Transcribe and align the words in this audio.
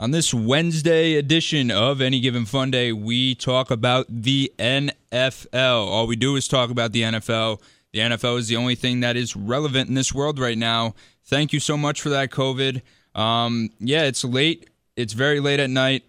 On 0.00 0.12
this 0.12 0.32
Wednesday 0.32 1.16
edition 1.16 1.72
of 1.72 2.00
Any 2.00 2.20
Given 2.20 2.44
Fun 2.44 2.70
Day, 2.70 2.92
we 2.92 3.34
talk 3.34 3.68
about 3.68 4.06
the 4.08 4.52
NFL. 4.56 5.88
All 5.88 6.06
we 6.06 6.14
do 6.14 6.36
is 6.36 6.46
talk 6.46 6.70
about 6.70 6.92
the 6.92 7.02
NFL. 7.02 7.60
The 7.92 7.98
NFL 7.98 8.38
is 8.38 8.46
the 8.46 8.54
only 8.54 8.76
thing 8.76 9.00
that 9.00 9.16
is 9.16 9.34
relevant 9.34 9.88
in 9.88 9.96
this 9.96 10.14
world 10.14 10.38
right 10.38 10.56
now. 10.56 10.94
Thank 11.24 11.52
you 11.52 11.58
so 11.58 11.76
much 11.76 12.00
for 12.00 12.10
that, 12.10 12.30
COVID. 12.30 12.80
Um, 13.16 13.70
yeah, 13.80 14.04
it's 14.04 14.22
late. 14.22 14.70
It's 14.94 15.14
very 15.14 15.40
late 15.40 15.58
at 15.58 15.68
night. 15.68 16.04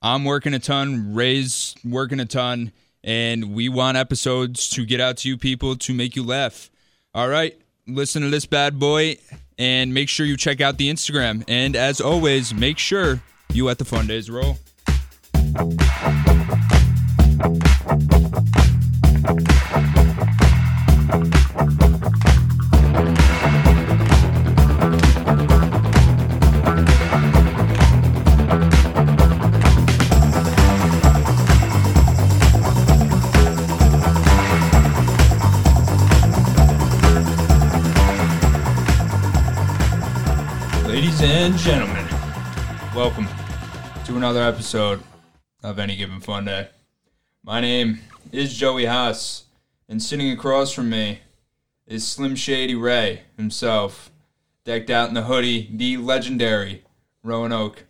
I'm 0.00 0.24
working 0.24 0.54
a 0.54 0.60
ton. 0.60 1.12
Ray's 1.12 1.74
working 1.84 2.20
a 2.20 2.26
ton. 2.26 2.70
And 3.02 3.54
we 3.54 3.68
want 3.68 3.96
episodes 3.96 4.68
to 4.70 4.86
get 4.86 5.00
out 5.00 5.16
to 5.16 5.28
you 5.28 5.36
people 5.36 5.74
to 5.78 5.92
make 5.92 6.14
you 6.14 6.22
laugh. 6.22 6.70
All 7.12 7.26
right, 7.26 7.60
listen 7.88 8.22
to 8.22 8.30
this 8.30 8.46
bad 8.46 8.78
boy 8.78 9.16
and 9.58 9.92
make 9.92 10.08
sure 10.08 10.26
you 10.26 10.36
check 10.36 10.60
out 10.60 10.78
the 10.78 10.88
Instagram. 10.88 11.42
And 11.48 11.74
as 11.74 12.00
always, 12.00 12.54
make 12.54 12.78
sure 12.78 13.20
you 13.54 13.68
at 13.68 13.78
the 13.78 13.84
Fun 13.84 14.06
Days 14.06 14.30
roll. 14.30 14.56
Ladies 40.86 41.20
and 41.22 41.56
gentlemen, 41.58 42.06
welcome 42.94 43.28
to 44.04 44.16
another 44.16 44.42
episode 44.42 45.02
of 45.62 45.78
Any 45.78 45.96
Given 45.96 46.20
Fun 46.20 46.44
Day. 46.44 46.68
My 47.44 47.60
name 47.60 48.00
is 48.32 48.54
Joey 48.54 48.86
Haas, 48.86 49.44
and 49.88 50.02
sitting 50.02 50.30
across 50.30 50.72
from 50.72 50.90
me 50.90 51.20
is 51.86 52.06
Slim 52.06 52.34
Shady 52.34 52.74
Ray 52.74 53.22
himself, 53.36 54.10
decked 54.64 54.90
out 54.90 55.08
in 55.08 55.14
the 55.14 55.22
hoodie, 55.22 55.70
the 55.72 55.96
legendary 55.98 56.82
Roanoke 57.22 57.84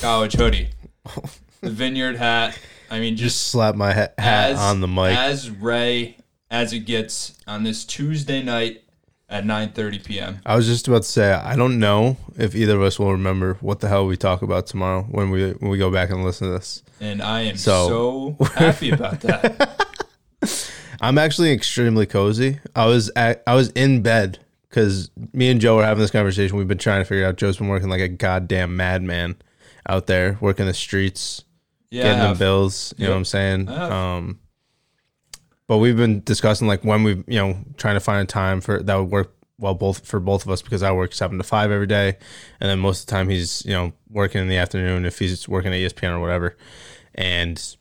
College 0.00 0.34
hoodie, 0.34 0.70
the 1.60 1.70
vineyard 1.70 2.16
hat. 2.16 2.58
I 2.90 2.98
mean, 3.00 3.16
Just 3.16 3.36
just 3.36 3.46
slap 3.48 3.74
my 3.74 3.92
ha- 3.92 4.08
hat 4.18 4.50
as, 4.52 4.58
on 4.58 4.80
the 4.80 4.88
mic. 4.88 5.16
as 5.16 5.50
Ray 5.50 6.16
as 6.50 6.72
it 6.72 6.80
gets 6.80 7.38
on 7.46 7.62
this 7.64 7.84
Tuesday 7.84 8.42
night 8.42 8.82
at 9.30 9.44
9:30 9.44 10.04
p.m. 10.04 10.40
I 10.44 10.56
was 10.56 10.66
just 10.66 10.88
about 10.88 11.02
to 11.02 11.08
say 11.08 11.32
I 11.32 11.56
don't 11.56 11.78
know 11.78 12.16
if 12.36 12.54
either 12.54 12.76
of 12.76 12.82
us 12.82 12.98
will 12.98 13.12
remember 13.12 13.54
what 13.60 13.80
the 13.80 13.88
hell 13.88 14.06
we 14.06 14.16
talk 14.16 14.42
about 14.42 14.66
tomorrow 14.66 15.02
when 15.04 15.30
we 15.30 15.52
when 15.52 15.70
we 15.70 15.78
go 15.78 15.90
back 15.90 16.10
and 16.10 16.24
listen 16.24 16.48
to 16.48 16.52
this. 16.52 16.82
And 17.00 17.22
I 17.22 17.42
am 17.42 17.56
so, 17.56 18.36
So- 18.38 18.44
happy 18.44 18.90
about 18.90 19.20
that. 19.20 19.86
I'm 21.00 21.16
actually 21.16 21.52
extremely 21.52 22.04
cozy. 22.04 22.58
I 22.76 22.84
was 22.86 23.10
at, 23.16 23.42
I 23.46 23.54
was 23.54 23.70
in 23.70 24.02
bed 24.02 24.38
because 24.68 25.10
me 25.32 25.48
and 25.50 25.58
Joe 25.60 25.76
were 25.76 25.84
having 25.84 26.02
this 26.02 26.10
conversation. 26.10 26.58
We've 26.58 26.68
been 26.68 26.76
trying 26.76 27.00
to 27.00 27.04
figure 27.06 27.24
out. 27.26 27.36
Joe's 27.36 27.56
been 27.56 27.68
working 27.68 27.88
like 27.88 28.02
a 28.02 28.08
goddamn 28.08 28.76
madman 28.76 29.36
out 29.88 30.06
there, 30.06 30.36
working 30.42 30.66
the 30.66 30.74
streets, 30.74 31.44
Yeah, 31.90 32.02
getting 32.02 32.32
the 32.32 32.38
bills. 32.38 32.92
You 32.98 33.06
know 33.06 33.12
what 33.12 33.16
I'm 33.18 33.24
saying? 33.24 33.68
Um, 33.70 34.40
but 35.70 35.78
we've 35.78 35.96
been 35.96 36.20
discussing 36.24 36.66
like 36.66 36.82
when 36.82 37.04
we, 37.04 37.22
you 37.28 37.38
know, 37.38 37.56
trying 37.76 37.94
to 37.94 38.00
find 38.00 38.20
a 38.20 38.26
time 38.26 38.60
for 38.60 38.82
that 38.82 38.96
would 38.96 39.08
work 39.08 39.32
well 39.56 39.72
both 39.72 40.04
for 40.04 40.18
both 40.18 40.44
of 40.44 40.50
us 40.50 40.62
because 40.62 40.82
I 40.82 40.90
work 40.90 41.12
seven 41.12 41.38
to 41.38 41.44
five 41.44 41.70
every 41.70 41.86
day, 41.86 42.16
and 42.58 42.68
then 42.68 42.80
most 42.80 43.02
of 43.02 43.06
the 43.06 43.12
time 43.12 43.28
he's 43.28 43.64
you 43.64 43.70
know 43.70 43.92
working 44.10 44.40
in 44.40 44.48
the 44.48 44.56
afternoon 44.56 45.04
if 45.04 45.20
he's 45.20 45.48
working 45.48 45.72
at 45.72 45.76
ESPN 45.76 46.10
or 46.10 46.18
whatever. 46.18 46.56
And 47.14 47.76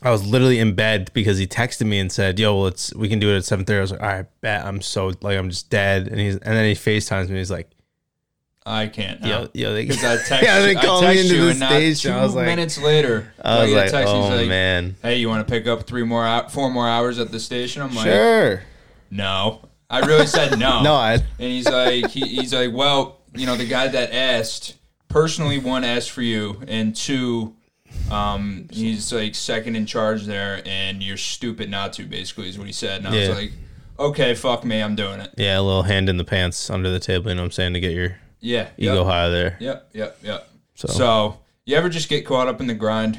I 0.00 0.12
was 0.12 0.24
literally 0.24 0.60
in 0.60 0.76
bed 0.76 1.10
because 1.12 1.38
he 1.38 1.48
texted 1.48 1.88
me 1.88 1.98
and 1.98 2.12
said, 2.12 2.38
"Yo, 2.38 2.56
well, 2.56 2.66
it's 2.68 2.94
we 2.94 3.08
can 3.08 3.18
do 3.18 3.34
it 3.34 3.38
at 3.38 3.42
7.30. 3.42 3.78
I 3.78 3.80
was 3.80 3.90
like, 3.90 4.00
"All 4.00 4.06
right, 4.06 4.26
bet 4.40 4.64
I'm 4.64 4.80
so 4.80 5.12
like 5.20 5.36
I'm 5.36 5.50
just 5.50 5.70
dead." 5.70 6.06
And 6.06 6.20
he's 6.20 6.36
and 6.36 6.56
then 6.56 6.66
he 6.66 6.76
Facetimes 6.76 7.30
me. 7.30 7.38
He's 7.38 7.50
like, 7.50 7.68
I 8.68 8.86
can't. 8.88 9.20
"Yo, 9.22 9.44
Now. 9.44 9.48
yo, 9.54 9.72
they 9.74 9.82
I 9.82 9.86
text, 9.96 10.30
yeah, 10.42 10.60
they 10.60 10.74
called 10.74 11.04
me 11.04 11.20
into 11.20 11.44
the 11.46 11.54
station. 11.54 12.12
two 12.12 12.18
I 12.18 12.22
was 12.22 12.34
like, 12.34 12.46
minutes 12.46 12.78
later, 12.78 13.32
I 13.42 13.62
was 13.62 13.70
get 13.70 13.76
like, 13.76 13.90
text, 13.90 14.12
oh 14.12 14.28
like, 14.28 14.48
man, 14.48 14.96
Hey, 15.02 15.16
you 15.16 15.28
want 15.28 15.46
to 15.46 15.50
pick 15.50 15.66
up 15.66 15.86
three 15.86 16.02
more, 16.04 16.48
four 16.50 16.70
more 16.70 16.88
hours 16.88 17.18
at 17.18 17.30
the 17.30 17.40
station? 17.40 17.82
I'm 17.82 17.94
like, 17.94 18.06
sure." 18.06 18.62
no. 19.10 19.62
I 19.90 20.00
really 20.00 20.26
said 20.26 20.58
no. 20.58 20.82
No, 20.82 20.92
I 20.94 21.14
And 21.14 21.24
he's 21.38 21.66
like, 21.66 22.10
he, 22.10 22.20
he's 22.20 22.52
like, 22.52 22.74
well, 22.74 23.20
you 23.34 23.46
know, 23.46 23.56
the 23.56 23.64
guy 23.66 23.88
that 23.88 24.12
asked, 24.12 24.76
personally, 25.08 25.58
one 25.58 25.82
asked 25.82 26.10
for 26.10 26.20
you, 26.20 26.60
and 26.68 26.94
two, 26.94 27.54
um, 28.10 28.68
he's 28.70 29.10
like 29.14 29.34
second 29.34 29.76
in 29.76 29.86
charge 29.86 30.26
there, 30.26 30.60
and 30.66 31.02
you're 31.02 31.16
stupid 31.16 31.70
not 31.70 31.94
to. 31.94 32.04
Basically, 32.04 32.50
is 32.50 32.58
what 32.58 32.66
he 32.66 32.72
said. 32.74 32.98
And 32.98 33.08
I 33.08 33.18
was 33.18 33.28
like, 33.30 33.52
okay, 33.98 34.34
fuck 34.34 34.62
me, 34.62 34.82
I'm 34.82 34.94
doing 34.94 35.20
it. 35.20 35.30
yeah, 35.38 35.58
a 35.58 35.62
little 35.62 35.84
hand 35.84 36.10
in 36.10 36.18
the 36.18 36.24
pants 36.24 36.68
under 36.68 36.90
the 36.90 37.00
table. 37.00 37.30
You 37.30 37.36
know 37.36 37.42
what 37.42 37.46
I'm 37.46 37.52
saying 37.52 37.72
to 37.72 37.80
get 37.80 37.92
your 37.92 38.16
Yeah, 38.40 38.68
You 38.76 38.94
yep, 38.94 39.04
high 39.06 39.28
there. 39.28 39.56
yep, 39.60 39.90
yep, 39.92 40.18
yep. 40.22 40.48
So, 40.74 40.88
So, 40.88 41.40
you 41.66 41.76
ever 41.76 41.88
just 41.88 42.08
get 42.08 42.24
caught 42.24 42.46
up 42.48 42.60
in 42.60 42.66
the 42.68 42.74
grind? 42.74 43.18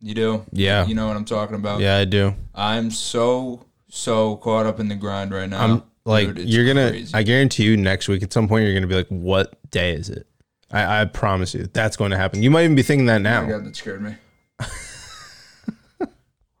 You 0.00 0.14
do? 0.14 0.44
Yeah. 0.52 0.86
You 0.86 0.94
know 0.94 1.08
what 1.08 1.16
I'm 1.16 1.24
talking 1.24 1.56
about? 1.56 1.80
yeah, 1.80 1.96
I 1.96 2.04
do. 2.04 2.34
I'm 2.54 2.90
so, 2.90 3.66
so 3.88 4.36
caught 4.36 4.66
up 4.66 4.78
in 4.78 4.88
the 4.88 4.94
grind 4.94 5.32
right 5.32 5.48
now. 5.50 5.62
I'm 5.64 5.82
like, 6.04 6.34
Dude, 6.34 6.48
you're 6.48 6.66
gonna. 6.66 6.90
crazy. 6.90 7.12
I 7.14 7.22
guarantee 7.24 7.64
you, 7.64 7.76
next 7.76 8.06
week 8.08 8.22
at 8.22 8.32
some 8.32 8.46
point, 8.46 8.64
you're 8.64 8.74
gonna 8.74 8.86
be 8.86 8.94
like, 8.94 9.08
"What 9.08 9.58
day 9.70 9.94
is 9.94 10.08
it?" 10.10 10.26
I, 10.70 11.00
I 11.02 11.04
promise 11.06 11.54
you, 11.54 11.66
that's 11.72 11.96
going 11.96 12.10
to 12.12 12.16
happen. 12.16 12.42
You 12.42 12.50
might 12.50 12.64
even 12.64 12.76
be 12.76 12.82
thinking 12.82 13.06
that 13.06 13.16
Oh 13.20 13.22
now. 13.22 13.42
my 13.42 13.48
God, 13.48 13.64
that 13.64 13.74
scared 13.76 14.02
me. 14.02 14.14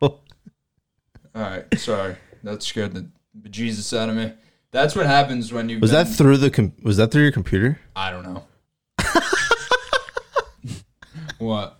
All 0.00 0.20
right, 1.34 1.64
sorry. 1.78 2.16
That 2.42 2.62
scared 2.62 2.94
the 2.94 3.08
bejesus 3.40 3.96
out 3.96 4.08
of 4.08 4.16
me. 4.16 4.32
That's 4.72 4.94
what 4.94 5.06
happens 5.06 5.52
when 5.52 5.68
you. 5.68 5.78
was 5.78 5.90
that 5.92 6.08
through 6.08 6.38
the? 6.38 6.50
Com- 6.50 6.72
was 6.82 6.96
that 6.96 7.10
through 7.10 7.22
your 7.22 7.32
computer? 7.32 7.80
I 7.94 8.10
don't 8.10 8.24
know. 8.24 8.44
what? 11.38 11.78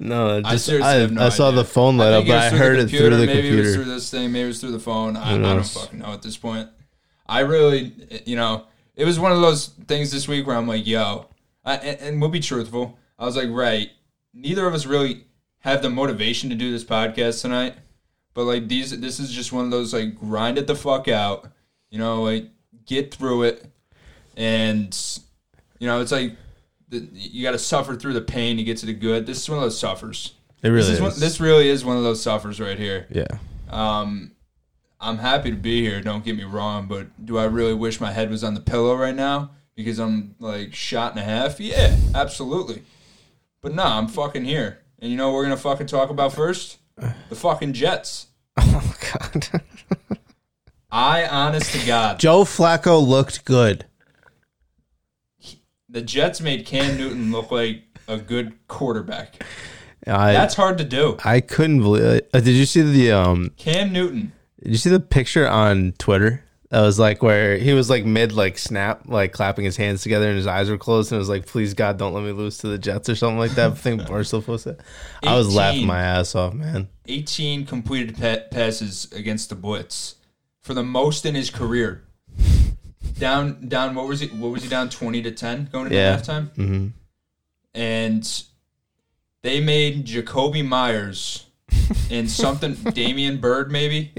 No, 0.00 0.38
I 0.44 0.52
just 0.52 0.66
seriously 0.66 0.90
I, 0.90 0.94
have 0.94 1.12
no 1.12 1.26
I 1.26 1.28
saw 1.28 1.50
the 1.50 1.64
phone 1.64 1.96
light 1.96 2.12
up, 2.12 2.26
but 2.26 2.36
I 2.36 2.50
heard 2.50 2.78
it 2.78 2.88
through 2.88 3.10
the 3.10 3.26
computer. 3.26 3.42
Maybe 3.42 3.58
it 3.58 3.60
was 3.60 3.74
through 3.74 3.84
this 3.84 4.10
thing. 4.10 4.32
Maybe 4.32 4.44
it 4.44 4.48
was 4.48 4.60
through 4.60 4.72
the 4.72 4.80
phone. 4.80 5.16
I, 5.16 5.34
I 5.34 5.38
don't 5.38 5.66
fucking 5.66 5.98
know 5.98 6.12
at 6.12 6.22
this 6.22 6.36
point. 6.36 6.68
I 7.28 7.40
really, 7.40 7.92
you 8.24 8.36
know, 8.36 8.66
it 8.94 9.04
was 9.04 9.18
one 9.18 9.32
of 9.32 9.40
those 9.40 9.68
things 9.86 10.10
this 10.10 10.28
week 10.28 10.46
where 10.46 10.56
I'm 10.56 10.68
like, 10.68 10.86
yo, 10.86 11.26
I, 11.64 11.76
and, 11.76 12.00
and 12.00 12.20
we'll 12.20 12.30
be 12.30 12.40
truthful. 12.40 12.98
I 13.18 13.24
was 13.24 13.36
like, 13.36 13.48
right, 13.50 13.90
neither 14.32 14.66
of 14.66 14.74
us 14.74 14.86
really 14.86 15.24
have 15.60 15.82
the 15.82 15.90
motivation 15.90 16.50
to 16.50 16.56
do 16.56 16.70
this 16.70 16.84
podcast 16.84 17.42
tonight. 17.42 17.74
But 18.34 18.44
like 18.44 18.68
these, 18.68 18.98
this 19.00 19.18
is 19.18 19.32
just 19.32 19.52
one 19.52 19.64
of 19.64 19.70
those 19.70 19.92
like 19.92 20.18
grind 20.18 20.58
it 20.58 20.66
the 20.66 20.76
fuck 20.76 21.08
out, 21.08 21.50
you 21.90 21.98
know, 21.98 22.22
like 22.22 22.46
get 22.86 23.14
through 23.14 23.44
it, 23.44 23.66
and 24.36 24.96
you 25.78 25.86
know, 25.86 26.00
it's 26.00 26.12
like 26.12 26.36
the, 26.88 27.06
you 27.12 27.42
got 27.42 27.52
to 27.52 27.58
suffer 27.58 27.96
through 27.96 28.12
the 28.14 28.20
pain 28.20 28.56
to 28.56 28.62
get 28.62 28.78
to 28.78 28.86
the 28.86 28.92
good. 28.94 29.26
This 29.26 29.38
is 29.42 29.48
one 29.48 29.58
of 29.58 29.62
those 29.64 29.78
suffers. 29.78 30.34
It 30.62 30.68
really 30.68 30.80
This, 30.80 30.88
is. 30.88 30.94
is 30.96 31.00
one, 31.00 31.12
this 31.20 31.40
really 31.40 31.68
is 31.68 31.84
one 31.84 31.96
of 31.96 32.02
those 32.02 32.22
suffers 32.22 32.60
right 32.60 32.78
here. 32.78 33.06
yeah. 33.10 33.26
Um, 33.68 34.32
I'm 35.00 35.18
happy 35.18 35.50
to 35.50 35.56
be 35.56 35.82
here. 35.82 36.00
Don't 36.00 36.24
get 36.24 36.36
me 36.36 36.44
wrong, 36.44 36.86
but 36.86 37.08
do 37.26 37.36
I 37.36 37.44
really 37.44 37.74
wish 37.74 38.00
my 38.00 38.12
head 38.12 38.30
was 38.30 38.42
on 38.42 38.54
the 38.54 38.60
pillow 38.60 38.94
right 38.96 39.14
now 39.14 39.50
because 39.74 39.98
I'm 39.98 40.34
like 40.38 40.72
shot 40.74 41.10
and 41.12 41.20
a 41.20 41.24
half? 41.24 41.60
Yeah, 41.60 41.96
absolutely. 42.14 42.82
But 43.60 43.74
nah, 43.74 43.98
I'm 43.98 44.08
fucking 44.08 44.44
here. 44.44 44.78
And 44.98 45.10
you 45.10 45.16
know 45.18 45.28
what 45.28 45.34
we're 45.34 45.42
gonna 45.44 45.56
fucking 45.58 45.88
talk 45.88 46.08
about 46.10 46.32
first? 46.32 46.78
The 47.28 47.34
fucking 47.36 47.72
Jets. 47.74 48.28
Oh 48.58 48.82
my 49.02 49.30
God. 49.32 49.62
I, 50.90 51.26
honest 51.26 51.72
to 51.72 51.86
God, 51.86 52.18
Joe 52.18 52.44
Flacco 52.44 53.04
looked 53.04 53.44
good. 53.44 53.86
the 55.88 56.00
Jets 56.00 56.40
made 56.40 56.66
Cam 56.66 56.96
Newton 56.96 57.32
look 57.32 57.50
like 57.50 57.82
a 58.08 58.16
good 58.16 58.54
quarterback. 58.68 59.42
I 60.06 60.32
That's 60.32 60.54
hard 60.54 60.78
to 60.78 60.84
do. 60.84 61.16
I 61.24 61.40
couldn't 61.40 61.80
believe. 61.80 62.04
It. 62.04 62.30
Uh, 62.32 62.40
did 62.40 62.54
you 62.54 62.66
see 62.66 62.82
the 62.82 63.12
um? 63.12 63.50
Cam 63.56 63.92
Newton. 63.92 64.32
Did 64.62 64.72
you 64.72 64.78
see 64.78 64.90
the 64.90 65.00
picture 65.00 65.48
on 65.48 65.92
Twitter? 65.98 66.42
That 66.70 66.80
was 66.80 66.98
like 66.98 67.22
where 67.22 67.56
he 67.58 67.72
was 67.72 67.88
like 67.88 68.04
mid 68.04 68.32
like 68.32 68.58
snap, 68.58 69.02
like 69.06 69.32
clapping 69.32 69.64
his 69.64 69.76
hands 69.76 70.02
together 70.02 70.28
and 70.28 70.36
his 70.36 70.48
eyes 70.48 70.68
were 70.68 70.78
closed, 70.78 71.12
and 71.12 71.16
it 71.16 71.20
was 71.20 71.28
like, 71.28 71.46
"Please 71.46 71.74
God, 71.74 71.96
don't 71.96 72.12
let 72.12 72.24
me 72.24 72.32
lose 72.32 72.58
to 72.58 72.68
the 72.68 72.78
Jets" 72.78 73.08
or 73.08 73.14
something 73.14 73.38
like 73.38 73.52
that. 73.52 73.72
I 73.72 73.74
think 73.74 74.02
Barstool 74.02 74.44
posted. 74.44 74.80
I 75.22 75.36
was 75.36 75.54
laughing 75.54 75.86
my 75.86 76.00
ass 76.00 76.34
off, 76.34 76.54
man. 76.54 76.88
18 77.06 77.66
completed 77.66 78.16
pa- 78.16 78.48
passes 78.50 79.10
against 79.12 79.48
the 79.48 79.54
Blitz 79.54 80.15
for 80.66 80.74
the 80.74 80.82
most 80.82 81.24
in 81.24 81.36
his 81.36 81.48
career. 81.48 82.02
Down, 83.18 83.68
down. 83.68 83.94
What 83.94 84.08
was 84.08 84.18
he? 84.20 84.26
What 84.26 84.50
was 84.50 84.64
he 84.64 84.68
down? 84.68 84.90
20 84.90 85.22
to 85.22 85.30
10 85.30 85.68
going 85.72 85.86
into 85.86 85.96
Yeah. 85.96 86.16
halftime, 86.18 86.54
hmm 86.56 86.86
and 87.74 88.42
they 89.42 89.60
made 89.60 90.06
Jakobi 90.06 90.66
Meyers 90.66 91.46
and 92.10 92.30
something 92.30 92.74
Damiere 92.74 93.36
Byrd 93.36 93.70
maybe. 93.70 94.12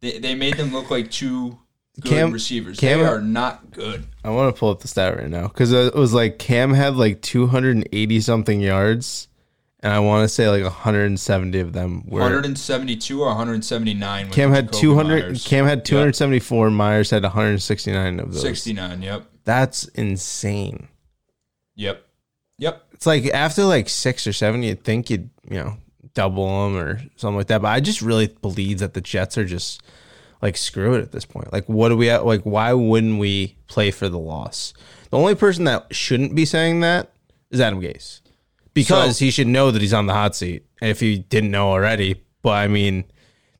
They, 0.00 0.18
they 0.18 0.34
made 0.36 0.56
them 0.56 0.72
look 0.72 0.90
like 0.90 1.10
two 1.10 1.58
good 2.00 2.08
Cam- 2.10 2.32
receivers. 2.32 2.78
Cam- 2.78 3.00
they 3.00 3.04
are 3.04 3.20
not 3.20 3.72
good. 3.72 4.04
I 4.24 4.30
want 4.30 4.54
to 4.54 4.58
pull 4.58 4.70
up 4.70 4.80
the 4.80 4.88
stat 4.88 5.16
right 5.16 5.28
now 5.28 5.48
because 5.48 5.72
it 5.72 5.94
was 5.94 6.14
like 6.14 6.38
Cam 6.38 6.72
had 6.72 6.94
like 6.96 7.20
280 7.20 8.20
something 8.20 8.60
yards, 8.60 9.28
and 9.82 9.92
I 9.92 9.98
want 9.98 10.24
to 10.24 10.28
say 10.28 10.48
like 10.48 10.62
170 10.62 11.58
of 11.58 11.72
them 11.72 12.04
were. 12.06 12.20
172 12.20 13.20
or 13.20 13.26
179. 13.26 14.30
Cam 14.30 14.52
had 14.52 14.68
Jakobi 14.68 14.80
200. 14.80 15.22
Meyers. 15.24 15.46
Cam 15.46 15.66
had 15.66 15.84
274. 15.84 16.70
Meyers 16.70 17.10
had 17.10 17.22
169 17.24 18.20
of 18.20 18.32
those. 18.32 18.40
69. 18.40 19.02
Yep. 19.02 19.26
That's 19.44 19.84
insane. 19.88 20.88
Yep. 21.74 22.06
Yep. 22.58 22.86
It's 22.92 23.06
like 23.06 23.26
after 23.26 23.64
like 23.64 23.88
six 23.88 24.26
or 24.26 24.32
seven, 24.32 24.62
you'd 24.62 24.84
think 24.84 25.10
you'd 25.10 25.30
you 25.50 25.56
know 25.58 25.76
double 26.14 26.46
them 26.64 26.76
or 26.76 26.98
something 27.16 27.36
like 27.38 27.48
that. 27.48 27.62
But 27.62 27.68
I 27.68 27.80
just 27.80 28.02
really 28.02 28.28
believe 28.28 28.78
that 28.78 28.94
the 28.94 29.00
Jets 29.00 29.36
are 29.36 29.44
just 29.44 29.82
like 30.40 30.56
screw 30.56 30.94
it 30.94 31.02
at 31.02 31.10
this 31.10 31.24
point. 31.24 31.52
Like, 31.52 31.68
what 31.68 31.88
do 31.88 31.96
we 31.96 32.14
like? 32.16 32.42
Why 32.42 32.72
wouldn't 32.72 33.18
we 33.18 33.56
play 33.66 33.90
for 33.90 34.08
the 34.08 34.18
loss? 34.18 34.74
The 35.10 35.18
only 35.18 35.34
person 35.34 35.64
that 35.64 35.92
shouldn't 35.92 36.36
be 36.36 36.44
saying 36.44 36.80
that 36.80 37.12
is 37.50 37.60
Adam 37.60 37.80
Gase 37.80 38.20
because 38.74 39.18
So- 39.18 39.24
he 39.24 39.30
should 39.30 39.46
know 39.48 39.70
that 39.70 39.80
he's 39.82 39.92
on 39.94 40.06
the 40.06 40.14
hot 40.14 40.34
seat. 40.36 40.64
If 40.80 41.00
he 41.00 41.18
didn't 41.18 41.50
know 41.50 41.68
already, 41.70 42.22
but 42.42 42.50
I 42.52 42.68
mean, 42.68 43.04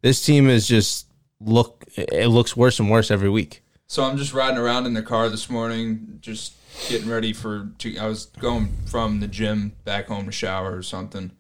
this 0.03 0.25
team 0.25 0.49
is 0.49 0.67
just 0.67 1.07
look. 1.41 1.85
It 1.97 2.29
looks 2.29 2.57
worse 2.57 2.79
and 2.81 2.91
worse 2.91 3.11
every 3.11 3.31
week. 3.31 3.63
So 3.87 4.03
I'm 4.05 4.17
just 4.17 4.33
riding 4.33 4.59
around 4.59 4.87
in 4.87 4.95
the 4.95 5.03
car 5.03 5.29
this 5.29 5.49
morning, 5.51 6.19
just 6.21 6.55
getting 6.89 7.09
ready 7.09 7.33
for. 7.33 7.69
To, 7.79 7.97
I 7.99 8.07
was 8.07 8.27
going 8.27 8.71
from 8.87 9.21
the 9.21 9.29
gym 9.29 9.73
back 9.85 10.07
home 10.09 10.27
to 10.27 10.33
shower 10.33 10.75
or 10.77 10.83
something, 10.83 11.31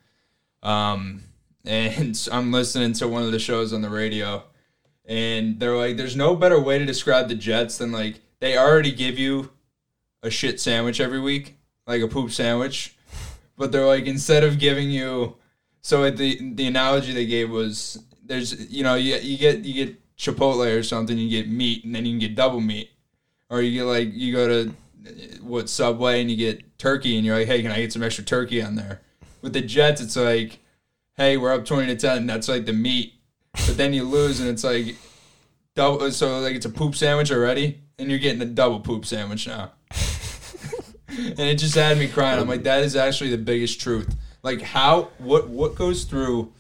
um, 0.63 1.25
and 1.65 2.29
I'm 2.33 2.53
listening 2.53 2.93
to 2.95 3.09
one 3.09 3.23
of 3.23 3.33
the 3.33 3.39
shows 3.39 3.73
on 3.73 3.83
the 3.83 3.91
radio, 3.91 4.45
and 5.07 5.59
they're 5.59 5.77
like, 5.77 5.97
"There's 5.97 6.17
no 6.17 6.37
better 6.37 6.61
way 6.61 6.79
to 6.79 6.85
describe 6.85 7.29
the 7.29 7.35
Jets 7.35 7.79
than 7.79 7.91
like 7.93 8.21
they 8.41 8.57
already 8.57 8.93
give 8.93 9.19
you 9.19 9.51
a 10.23 10.31
shit 10.31 10.61
sandwich 10.61 11.01
every 11.01 11.21
week, 11.21 11.57
like 11.87 12.03
a 12.03 12.09
poop 12.09 12.31
sandwich, 12.31 12.95
but 13.57 13.73
they're 13.73 13.87
like 13.87 14.07
instead 14.07 14.45
of 14.45 14.59
giving 14.59 14.91
you." 14.91 15.37
So 15.81 16.09
the 16.11 16.53
the 16.55 16.67
analogy 16.67 17.13
they 17.13 17.27
gave 17.27 17.51
was 17.51 17.99
there's 18.25 18.71
you 18.71 18.83
know 18.83 18.95
you, 18.95 19.17
you 19.17 19.37
get 19.37 19.65
you 19.65 19.87
get 19.87 20.17
Chipotle 20.17 20.79
or 20.79 20.83
something 20.83 21.19
you 21.19 21.29
get 21.29 21.49
meat 21.51 21.85
and 21.85 21.95
then 21.95 22.07
you 22.07 22.13
can 22.13 22.21
get 22.21 22.35
double 22.35 22.61
meat. 22.61 22.91
Or 23.51 23.61
you 23.61 23.81
get 23.81 23.85
like 23.85 24.09
you 24.13 24.33
go 24.33 24.49
to 24.49 24.73
what 25.43 25.69
Subway 25.69 26.21
and 26.21 26.31
you 26.31 26.37
get 26.37 26.79
turkey 26.79 27.17
and 27.17 27.27
you're 27.27 27.37
like 27.37 27.49
hey 27.49 27.63
can 27.63 27.73
I 27.73 27.81
get 27.81 27.93
some 27.93 28.03
extra 28.03 28.25
turkey 28.25 28.63
on 28.63 28.77
there? 28.77 29.03
With 29.43 29.53
the 29.53 29.61
Jets 29.61 30.01
it's 30.01 30.17
like 30.17 30.61
hey 31.17 31.37
we're 31.37 31.53
up 31.53 31.65
20 31.65 31.89
to 31.89 31.97
10 31.97 32.27
that's 32.27 32.49
like 32.49 32.67
the 32.67 32.73
meat. 32.73 33.15
But 33.53 33.77
then 33.77 33.93
you 33.93 34.05
lose 34.05 34.41
and 34.41 34.49
it's 34.49 34.65
like 34.65 34.97
double 35.75 36.11
so 36.13 36.41
like 36.41 36.55
it's 36.55 36.67
a 36.67 36.71
poop 36.71 36.95
sandwich 36.95 37.33
already 37.33 37.81
and 37.99 38.09
you're 38.09 38.19
getting 38.19 38.41
a 38.43 38.47
double 38.47 38.81
poop 38.81 39.05
sandwich 39.05 39.47
now 39.47 39.73
and 41.19 41.41
it 41.41 41.59
just 41.59 41.75
had 41.75 41.99
me 41.99 42.09
crying 42.09 42.41
I'm 42.41 42.49
like 42.49 42.63
that 42.65 42.83
is 42.83 42.97
actually 42.97 43.31
the 43.31 43.39
biggest 43.39 43.81
truth 43.81 44.17
like 44.43 44.61
how 44.63 45.11
what 45.19 45.49
what 45.49 45.75
goes 45.75 46.05
through 46.05 46.53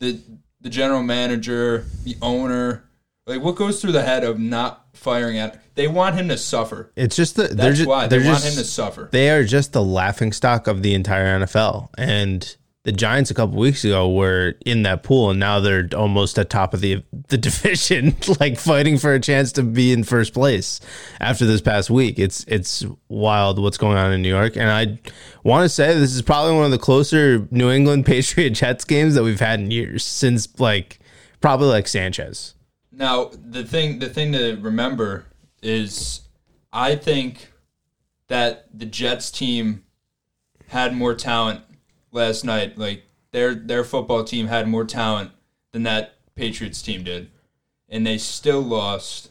the 0.00 0.20
the 0.60 0.68
general 0.68 1.02
manager, 1.02 1.86
the 2.04 2.16
owner, 2.20 2.84
like 3.26 3.40
what 3.40 3.56
goes 3.56 3.80
through 3.80 3.92
the 3.92 4.02
head 4.02 4.24
of 4.24 4.38
not 4.38 4.86
firing 4.92 5.38
at? 5.38 5.62
They 5.76 5.86
want 5.86 6.16
him 6.16 6.28
to 6.28 6.36
suffer. 6.36 6.92
It's 6.96 7.14
just 7.14 7.36
the, 7.36 7.44
they're 7.44 7.54
That's 7.54 7.76
just, 7.78 7.88
why 7.88 8.08
they 8.08 8.18
they're 8.18 8.26
want 8.28 8.42
just, 8.42 8.56
him 8.56 8.62
to 8.62 8.68
suffer. 8.68 9.08
they 9.12 9.30
are 9.30 9.44
just 9.44 9.72
the 9.72 9.82
laughing 9.82 10.32
stock 10.32 10.66
of 10.66 10.82
the 10.82 10.94
entire 10.94 11.38
NFL. 11.38 11.90
And 11.96 12.56
the 12.88 12.92
Giants 12.92 13.30
a 13.30 13.34
couple 13.34 13.58
weeks 13.58 13.84
ago 13.84 14.10
were 14.10 14.54
in 14.64 14.82
that 14.84 15.02
pool, 15.02 15.28
and 15.28 15.38
now 15.38 15.60
they're 15.60 15.90
almost 15.94 16.38
at 16.38 16.48
top 16.48 16.72
of 16.72 16.80
the 16.80 17.04
the 17.28 17.36
division, 17.48 18.16
like 18.40 18.56
fighting 18.56 18.96
for 18.96 19.12
a 19.12 19.20
chance 19.20 19.52
to 19.52 19.62
be 19.62 19.92
in 19.92 20.04
first 20.04 20.32
place 20.32 20.80
after 21.20 21.44
this 21.44 21.60
past 21.60 21.90
week. 21.90 22.18
It's 22.18 22.46
it's 22.48 22.86
wild 23.10 23.60
what's 23.60 23.76
going 23.76 23.98
on 23.98 24.10
in 24.14 24.22
New 24.22 24.30
York, 24.30 24.56
and 24.56 24.70
I 24.70 24.98
want 25.44 25.66
to 25.66 25.68
say 25.68 25.92
this 25.98 26.14
is 26.14 26.22
probably 26.22 26.54
one 26.54 26.64
of 26.64 26.70
the 26.70 26.78
closer 26.78 27.46
New 27.50 27.70
England 27.70 28.06
Patriot 28.06 28.50
Jets 28.50 28.86
games 28.86 29.14
that 29.16 29.22
we've 29.22 29.38
had 29.38 29.60
in 29.60 29.70
years 29.70 30.02
since 30.02 30.58
like 30.58 30.98
probably 31.42 31.68
like 31.68 31.88
Sanchez. 31.88 32.54
Now 32.90 33.32
the 33.34 33.64
thing 33.64 33.98
the 33.98 34.08
thing 34.08 34.32
to 34.32 34.56
remember 34.62 35.26
is 35.62 36.22
I 36.72 36.96
think 36.96 37.52
that 38.28 38.64
the 38.72 38.86
Jets 38.86 39.30
team 39.30 39.84
had 40.68 40.96
more 40.96 41.14
talent 41.14 41.67
last 42.12 42.44
night. 42.44 42.78
Like 42.78 43.04
their 43.32 43.54
their 43.54 43.84
football 43.84 44.24
team 44.24 44.46
had 44.46 44.68
more 44.68 44.84
talent 44.84 45.32
than 45.72 45.82
that 45.84 46.14
Patriots 46.34 46.82
team 46.82 47.04
did. 47.04 47.30
And 47.88 48.06
they 48.06 48.18
still 48.18 48.60
lost. 48.60 49.30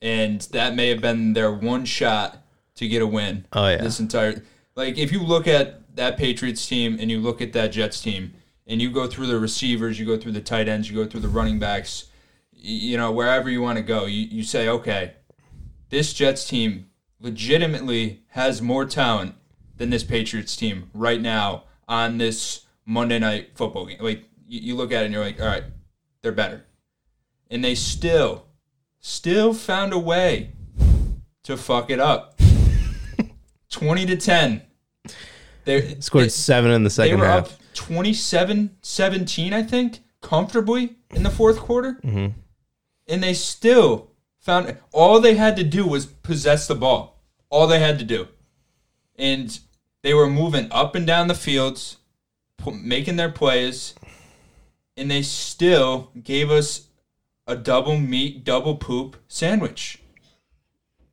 And 0.00 0.40
that 0.52 0.74
may 0.74 0.88
have 0.88 1.00
been 1.00 1.32
their 1.32 1.52
one 1.52 1.84
shot 1.84 2.44
to 2.76 2.88
get 2.88 3.02
a 3.02 3.06
win. 3.06 3.46
Oh, 3.52 3.68
yeah. 3.68 3.78
This 3.78 4.00
entire 4.00 4.42
like 4.74 4.98
if 4.98 5.12
you 5.12 5.22
look 5.22 5.46
at 5.46 5.96
that 5.96 6.16
Patriots 6.16 6.66
team 6.66 6.96
and 6.98 7.10
you 7.10 7.20
look 7.20 7.40
at 7.40 7.52
that 7.52 7.68
Jets 7.68 8.00
team 8.00 8.34
and 8.66 8.80
you 8.80 8.90
go 8.90 9.06
through 9.06 9.26
the 9.26 9.38
receivers, 9.38 9.98
you 9.98 10.06
go 10.06 10.16
through 10.16 10.32
the 10.32 10.40
tight 10.40 10.68
ends, 10.68 10.90
you 10.90 10.96
go 10.96 11.08
through 11.08 11.20
the 11.20 11.28
running 11.28 11.58
backs, 11.58 12.06
you 12.52 12.96
know, 12.96 13.12
wherever 13.12 13.50
you 13.50 13.60
want 13.60 13.76
to 13.76 13.82
go, 13.82 14.06
you, 14.06 14.22
you 14.22 14.42
say, 14.42 14.68
okay, 14.68 15.14
this 15.90 16.12
Jets 16.12 16.48
team 16.48 16.86
legitimately 17.20 18.22
has 18.28 18.62
more 18.62 18.84
talent 18.84 19.34
than 19.76 19.90
this 19.90 20.04
Patriots 20.04 20.56
team 20.56 20.90
right 20.94 21.20
now 21.20 21.64
on 21.88 22.18
this 22.18 22.66
Monday 22.86 23.18
night 23.18 23.50
football 23.54 23.86
game. 23.86 23.98
Like 24.00 24.24
you, 24.46 24.60
you 24.60 24.76
look 24.76 24.92
at 24.92 25.02
it 25.02 25.06
and 25.06 25.14
you're 25.14 25.24
like, 25.24 25.40
all 25.40 25.46
right, 25.46 25.64
they're 26.22 26.32
better. 26.32 26.64
And 27.50 27.62
they 27.62 27.74
still, 27.74 28.46
still 29.00 29.52
found 29.52 29.92
a 29.92 29.98
way 29.98 30.52
to 31.44 31.56
fuck 31.56 31.90
it 31.90 32.00
up. 32.00 32.40
20 33.70 34.06
to 34.06 34.16
10. 34.16 34.62
They 35.64 35.96
Scored 36.00 36.32
seven 36.32 36.70
in 36.72 36.82
the 36.84 36.90
second 36.90 37.18
they 37.18 37.20
second 37.20 37.20
were 37.20 37.26
half. 37.26 37.52
up 37.52 37.58
27 37.74 38.76
17, 38.82 39.52
I 39.52 39.62
think, 39.62 40.00
comfortably 40.20 40.96
in 41.10 41.22
the 41.22 41.30
fourth 41.30 41.58
quarter. 41.58 42.00
Mm-hmm. 42.04 42.38
And 43.08 43.22
they 43.22 43.34
still 43.34 44.10
found 44.38 44.76
all 44.92 45.20
they 45.20 45.34
had 45.34 45.56
to 45.56 45.64
do 45.64 45.86
was 45.86 46.06
possess 46.06 46.66
the 46.66 46.74
ball. 46.74 47.22
All 47.48 47.66
they 47.66 47.80
had 47.80 47.98
to 47.98 48.04
do. 48.04 48.28
And 49.16 49.58
they 50.02 50.14
were 50.14 50.28
moving 50.28 50.68
up 50.70 50.94
and 50.94 51.06
down 51.06 51.28
the 51.28 51.34
fields, 51.34 51.98
making 52.72 53.16
their 53.16 53.30
plays. 53.30 53.94
And 54.96 55.10
they 55.10 55.22
still 55.22 56.10
gave 56.22 56.50
us 56.50 56.88
a 57.46 57.56
double 57.56 57.98
meat, 57.98 58.44
double 58.44 58.76
poop 58.76 59.16
sandwich. 59.28 60.02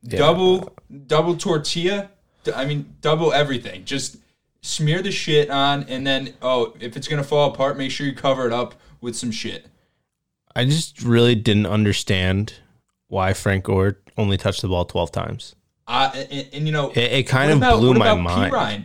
Double 0.04 0.74
double 1.06 1.36
tortilla. 1.36 2.10
I 2.54 2.64
mean, 2.64 2.96
double 3.00 3.32
everything. 3.32 3.84
Just 3.84 4.16
smear 4.62 5.02
the 5.02 5.10
shit 5.10 5.50
on, 5.50 5.84
and 5.84 6.06
then 6.06 6.34
oh, 6.42 6.74
if 6.80 6.96
it's 6.96 7.08
gonna 7.08 7.24
fall 7.24 7.52
apart, 7.52 7.76
make 7.76 7.90
sure 7.90 8.06
you 8.06 8.14
cover 8.14 8.46
it 8.46 8.52
up 8.52 8.74
with 9.00 9.16
some 9.16 9.30
shit. 9.30 9.66
I 10.54 10.64
just 10.64 11.02
really 11.02 11.34
didn't 11.34 11.66
understand 11.66 12.54
why 13.08 13.32
Frank 13.34 13.64
Gore 13.64 13.98
only 14.16 14.36
touched 14.36 14.62
the 14.62 14.68
ball 14.68 14.84
12 14.84 15.12
times. 15.12 15.54
I 15.90 16.26
and, 16.30 16.48
and 16.52 16.66
you 16.66 16.72
know, 16.72 16.90
It, 16.90 17.12
it 17.12 17.22
kind 17.24 17.50
of 17.50 17.58
about, 17.58 17.80
blew 17.80 17.94
my 17.94 18.14
mind. 18.14 18.52
Perine? 18.52 18.84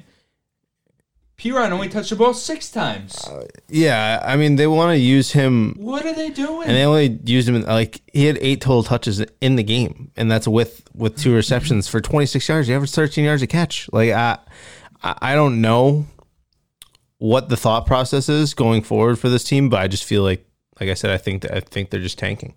Only 1.71 1.89
touched 1.89 2.09
the 2.09 2.15
ball 2.15 2.33
six 2.33 2.71
times. 2.71 3.23
Uh, 3.27 3.45
yeah, 3.67 4.23
I 4.25 4.35
mean, 4.35 4.55
they 4.55 4.65
want 4.65 4.93
to 4.93 4.97
use 4.97 5.31
him, 5.31 5.75
what 5.77 6.05
are 6.05 6.13
they 6.13 6.29
doing? 6.29 6.67
and 6.67 6.75
they 6.75 6.83
only 6.83 7.19
used 7.23 7.47
him 7.47 7.55
in, 7.55 7.63
like 7.63 8.01
he 8.11 8.25
had 8.25 8.37
eight 8.41 8.61
total 8.61 8.83
touches 8.83 9.23
in 9.41 9.55
the 9.55 9.63
game, 9.63 10.11
and 10.15 10.31
that's 10.31 10.47
with 10.47 10.81
with 10.95 11.17
two 11.17 11.35
receptions 11.35 11.87
for 11.87 12.01
26 12.01 12.49
yards. 12.49 12.67
He 12.67 12.73
averaged 12.73 12.95
13 12.95 13.25
yards 13.25 13.43
a 13.43 13.47
catch. 13.47 13.89
Like 13.93 14.11
I, 14.11 14.39
I 15.03 15.17
I 15.21 15.35
don't 15.35 15.61
know 15.61 16.07
what 17.17 17.49
the 17.49 17.57
thought 17.57 17.85
process 17.85 18.29
is 18.29 18.53
going 18.53 18.81
forward 18.81 19.19
for 19.19 19.29
this 19.29 19.43
team, 19.43 19.69
but 19.69 19.81
I 19.81 19.87
just 19.87 20.03
feel 20.03 20.23
like, 20.23 20.45
like 20.79 20.89
I 20.89 20.95
said, 20.95 21.11
I 21.11 21.17
think 21.17 21.43
that 21.43 21.55
I 21.55 21.59
think 21.59 21.89
they're 21.89 22.01
just 22.01 22.17
tanking. 22.17 22.55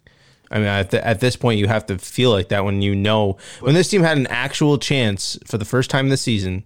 I 0.50 0.58
mean, 0.58 0.66
at, 0.66 0.90
the, 0.90 1.06
at 1.06 1.20
this 1.20 1.36
point, 1.36 1.58
you 1.58 1.68
have 1.68 1.86
to 1.86 1.98
feel 1.98 2.30
like 2.30 2.48
that 2.48 2.64
when 2.64 2.82
you 2.82 2.94
know 2.94 3.36
when 3.60 3.74
this 3.74 3.88
team 3.88 4.02
had 4.02 4.16
an 4.18 4.26
actual 4.28 4.78
chance 4.78 5.38
for 5.44 5.58
the 5.58 5.64
first 5.64 5.90
time 5.90 6.08
this 6.08 6.22
season 6.22 6.64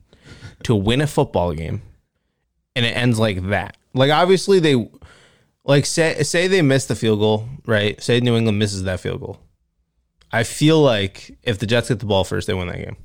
to 0.64 0.74
win 0.74 1.00
a 1.00 1.06
football 1.06 1.52
game, 1.52 1.82
and 2.76 2.86
it 2.86 2.96
ends 2.96 3.18
like 3.18 3.48
that. 3.48 3.76
Like 3.94 4.10
obviously 4.10 4.60
they, 4.60 4.88
like 5.64 5.86
say 5.86 6.22
say 6.22 6.46
they 6.48 6.62
miss 6.62 6.86
the 6.86 6.94
field 6.94 7.18
goal, 7.18 7.48
right? 7.66 8.00
Say 8.02 8.20
New 8.20 8.36
England 8.36 8.58
misses 8.58 8.84
that 8.84 9.00
field 9.00 9.20
goal. 9.20 9.40
I 10.32 10.44
feel 10.44 10.80
like 10.80 11.36
if 11.42 11.58
the 11.58 11.66
Jets 11.66 11.88
get 11.88 11.98
the 12.00 12.06
ball 12.06 12.24
first, 12.24 12.46
they 12.46 12.54
win 12.54 12.68
that 12.68 12.78
game. 12.78 12.96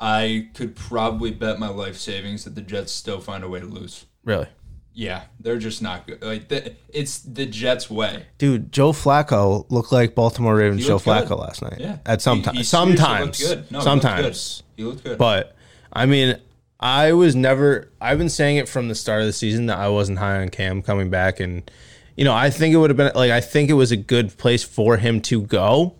I 0.00 0.48
could 0.54 0.74
probably 0.74 1.30
bet 1.30 1.58
my 1.58 1.68
life 1.68 1.96
savings 1.96 2.44
that 2.44 2.54
the 2.54 2.62
Jets 2.62 2.92
still 2.92 3.20
find 3.20 3.44
a 3.44 3.48
way 3.48 3.60
to 3.60 3.66
lose. 3.66 4.06
Really, 4.24 4.48
Yeah, 4.94 5.22
they're 5.40 5.58
just 5.58 5.82
not 5.82 6.06
good. 6.06 6.22
Like 6.22 6.48
the, 6.48 6.74
it's 6.88 7.18
the 7.18 7.46
Jets' 7.46 7.90
way. 7.90 8.26
dude. 8.38 8.70
Joe 8.70 8.92
Flacco 8.92 9.66
looked 9.68 9.90
like 9.90 10.14
Baltimore 10.14 10.54
Ravens 10.54 10.86
Joe 10.86 10.94
looked 10.94 11.04
good. 11.04 11.26
Flacco 11.26 11.38
last 11.38 11.62
night. 11.62 11.78
Yeah, 11.80 11.98
at 12.06 12.22
some 12.22 12.42
time, 12.42 12.62
sometimes. 12.62 13.40
No, 13.70 13.78
he 13.78 13.84
sometimes. 13.84 14.22
looked 14.22 14.36
good. 14.36 14.82
He 14.82 14.84
looked 14.84 15.04
good. 15.04 15.18
But 15.18 15.56
I 15.92 16.06
mean, 16.06 16.38
I 16.78 17.12
was 17.12 17.34
never. 17.34 17.90
I've 18.00 18.18
been 18.18 18.28
saying 18.28 18.56
it 18.58 18.68
from 18.68 18.88
the 18.88 18.94
start 18.94 19.20
of 19.20 19.26
the 19.26 19.32
season 19.32 19.66
that 19.66 19.78
I 19.78 19.88
wasn't 19.88 20.18
high 20.18 20.40
on 20.40 20.48
Cam 20.50 20.80
coming 20.80 21.10
back, 21.10 21.40
and 21.40 21.68
you 22.16 22.24
know, 22.24 22.32
I 22.34 22.50
think 22.50 22.72
it 22.72 22.76
would 22.76 22.90
have 22.90 22.96
been 22.96 23.10
like 23.16 23.32
I 23.32 23.40
think 23.40 23.70
it 23.70 23.74
was 23.74 23.90
a 23.90 23.96
good 23.96 24.36
place 24.38 24.62
for 24.62 24.96
him 24.96 25.20
to 25.22 25.42
go. 25.42 25.96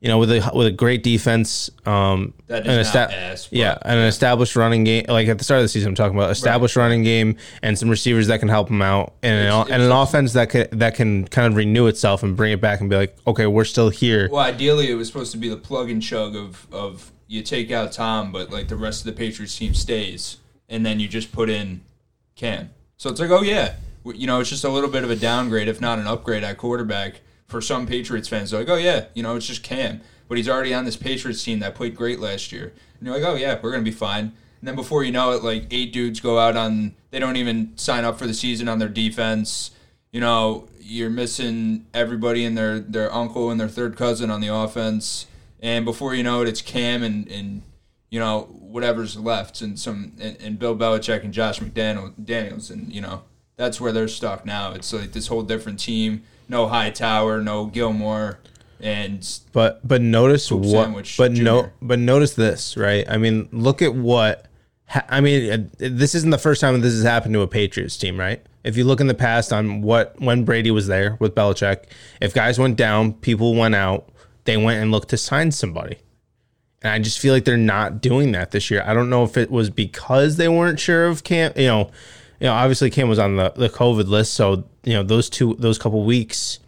You 0.00 0.08
know, 0.08 0.18
with 0.18 0.30
a 0.32 0.50
with 0.54 0.66
a 0.66 0.70
great 0.72 1.02
defense, 1.02 1.68
um, 1.84 2.32
That 2.46 2.66
an 2.66 2.78
esta- 2.80 3.12
ass, 3.14 3.48
yeah, 3.50 3.76
and 3.82 3.98
an 3.98 4.06
established 4.06 4.56
running 4.56 4.82
game. 4.84 5.04
Like 5.08 5.28
at 5.28 5.36
the 5.36 5.44
start 5.44 5.58
of 5.58 5.64
the 5.64 5.68
season, 5.68 5.88
I'm 5.90 5.94
talking 5.94 6.16
about 6.16 6.30
established 6.30 6.74
running 6.74 7.02
game 7.02 7.36
and 7.62 7.78
some 7.78 7.90
receivers 7.90 8.28
that 8.28 8.40
can 8.40 8.48
help 8.48 8.70
him 8.70 8.80
out, 8.80 9.12
and 9.22 9.32
an, 9.38 9.46
It's- 9.46 9.66
and 9.70 9.82
an 9.82 9.92
offense 9.92 10.32
that 10.32 10.48
can 10.48 10.68
that 10.72 10.94
can 10.94 11.26
kind 11.28 11.46
of 11.48 11.54
renew 11.56 11.86
itself 11.86 12.22
and 12.22 12.34
bring 12.34 12.52
it 12.52 12.62
back 12.62 12.80
and 12.80 12.88
be 12.88 12.96
like, 12.96 13.14
okay, 13.26 13.46
we're 13.46 13.64
still 13.66 13.90
here. 13.90 14.28
Well, 14.32 14.40
ideally, 14.42 14.90
it 14.90 14.94
was 14.94 15.06
supposed 15.06 15.32
to 15.32 15.38
be 15.38 15.50
the 15.50 15.56
plug 15.58 15.90
and 15.90 16.02
chug 16.02 16.34
of 16.34 16.66
of 16.72 17.12
you 17.28 17.42
take 17.42 17.70
out 17.70 17.92
Tom, 17.92 18.32
but 18.32 18.50
like 18.50 18.68
the 18.68 18.76
rest 18.76 19.00
of 19.02 19.06
the 19.06 19.12
Patriots 19.12 19.56
team 19.58 19.74
stays, 19.74 20.38
and 20.70 20.84
then 20.86 20.98
you 20.98 21.08
just 21.08 21.30
put 21.30 21.50
in 21.50 21.82
Cam. 22.36 22.70
So 22.96 23.10
it's 23.10 23.20
like, 23.20 23.30
oh 23.30 23.42
yeah, 23.42 23.74
you 24.06 24.26
know, 24.26 24.40
it's 24.40 24.48
just 24.48 24.64
a 24.64 24.68
little 24.70 24.88
bit 24.90 25.04
of 25.04 25.10
a 25.10 25.16
downgrade, 25.16 25.68
if 25.68 25.78
not 25.78 25.98
an 25.98 26.06
upgrade 26.06 26.42
at 26.42 26.56
quarterback 26.56 27.20
for 27.50 27.60
some 27.60 27.86
Patriots 27.86 28.28
fans. 28.28 28.52
Like, 28.52 28.68
oh 28.68 28.76
yeah, 28.76 29.06
you 29.14 29.22
know, 29.22 29.36
it's 29.36 29.46
just 29.46 29.62
Cam, 29.62 30.00
but 30.28 30.38
he's 30.38 30.48
already 30.48 30.72
on 30.72 30.84
this 30.84 30.96
Patriots 30.96 31.44
team 31.44 31.58
that 31.60 31.74
played 31.74 31.94
great 31.94 32.20
last 32.20 32.52
year, 32.52 32.72
and 32.98 33.06
you're 33.06 33.14
like, 33.14 33.24
oh 33.24 33.34
yeah, 33.34 33.58
we're 33.60 33.72
gonna 33.72 33.82
be 33.82 33.90
fine. 33.90 34.32
And 34.60 34.68
then 34.68 34.76
before 34.76 35.04
you 35.04 35.12
know 35.12 35.32
it, 35.32 35.42
like 35.42 35.66
eight 35.70 35.92
dudes 35.92 36.20
go 36.20 36.38
out 36.38 36.56
on, 36.56 36.94
they 37.10 37.18
don't 37.18 37.36
even 37.36 37.76
sign 37.76 38.04
up 38.04 38.18
for 38.18 38.26
the 38.26 38.34
season 38.34 38.68
on 38.68 38.78
their 38.78 38.88
defense 38.88 39.72
you 40.12 40.20
know, 40.20 40.68
you're 40.80 41.10
missing 41.10 41.86
everybody 41.94 42.44
and 42.44 42.56
their 42.56 42.80
their 42.80 43.12
uncle 43.14 43.50
and 43.50 43.60
their 43.60 43.68
third 43.68 43.96
cousin 43.96 44.30
on 44.30 44.40
the 44.40 44.48
offense, 44.48 45.26
and 45.60 45.84
before 45.84 46.14
you 46.14 46.22
know 46.22 46.42
it, 46.42 46.48
it's 46.48 46.62
Cam 46.62 47.02
and 47.02 47.28
and 47.28 47.62
you 48.10 48.18
know 48.18 48.42
whatever's 48.60 49.16
left, 49.16 49.60
and 49.60 49.78
some 49.78 50.12
and, 50.20 50.36
and 50.40 50.58
Bill 50.58 50.76
Belichick 50.76 51.22
and 51.22 51.32
Josh 51.32 51.60
McDaniel 51.60 52.12
Daniels, 52.22 52.70
and 52.70 52.92
you 52.92 53.00
know 53.00 53.22
that's 53.56 53.80
where 53.80 53.92
they're 53.92 54.08
stuck 54.08 54.44
now. 54.44 54.72
It's 54.72 54.92
like 54.92 55.12
this 55.12 55.28
whole 55.28 55.42
different 55.42 55.78
team. 55.78 56.24
No 56.50 56.66
Hightower, 56.66 57.40
no 57.40 57.66
Gilmore, 57.66 58.40
and 58.80 59.26
But 59.52 59.86
but 59.86 60.02
notice 60.02 60.50
what. 60.50 61.14
But 61.16 61.32
no. 61.32 61.70
But 61.80 62.00
notice 62.00 62.34
this, 62.34 62.76
right? 62.76 63.08
I 63.08 63.18
mean, 63.18 63.48
look 63.52 63.80
at 63.82 63.94
what. 63.94 64.46
I 65.08 65.20
mean, 65.20 65.52
uh, 65.52 65.58
this 65.78 66.16
isn't 66.16 66.30
the 66.30 66.38
first 66.38 66.60
time 66.60 66.80
this 66.80 66.92
has 66.92 67.04
happened 67.04 67.34
to 67.34 67.42
a 67.42 67.46
Patriots 67.46 67.96
team, 67.96 68.18
right? 68.18 68.44
If 68.64 68.76
you 68.76 68.82
look 68.82 69.00
in 69.00 69.06
the 69.06 69.14
past 69.14 69.52
on 69.52 69.80
what 69.82 70.20
when 70.20 70.44
Brady 70.44 70.72
was 70.72 70.88
there 70.88 71.16
with 71.20 71.36
Belichick, 71.36 71.84
if 72.20 72.34
guys 72.34 72.58
went 72.58 72.74
down, 72.74 73.12
people 73.12 73.54
went 73.54 73.76
out, 73.76 74.08
they 74.44 74.56
went 74.56 74.82
and 74.82 74.90
looked 74.90 75.10
to 75.10 75.16
sign 75.16 75.52
somebody. 75.52 75.98
And 76.82 76.92
I 76.92 76.98
just 76.98 77.20
feel 77.20 77.32
like 77.32 77.44
they're 77.44 77.56
not 77.56 78.00
doing 78.00 78.32
that 78.32 78.50
this 78.50 78.72
year. 78.72 78.82
I 78.84 78.92
don't 78.92 79.08
know 79.08 79.22
if 79.22 79.36
it 79.36 79.52
was 79.52 79.70
because 79.70 80.36
they 80.36 80.48
weren't 80.48 80.80
sure 80.80 81.06
of 81.06 81.22
Cam. 81.22 81.52
You 81.54 81.66
know, 81.68 81.90
you 82.40 82.46
know, 82.46 82.54
obviously 82.54 82.90
Cam 82.90 83.08
was 83.08 83.18
on 83.18 83.36
the, 83.36 83.52
the 83.54 83.68
COVID 83.68 84.08
list, 84.08 84.34
so 84.34 84.64
you 84.82 84.94
know 84.94 85.02
those 85.02 85.28
two 85.28 85.54
those 85.58 85.78
couple 85.78 86.02
weeks 86.04 86.58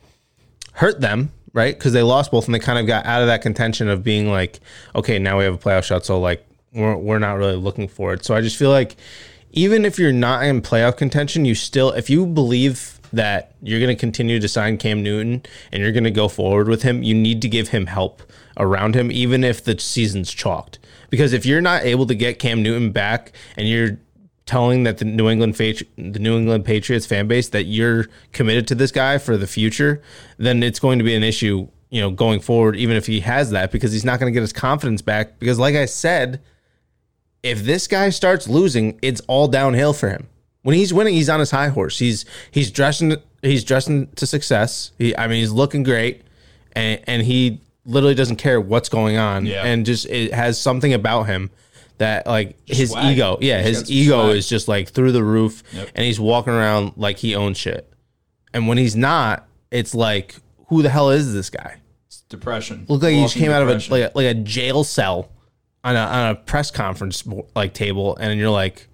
hurt 0.74 1.00
them, 1.00 1.32
right? 1.54 1.74
Because 1.74 1.92
they 1.92 2.02
lost 2.02 2.30
both, 2.30 2.46
and 2.46 2.54
they 2.54 2.58
kind 2.58 2.78
of 2.78 2.86
got 2.86 3.06
out 3.06 3.22
of 3.22 3.28
that 3.28 3.42
contention 3.42 3.88
of 3.88 4.04
being 4.04 4.30
like, 4.30 4.60
okay, 4.94 5.18
now 5.18 5.38
we 5.38 5.44
have 5.44 5.54
a 5.54 5.58
playoff 5.58 5.84
shot, 5.84 6.04
so 6.04 6.20
like 6.20 6.46
we're 6.72 6.96
we're 6.96 7.18
not 7.18 7.34
really 7.34 7.56
looking 7.56 7.88
for 7.88 8.12
it. 8.12 8.24
So 8.24 8.34
I 8.34 8.42
just 8.42 8.56
feel 8.56 8.70
like 8.70 8.96
even 9.52 9.84
if 9.84 9.98
you're 9.98 10.12
not 10.12 10.44
in 10.44 10.60
playoff 10.60 10.98
contention, 10.98 11.46
you 11.46 11.54
still 11.54 11.90
if 11.92 12.10
you 12.10 12.26
believe 12.26 12.98
that 13.12 13.54
you're 13.62 13.80
going 13.80 13.94
to 13.94 14.00
continue 14.00 14.40
to 14.40 14.48
sign 14.48 14.78
Cam 14.78 15.02
Newton 15.02 15.42
and 15.70 15.82
you're 15.82 15.92
going 15.92 16.04
to 16.04 16.10
go 16.10 16.28
forward 16.28 16.68
with 16.68 16.82
him, 16.82 17.02
you 17.02 17.14
need 17.14 17.42
to 17.42 17.48
give 17.48 17.68
him 17.68 17.86
help 17.86 18.22
around 18.58 18.94
him, 18.94 19.10
even 19.10 19.44
if 19.44 19.64
the 19.64 19.78
season's 19.78 20.32
chalked. 20.32 20.78
Because 21.10 21.32
if 21.32 21.44
you're 21.44 21.60
not 21.60 21.84
able 21.84 22.06
to 22.06 22.14
get 22.14 22.38
Cam 22.38 22.62
Newton 22.62 22.90
back 22.90 23.32
and 23.56 23.68
you're 23.68 23.98
telling 24.52 24.84
that 24.84 24.98
the 24.98 25.04
New 25.04 25.28
England 25.30 25.56
Patri- 25.56 25.88
the 25.96 26.18
New 26.18 26.36
England 26.36 26.64
Patriots 26.64 27.06
fan 27.06 27.26
base 27.26 27.48
that 27.50 27.64
you're 27.64 28.06
committed 28.32 28.66
to 28.68 28.74
this 28.74 28.90
guy 28.92 29.18
for 29.18 29.36
the 29.36 29.46
future, 29.46 30.02
then 30.38 30.62
it's 30.62 30.78
going 30.78 30.98
to 30.98 31.04
be 31.04 31.14
an 31.14 31.22
issue, 31.22 31.68
you 31.90 32.00
know, 32.02 32.10
going 32.10 32.40
forward 32.40 32.76
even 32.76 32.96
if 32.96 33.06
he 33.06 33.20
has 33.20 33.50
that 33.50 33.72
because 33.72 33.92
he's 33.92 34.04
not 34.04 34.20
going 34.20 34.30
to 34.32 34.34
get 34.34 34.42
his 34.42 34.52
confidence 34.52 35.00
back 35.02 35.38
because 35.38 35.58
like 35.58 35.74
I 35.74 35.86
said, 35.86 36.40
if 37.42 37.64
this 37.64 37.86
guy 37.88 38.10
starts 38.10 38.46
losing, 38.48 38.98
it's 39.02 39.20
all 39.26 39.48
downhill 39.48 39.92
for 39.92 40.08
him. 40.08 40.28
When 40.62 40.76
he's 40.76 40.94
winning, 40.94 41.14
he's 41.14 41.28
on 41.28 41.40
his 41.40 41.50
high 41.50 41.68
horse. 41.68 41.98
He's 41.98 42.24
he's 42.50 42.70
dressing 42.70 43.16
he's 43.42 43.64
dressing 43.64 44.06
to 44.16 44.26
success. 44.26 44.92
He 44.98 45.16
I 45.16 45.26
mean 45.26 45.40
he's 45.40 45.50
looking 45.50 45.82
great 45.82 46.22
and 46.72 47.00
and 47.06 47.22
he 47.22 47.60
literally 47.84 48.14
doesn't 48.14 48.36
care 48.36 48.60
what's 48.60 48.88
going 48.88 49.16
on 49.16 49.44
Yeah. 49.44 49.64
and 49.64 49.84
just 49.84 50.06
it 50.06 50.32
has 50.32 50.60
something 50.60 50.92
about 50.92 51.24
him 51.24 51.50
that 52.02 52.26
like 52.26 52.56
his 52.68 52.90
swag. 52.90 53.14
ego, 53.16 53.38
yeah, 53.40 53.62
He's 53.62 53.80
his 53.80 53.90
ego 53.90 54.24
swag. 54.26 54.36
is 54.36 54.48
just 54.48 54.68
like 54.68 54.90
through 54.90 55.12
the 55.12 55.24
roof 55.24 55.62
Yep. 55.72 55.88
and 55.94 56.04
he's 56.04 56.20
walking 56.20 56.52
around 56.52 56.92
like 56.96 57.16
he 57.18 57.34
owns 57.34 57.56
shit. 57.58 57.90
And 58.54 58.68
when 58.68 58.76
he's 58.78 58.94
not, 58.94 59.48
it's 59.70 59.94
like 59.94 60.36
who 60.68 60.82
the 60.82 60.88
hell 60.90 61.10
is 61.10 61.32
this 61.34 61.50
guy? 61.50 61.78
depression. 62.28 62.86
Look 62.88 63.02
like 63.02 63.12
he 63.14 63.20
just 63.22 63.36
came 63.36 63.50
out 63.50 63.62
of 63.62 63.68
a 63.68 63.74
like 63.90 64.10
a, 64.10 64.12
like 64.14 64.26
a 64.26 64.34
jail 64.34 64.84
cell 64.84 65.30
on 65.84 65.96
a 65.96 65.98
on 65.98 66.30
a 66.30 66.34
press 66.34 66.70
conference 66.70 67.24
like 67.54 67.74
table, 67.74 68.16
and 68.16 68.38
you're 68.40 68.48
like, 68.50 68.88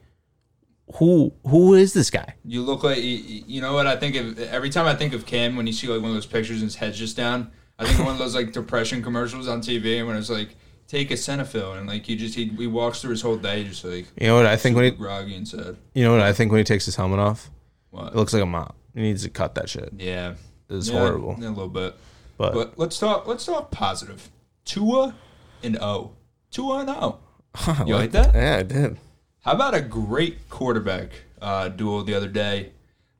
who 0.94 1.32
who 1.46 1.74
is 1.74 1.92
this 1.92 2.10
guy? 2.10 2.34
You 2.44 2.62
look 2.62 2.82
like 2.82 2.98
you, 2.98 3.42
you 3.46 3.60
know 3.60 3.74
what 3.74 3.86
I 3.86 3.96
think 3.96 4.16
of 4.16 4.38
every 4.38 4.70
time 4.70 4.86
I 4.86 4.94
think 4.94 5.12
of 5.12 5.26
Cam 5.26 5.54
when 5.56 5.66
you 5.66 5.72
see 5.72 5.86
like 5.86 6.00
one 6.00 6.10
of 6.10 6.16
those 6.16 6.26
pictures 6.26 6.56
and 6.56 6.64
his 6.64 6.74
head's 6.76 6.98
just 6.98 7.16
down. 7.16 7.50
I 7.78 7.84
think 7.86 8.00
one 8.00 8.10
of 8.12 8.18
those 8.18 8.34
like 8.34 8.52
depression 8.52 9.02
commercials 9.02 9.46
on 9.46 9.60
TV 9.60 10.04
when 10.06 10.16
it's 10.16 10.30
like 10.30 10.56
take 10.88 11.10
a 11.12 11.14
Senafil 11.14 11.78
and 11.78 11.86
like 11.86 12.08
you 12.08 12.16
just 12.16 12.34
he, 12.34 12.46
he 12.46 12.66
walks 12.66 13.00
through 13.00 13.10
his 13.10 13.22
whole 13.22 13.36
day 13.36 13.62
just 13.62 13.84
like 13.84 14.06
You 14.20 14.26
know 14.26 14.36
what 14.36 14.46
I 14.46 14.56
think 14.56 14.74
when 14.74 14.86
he 14.86 14.90
groggy 14.90 15.36
and 15.36 15.46
sad. 15.46 15.76
you 15.94 16.02
know 16.02 16.10
what 16.12 16.20
I 16.22 16.32
think 16.32 16.50
when 16.50 16.58
he 16.58 16.64
takes 16.64 16.84
his 16.86 16.96
helmet 16.96 17.20
off, 17.20 17.50
What? 17.90 18.08
it 18.08 18.16
looks 18.16 18.32
like 18.32 18.42
a 18.42 18.46
mop. 18.46 18.74
He 18.94 19.02
needs 19.02 19.22
to 19.22 19.30
cut 19.30 19.54
that 19.54 19.68
shit. 19.68 19.92
Yeah, 19.96 20.34
It's 20.68 20.88
Yeah, 20.88 20.98
horrible. 20.98 21.36
a 21.36 21.38
little 21.38 21.68
bit. 21.68 21.94
But, 22.36 22.54
But 22.54 22.78
let's 22.78 22.98
talk. 22.98 23.26
Let's 23.26 23.44
talk 23.44 23.70
positive. 23.70 24.28
Tua 24.64 25.14
and 25.62 25.76
O. 25.80 26.12
Tua 26.50 26.80
and 26.80 26.90
O. 26.90 27.18
You 27.86 27.94
like 27.96 28.12
that? 28.12 28.34
Yeah, 28.34 28.56
I 28.58 28.62
did. 28.62 28.96
How 29.44 29.52
about 29.52 29.74
a 29.74 29.80
great 29.80 30.48
quarterback 30.48 31.10
uh, 31.40 31.68
duel 31.68 32.02
the 32.04 32.14
other 32.14 32.28
day? 32.28 32.72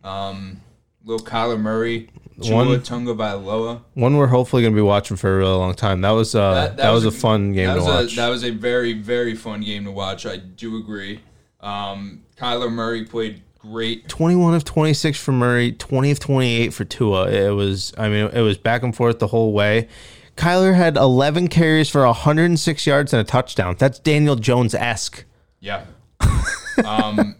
Um, 0.04 0.60
little 1.04 1.24
Kyler 1.24 1.60
Murray, 1.60 2.08
Tua 2.42 2.56
One- 2.56 2.80
Tagovailoa. 2.80 3.82
One 3.94 4.16
we're 4.16 4.26
hopefully 4.28 4.62
gonna 4.62 4.74
be 4.74 4.82
watching 4.82 5.16
for 5.16 5.34
a 5.34 5.38
really 5.38 5.56
long 5.56 5.74
time. 5.74 6.00
That 6.00 6.10
was 6.10 6.34
uh 6.34 6.74
that, 6.76 6.90
was, 6.90 7.04
a 7.04 7.10
fun 7.10 7.52
game 7.52 7.66
that 7.66 7.74
to 7.74 7.80
was 7.80 7.88
watch. 7.88 8.12
A, 8.12 8.16
that 8.16 8.28
was 8.28 8.44
a 8.44 8.50
very 8.50 8.92
very 8.92 9.34
fun 9.34 9.60
game 9.60 9.84
to 9.84 9.90
watch. 9.90 10.26
I 10.26 10.36
do 10.36 10.76
agree. 10.76 11.20
Um, 11.60 12.22
Kyler 12.36 12.70
Murray 12.70 13.04
played 13.04 13.42
great. 13.58 14.08
21 14.08 14.54
of 14.54 14.64
26 14.64 15.18
for 15.18 15.32
Murray, 15.32 15.72
20 15.72 16.10
of 16.12 16.20
28 16.20 16.72
for 16.72 16.84
Tua. 16.84 17.30
It 17.30 17.50
was, 17.50 17.92
I 17.98 18.08
mean, 18.08 18.30
it 18.32 18.40
was 18.40 18.56
back 18.56 18.82
and 18.82 18.94
forth 18.94 19.18
the 19.18 19.26
whole 19.26 19.52
way. 19.52 19.88
Kyler 20.36 20.74
had 20.74 20.96
11 20.96 21.48
carries 21.48 21.88
for 21.88 22.06
106 22.06 22.86
yards 22.86 23.12
and 23.12 23.20
a 23.20 23.24
touchdown. 23.24 23.74
That's 23.78 23.98
Daniel 23.98 24.36
Jones 24.36 24.74
esque. 24.74 25.24
Yeah. 25.58 25.84
um, 26.84 27.34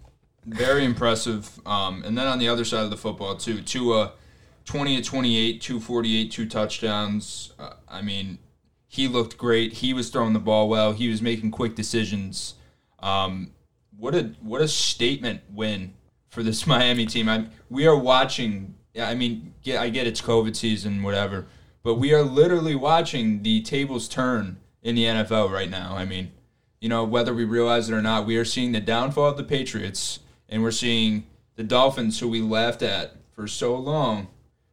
very 0.49 0.85
impressive. 0.85 1.61
Um, 1.67 2.02
and 2.05 2.17
then 2.17 2.26
on 2.26 2.38
the 2.38 2.49
other 2.49 2.64
side 2.64 2.85
of 2.85 2.90
the 2.90 2.97
football 2.97 3.37
too, 3.37 3.61
Tua, 3.61 4.12
twenty 4.64 4.97
to 4.97 5.02
twenty-eight, 5.02 5.61
two 5.61 5.81
forty-eight, 5.81 6.31
two 6.31 6.47
touchdowns. 6.47 7.52
Uh, 7.59 7.75
I 7.88 8.02
mean, 8.02 8.38
he 8.87 9.09
looked 9.09 9.37
great. 9.37 9.75
He 9.75 9.93
was 9.93 10.11
throwing 10.11 10.33
the 10.33 10.38
ball 10.38 10.69
well. 10.69 10.93
He 10.93 11.09
was 11.09 11.21
making 11.23 11.50
quick 11.50 11.75
decisions. 11.75 12.55
Um, 13.00 13.52
what 13.97 14.14
a 14.14 14.35
what 14.40 14.61
a 14.61 14.69
statement 14.69 15.43
win 15.52 15.95
for 16.31 16.43
this 16.43 16.67
Miami 16.67 17.07
team. 17.07 17.28
I, 17.28 17.47
we 17.69 17.87
are 17.87 17.97
watching. 17.97 18.75
I 18.99 19.14
mean, 19.14 19.55
yeah, 19.62 19.81
I 19.81 19.90
get 19.90 20.07
it's 20.07 20.21
COVID 20.21 20.57
season, 20.57 21.02
whatever, 21.02 21.47
but 21.83 21.97
we 21.97 22.12
are 22.12 22.23
literally 22.23 22.75
watching 22.75 23.43
the 23.43 23.62
tables 23.62 24.09
turn 24.09 24.59
in 24.83 24.95
the 24.95 25.05
NFL 25.05 25.50
right 25.52 25.71
now. 25.71 25.95
I 25.97 26.05
mean, 26.05 26.33
you 26.81 26.88
know, 26.88 27.05
whether 27.05 27.35
we 27.35 27.45
realize 27.45 27.88
it 27.88 27.95
or 27.95 28.02
not, 28.02 28.26
we 28.26 28.37
are 28.37 28.45
seeing 28.45 28.73
the 28.73 28.81
downfall 28.81 29.31
of 29.31 29.37
the 29.37 29.45
Patriots, 29.45 30.21
and 30.49 30.62
we're 30.62 30.71
seeing 30.71 31.26
the 31.57 31.64
Dolphins, 31.64 32.21
who 32.21 32.28
we 32.28 32.40
laughed 32.40 32.83
at 32.83 33.14
for 33.35 33.47
so 33.47 33.76
long, 33.76 34.28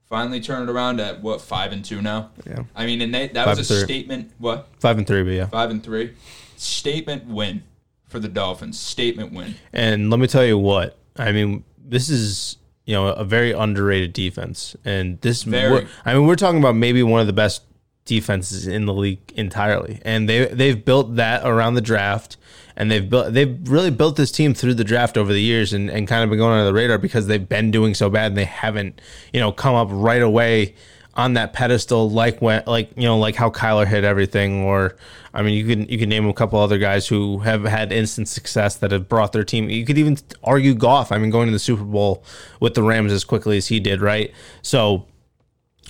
finally 0.05 0.39
turn 0.39 0.67
it 0.67 0.71
around 0.71 0.99
at 0.99 1.21
what 1.21 1.41
five 1.41 1.71
and 1.71 1.83
two 1.83 2.01
now. 2.01 2.31
Yeah. 2.45 2.63
I 2.75 2.85
mean, 2.85 3.01
and 3.01 3.13
they, 3.13 3.27
that 3.29 3.45
Five 3.45 3.57
was 3.57 3.71
a 3.71 3.83
statement. 3.83 4.31
What 4.37 4.67
Five 4.79 4.97
and 4.97 5.07
three, 5.07 5.23
but 5.23 5.31
yeah. 5.31 5.47
five 5.47 5.69
and 5.71 5.83
three? 5.83 6.13
Statement 6.57 7.27
win 7.27 7.63
for 8.07 8.19
the 8.19 8.27
Dolphins. 8.29 8.79
Statement 8.79 9.33
win. 9.33 9.55
And 9.73 10.09
let 10.09 10.19
me 10.19 10.27
tell 10.27 10.45
you 10.45 10.57
what, 10.57 10.97
I 11.17 11.31
mean, 11.31 11.63
this 11.77 12.09
is, 12.09 12.57
you 12.85 12.93
know, 12.93 13.07
a 13.07 13.25
very 13.25 13.51
underrated 13.51 14.13
defense. 14.13 14.75
And 14.85 15.19
this, 15.21 15.43
Very. 15.43 15.87
I 16.05 16.13
mean, 16.13 16.27
we're 16.27 16.35
talking 16.35 16.59
about 16.59 16.75
maybe 16.75 17.03
one 17.03 17.19
of 17.19 17.27
the 17.27 17.33
best 17.33 17.63
defenses 18.05 18.67
in 18.67 18.85
the 18.85 18.93
league 18.93 19.33
entirely. 19.35 19.99
And 20.05 20.29
they, 20.29 20.45
they've 20.45 20.85
built 20.85 21.15
that 21.15 21.45
around 21.45 21.73
the 21.73 21.81
draft. 21.81 22.37
And 22.77 22.91
they've 22.91 23.09
built, 23.09 23.33
they've 23.33 23.57
really 23.69 23.91
built 23.91 24.17
this 24.17 24.31
team 24.31 24.53
through 24.53 24.73
the 24.73 24.83
draft 24.83 25.17
over 25.17 25.31
the 25.31 25.41
years 25.41 25.71
and, 25.73 25.89
and 25.89 26.07
kind 26.07 26.23
of 26.23 26.29
been 26.29 26.39
going 26.39 26.53
under 26.53 26.65
the 26.65 26.73
radar 26.73 26.97
because 26.97 27.27
they've 27.27 27.47
been 27.47 27.71
doing 27.71 27.93
so 27.93 28.09
bad 28.09 28.27
and 28.27 28.37
they 28.37 28.45
haven't, 28.45 28.99
you 29.31 29.39
know, 29.39 29.51
come 29.51 29.75
up 29.75 29.87
right 29.91 30.21
away 30.21 30.75
on 31.15 31.33
that 31.33 31.53
pedestal 31.53 32.09
like 32.09 32.41
when 32.41 32.61
like 32.67 32.91
you 32.97 33.03
know 33.03 33.17
like 33.17 33.35
how 33.35 33.49
Kyler 33.49 33.87
hit 33.87 34.03
everything 34.03 34.63
or 34.63 34.97
I 35.33 35.43
mean 35.43 35.53
you 35.53 35.65
can 35.65 35.87
you 35.87 35.97
can 35.97 36.09
name 36.09 36.27
a 36.27 36.33
couple 36.33 36.59
other 36.59 36.77
guys 36.77 37.07
who 37.07 37.39
have 37.39 37.63
had 37.63 37.93
instant 37.93 38.27
success 38.27 38.75
that 38.75 38.91
have 38.91 39.07
brought 39.07 39.31
their 39.31 39.45
team 39.45 39.69
you 39.69 39.85
could 39.85 39.97
even 39.97 40.17
argue 40.43 40.73
Goff 40.73 41.13
I 41.13 41.17
mean 41.17 41.29
going 41.29 41.47
to 41.47 41.53
the 41.53 41.59
Super 41.59 41.85
Bowl 41.85 42.25
with 42.59 42.73
the 42.73 42.83
Rams 42.83 43.13
as 43.13 43.23
quickly 43.23 43.55
as 43.55 43.67
he 43.67 43.79
did 43.79 44.01
right 44.01 44.33
so 44.61 45.07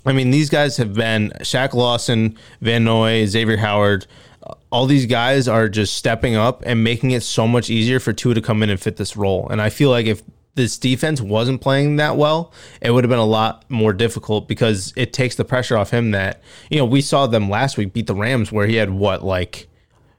I 0.05 0.13
mean, 0.13 0.29
these 0.29 0.49
guys 0.49 0.77
have 0.77 0.93
been 0.93 1.31
Shaq 1.39 1.73
Lawson, 1.73 2.37
Van 2.61 2.83
Noy, 2.83 3.25
Xavier 3.25 3.57
Howard. 3.57 4.05
All 4.71 4.85
these 4.85 5.05
guys 5.05 5.47
are 5.47 5.69
just 5.69 5.95
stepping 5.95 6.35
up 6.35 6.63
and 6.65 6.83
making 6.83 7.11
it 7.11 7.23
so 7.23 7.47
much 7.47 7.69
easier 7.69 7.99
for 7.99 8.13
Tua 8.13 8.33
to 8.35 8.41
come 8.41 8.61
in 8.63 8.69
and 8.69 8.79
fit 8.79 8.97
this 8.97 9.15
role. 9.15 9.47
And 9.49 9.61
I 9.61 9.69
feel 9.69 9.89
like 9.89 10.05
if 10.05 10.21
this 10.55 10.77
defense 10.77 11.21
wasn't 11.21 11.61
playing 11.61 11.97
that 11.97 12.17
well, 12.17 12.51
it 12.81 12.91
would 12.91 13.03
have 13.03 13.09
been 13.09 13.19
a 13.19 13.25
lot 13.25 13.69
more 13.69 13.93
difficult 13.93 14.47
because 14.47 14.93
it 14.95 15.13
takes 15.13 15.35
the 15.35 15.45
pressure 15.45 15.77
off 15.77 15.91
him. 15.91 16.11
That 16.11 16.41
you 16.69 16.77
know 16.77 16.85
we 16.85 17.01
saw 17.01 17.27
them 17.27 17.49
last 17.49 17.77
week 17.77 17.93
beat 17.93 18.07
the 18.07 18.15
Rams 18.15 18.51
where 18.51 18.67
he 18.67 18.75
had 18.75 18.89
what 18.89 19.23
like 19.23 19.67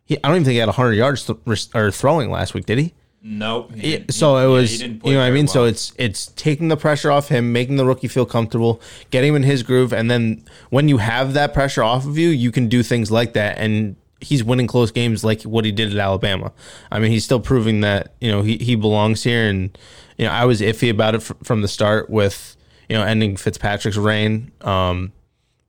he, 0.04 0.16
I 0.22 0.28
don't 0.28 0.36
even 0.36 0.44
think 0.44 0.52
he 0.52 0.58
had 0.58 0.68
100 0.68 0.92
yards 0.92 1.26
th- 1.26 1.68
or 1.74 1.90
throwing 1.90 2.30
last 2.30 2.54
week, 2.54 2.66
did 2.66 2.78
he? 2.78 2.94
Nope. 3.22 3.74
He 3.74 4.04
so 4.08 4.36
it 4.36 4.46
was, 4.46 4.80
yeah, 4.80 4.86
you 4.86 5.14
know 5.14 5.18
what 5.18 5.24
I 5.24 5.30
mean? 5.30 5.46
Well. 5.46 5.52
So 5.52 5.64
it's 5.64 5.92
it's 5.98 6.26
taking 6.28 6.68
the 6.68 6.76
pressure 6.76 7.10
off 7.10 7.28
him, 7.28 7.52
making 7.52 7.74
the 7.74 7.84
rookie 7.84 8.06
feel 8.06 8.24
comfortable, 8.24 8.80
getting 9.10 9.30
him 9.30 9.36
in 9.36 9.42
his 9.42 9.64
groove, 9.64 9.92
and 9.92 10.08
then 10.08 10.44
when 10.70 10.88
you 10.88 10.98
have 10.98 11.32
that 11.32 11.52
pressure 11.52 11.82
off 11.82 12.06
of 12.06 12.16
you, 12.16 12.28
you 12.28 12.52
can 12.52 12.68
do 12.68 12.84
things 12.84 13.10
like 13.10 13.32
that. 13.32 13.58
And 13.58 13.96
he's 14.20 14.42
winning 14.42 14.66
close 14.66 14.90
games 14.90 15.24
like 15.24 15.42
what 15.42 15.64
he 15.64 15.72
did 15.72 15.92
at 15.92 15.98
Alabama. 15.98 16.52
I 16.90 16.98
mean, 16.98 17.10
he's 17.10 17.24
still 17.24 17.40
proving 17.40 17.80
that 17.80 18.14
you 18.20 18.30
know 18.30 18.42
he 18.42 18.56
he 18.58 18.74
belongs 18.76 19.22
here. 19.22 19.48
And 19.48 19.76
you 20.16 20.26
know, 20.26 20.32
I 20.32 20.44
was 20.44 20.60
iffy 20.60 20.90
about 20.90 21.14
it 21.14 21.20
from 21.20 21.62
the 21.62 21.68
start 21.68 22.10
with 22.10 22.56
you 22.88 22.96
know 22.96 23.02
ending 23.02 23.36
Fitzpatrick's 23.36 23.96
reign. 23.96 24.52
Um, 24.62 25.12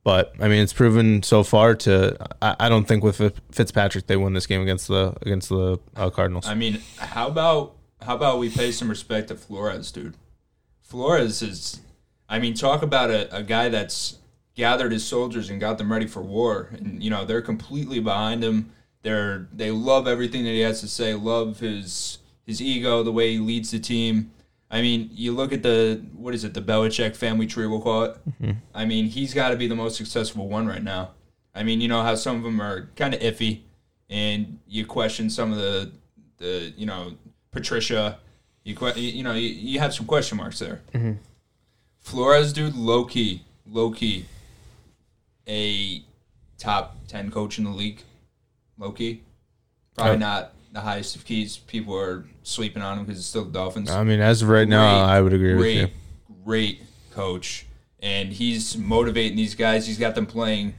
but 0.04 0.34
I 0.40 0.48
mean, 0.48 0.64
it's 0.64 0.74
proven 0.74 1.22
so 1.22 1.44
far 1.44 1.76
to. 1.76 2.18
I, 2.42 2.56
I, 2.62 2.70
don't 2.70 2.88
think 2.88 3.04
with 3.04 3.18
Fitzpatrick 3.52 4.08
they 4.08 4.16
win 4.16 4.34
this 4.34 4.48
game 4.48 4.62
against 4.62 4.88
the 4.88 5.14
against 5.22 5.50
the 5.50 5.80
uh, 5.98 6.10
Cardinals. 6.10 6.48
I 6.48 6.54
mean, 6.54 6.82
how 6.98 7.28
about 7.28 7.76
how 8.02 8.16
about 8.16 8.40
we 8.40 8.50
pay 8.50 8.72
some 8.72 8.90
respect 8.90 9.28
to 9.28 9.36
Flores, 9.36 9.92
dude? 9.92 10.16
Flores 10.82 11.42
is. 11.42 11.82
I 12.30 12.40
mean, 12.40 12.54
talk 12.54 12.82
about 12.84 13.10
a, 13.10 13.36
a 13.36 13.44
guy 13.44 13.70
that's 13.70 14.18
gathered 14.58 14.92
his 14.92 15.06
soldiers 15.06 15.50
and 15.50 15.62
got 15.62 15.78
them 15.78 15.92
ready 15.92 16.08
for 16.08 16.22
war, 16.22 16.70
and 16.72 17.02
you 17.02 17.10
know 17.10 17.24
they're 17.24 17.42
completely 17.44 18.00
behind 18.00 18.44
him. 18.44 18.72
They're 19.04 19.48
they 19.54 19.72
love 19.72 20.08
everything 20.08 20.44
that 20.44 20.50
he 20.50 20.62
has 20.62 20.82
to 20.82 20.88
say. 20.88 21.14
Love 21.14 21.60
his 21.60 22.18
his 22.46 22.62
ego, 22.62 23.04
the 23.04 23.12
way 23.12 23.34
he 23.34 23.40
leads 23.40 23.72
the 23.72 23.80
team. 23.80 24.32
I 24.70 24.82
mean, 24.82 25.10
you 25.14 25.32
look 25.32 25.54
at 25.54 25.64
the 25.64 26.04
what 26.14 26.34
is 26.34 26.44
it, 26.44 26.54
the 26.54 26.62
Belichick 26.62 27.16
family 27.16 27.46
tree, 27.48 27.68
we'll 27.68 27.82
call 27.82 28.04
it. 28.04 28.18
Mm-hmm. 28.42 28.52
I 28.74 28.86
mean, 28.86 29.06
he's 29.06 29.34
got 29.34 29.50
to 29.52 29.56
be 29.56 29.68
the 29.68 29.76
most 29.76 29.96
successful 29.96 30.50
one 30.50 30.68
right 30.68 30.84
now. 30.84 31.12
I 31.56 31.64
mean, 31.64 31.80
you 31.80 31.88
know 31.88 32.02
how 32.02 32.16
some 32.16 32.36
of 32.36 32.44
them 32.44 32.60
are 32.60 32.90
kind 32.96 33.14
of 33.14 33.22
iffy, 33.22 33.62
and 34.10 34.60
you 34.68 34.86
question 34.86 35.30
some 35.30 35.52
of 35.54 35.60
the 35.60 35.92
the 36.38 36.74
you 36.76 36.88
know 36.88 37.14
Patricia. 37.52 38.20
You 38.64 38.76
que- 38.76 39.00
you 39.00 39.24
know 39.24 39.34
you, 39.34 39.48
you 39.48 39.80
have 39.80 39.94
some 39.94 40.08
question 40.08 40.38
marks 40.38 40.60
there. 40.60 40.82
Mm-hmm. 40.94 41.14
Flores, 42.02 42.52
dude, 42.52 42.76
low 42.76 43.06
key, 43.06 43.44
low 43.66 43.92
key, 43.92 44.26
a 45.48 46.04
top 46.58 46.98
ten 47.08 47.32
coach 47.32 47.58
in 47.58 47.64
the 47.64 47.72
league, 47.72 48.02
low 48.78 48.92
key. 48.92 49.24
Probably 49.96 50.16
oh. 50.16 50.20
not 50.20 50.54
the 50.74 50.82
highest 50.82 51.16
of 51.16 51.26
keys. 51.26 51.58
People 51.58 51.98
are 51.98 52.26
sleeping 52.44 52.82
on 52.82 53.00
him 53.00 53.06
because 53.06 53.20
it's 53.20 53.28
still 53.28 53.46
the 53.46 53.52
Dolphins. 53.52 53.90
I 53.90 54.04
mean, 54.04 54.20
as 54.20 54.42
of 54.42 54.50
right 54.50 54.68
now, 54.68 55.04
I 55.04 55.22
would 55.22 55.34
agree 55.34 55.54
great, 55.54 55.82
with 55.82 55.92
you. 56.30 56.36
Great 56.46 56.84
coach, 57.12 57.66
and 58.00 58.32
he's 58.32 58.78
motivating 58.78 59.38
these 59.38 59.56
guys. 59.56 59.88
He's 59.88 59.98
got 59.98 60.16
them 60.16 60.26
playing 60.26 60.76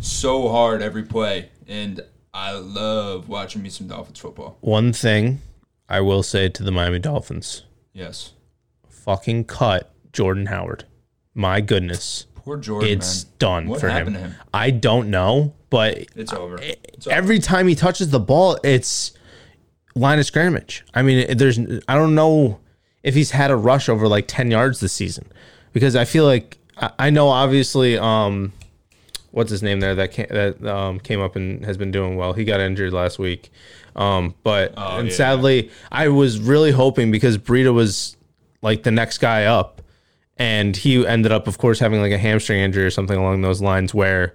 so 0.00 0.48
hard 0.48 0.82
every 0.82 1.02
play, 1.02 1.50
and 1.66 2.00
I 2.32 2.52
love 2.52 3.28
watching 3.28 3.62
me 3.62 3.68
some 3.68 3.88
Dolphins 3.88 4.18
football. 4.18 4.56
One 4.60 4.92
thing 4.92 5.42
I 5.88 6.00
will 6.00 6.22
say 6.22 6.48
to 6.48 6.62
the 6.62 6.72
Miami 6.72 6.98
Dolphins: 6.98 7.64
Yes, 7.92 8.32
fucking 8.88 9.44
cut 9.44 9.92
Jordan 10.12 10.46
Howard. 10.46 10.84
My 11.34 11.60
goodness. 11.60 12.26
Poor 12.44 12.56
Jordan. 12.56 12.90
It's 12.90 13.24
man. 13.24 13.32
done 13.38 13.68
what 13.68 13.80
for 13.80 13.88
him. 13.88 14.14
him. 14.14 14.34
I 14.52 14.70
don't 14.70 15.10
know, 15.10 15.54
but 15.70 15.98
it's 16.16 16.32
over. 16.32 16.58
It's 16.60 17.06
every 17.06 17.36
over. 17.36 17.44
time 17.44 17.68
he 17.68 17.74
touches 17.74 18.10
the 18.10 18.20
ball, 18.20 18.58
it's 18.64 19.12
line 19.94 20.18
of 20.18 20.26
scrimmage. 20.26 20.84
I 20.94 21.02
mean, 21.02 21.36
there's 21.36 21.58
I 21.88 21.94
don't 21.94 22.14
know 22.14 22.60
if 23.02 23.14
he's 23.14 23.32
had 23.32 23.50
a 23.50 23.56
rush 23.56 23.88
over 23.88 24.08
like 24.08 24.26
10 24.28 24.50
yards 24.50 24.80
this 24.80 24.92
season 24.92 25.30
because 25.72 25.96
I 25.96 26.04
feel 26.04 26.24
like 26.24 26.58
I, 26.98 27.10
know 27.10 27.28
obviously 27.28 27.98
um 27.98 28.52
what's 29.32 29.50
his 29.50 29.62
name 29.62 29.80
there 29.80 29.94
that 29.94 30.12
came, 30.12 30.26
that 30.30 30.64
um, 30.66 31.00
came 31.00 31.20
up 31.20 31.36
and 31.36 31.64
has 31.64 31.76
been 31.76 31.90
doing 31.90 32.16
well. 32.16 32.32
He 32.32 32.44
got 32.44 32.60
injured 32.60 32.92
last 32.92 33.18
week. 33.18 33.50
Um, 33.96 34.34
but 34.42 34.74
oh, 34.76 34.98
and 34.98 35.08
yeah, 35.08 35.14
sadly. 35.14 35.70
I 35.90 36.08
was 36.08 36.38
really 36.38 36.70
hoping 36.70 37.10
because 37.10 37.38
Breida 37.38 37.74
was 37.74 38.16
like 38.62 38.84
the 38.84 38.90
next 38.90 39.18
guy 39.18 39.44
up, 39.44 39.81
and 40.38 40.76
he 40.76 41.06
ended 41.06 41.32
up, 41.32 41.46
of 41.46 41.58
course, 41.58 41.78
having 41.78 42.00
like 42.00 42.12
a 42.12 42.18
hamstring 42.18 42.60
injury 42.60 42.84
or 42.84 42.90
something 42.90 43.18
along 43.18 43.42
those 43.42 43.60
lines 43.60 43.94
where 43.94 44.34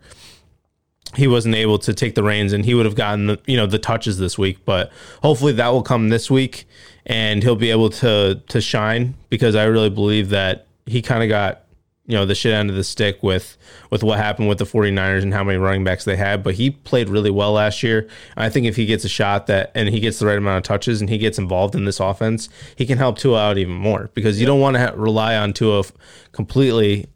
he 1.15 1.27
wasn't 1.27 1.55
able 1.55 1.79
to 1.79 1.93
take 1.93 2.15
the 2.15 2.23
reins 2.23 2.53
and 2.53 2.65
he 2.65 2.73
would 2.73 2.86
have 2.86 2.95
gotten 2.95 3.27
the 3.27 3.39
you 3.45 3.55
know 3.55 3.65
the 3.65 3.79
touches 3.79 4.17
this 4.17 4.38
week. 4.38 4.60
But 4.65 4.91
hopefully 5.21 5.53
that 5.53 5.69
will 5.69 5.83
come 5.83 6.10
this 6.10 6.29
week 6.29 6.67
and 7.05 7.43
he'll 7.43 7.55
be 7.55 7.71
able 7.71 7.89
to 7.91 8.41
to 8.47 8.62
shine 8.62 9.15
because 9.29 9.55
I 9.55 9.65
really 9.65 9.89
believe 9.89 10.29
that 10.29 10.67
he 10.86 11.01
kind 11.01 11.23
of 11.23 11.29
got 11.29 11.63
you 12.08 12.15
know 12.15 12.26
the 12.26 12.34
shit 12.34 12.54
end 12.54 12.70
of 12.70 12.76
the 12.76 12.84
stick 12.84 13.22
with 13.22 13.58
with 13.91 14.02
what 14.02 14.17
happened 14.17 14.48
with 14.48 14.58
the 14.58 14.65
49ers 14.65 15.22
and 15.22 15.34
how 15.34 15.43
many 15.43 15.58
running 15.58 15.84
backs 15.84 16.06
they 16.06 16.15
had 16.15 16.41
but 16.41 16.56
he 16.56 16.72
played 16.72 17.10
really 17.10 17.30
well 17.30 17.52
last 17.52 17.84
year 17.84 18.08
I 18.36 18.50
think 18.50 18.65
if 18.65 18.76
he 18.76 18.86
gets 18.86 19.04
a 19.06 19.10
shot 19.10 19.48
that 19.48 19.72
and 19.76 19.89
he 19.89 20.00
gets 20.00 20.20
the 20.20 20.26
right 20.26 20.38
amount 20.38 20.58
of 20.58 20.63
touches 20.63 21.02
and 21.02 21.10
he 21.10 21.17
gets 21.17 21.38
involved 21.38 21.76
in 21.76 21.86
this 21.86 22.00
offense 22.00 22.50
he 22.76 22.86
can 22.86 22.98
help 22.98 23.17
Tua 23.20 23.39
out 23.39 23.58
even 23.58 23.76
more 23.76 24.10
because 24.13 24.39
you 24.39 24.48
don't 24.48 24.62
want 24.62 24.76
to 24.76 24.88
ha- 24.88 24.93
rely 24.96 25.36
on 25.36 25.54
Tua 25.54 25.84
completely 26.32 27.08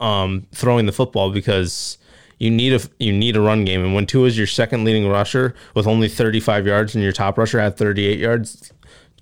um, 0.00 0.46
throwing 0.52 0.86
the 0.86 0.92
football 0.92 1.30
because 1.30 1.98
you 2.38 2.50
need 2.50 2.72
a 2.72 2.80
you 2.98 3.12
need 3.12 3.36
a 3.36 3.40
run 3.40 3.64
game. 3.64 3.84
And 3.84 3.94
when 3.94 4.06
Tua 4.06 4.26
is 4.26 4.36
your 4.36 4.46
second 4.46 4.84
leading 4.84 5.06
rusher 5.06 5.54
with 5.74 5.86
only 5.86 6.08
35 6.08 6.66
yards 6.66 6.94
and 6.94 7.04
your 7.04 7.12
top 7.12 7.38
rusher 7.38 7.60
at 7.60 7.76
38 7.76 8.18
yards, 8.18 8.72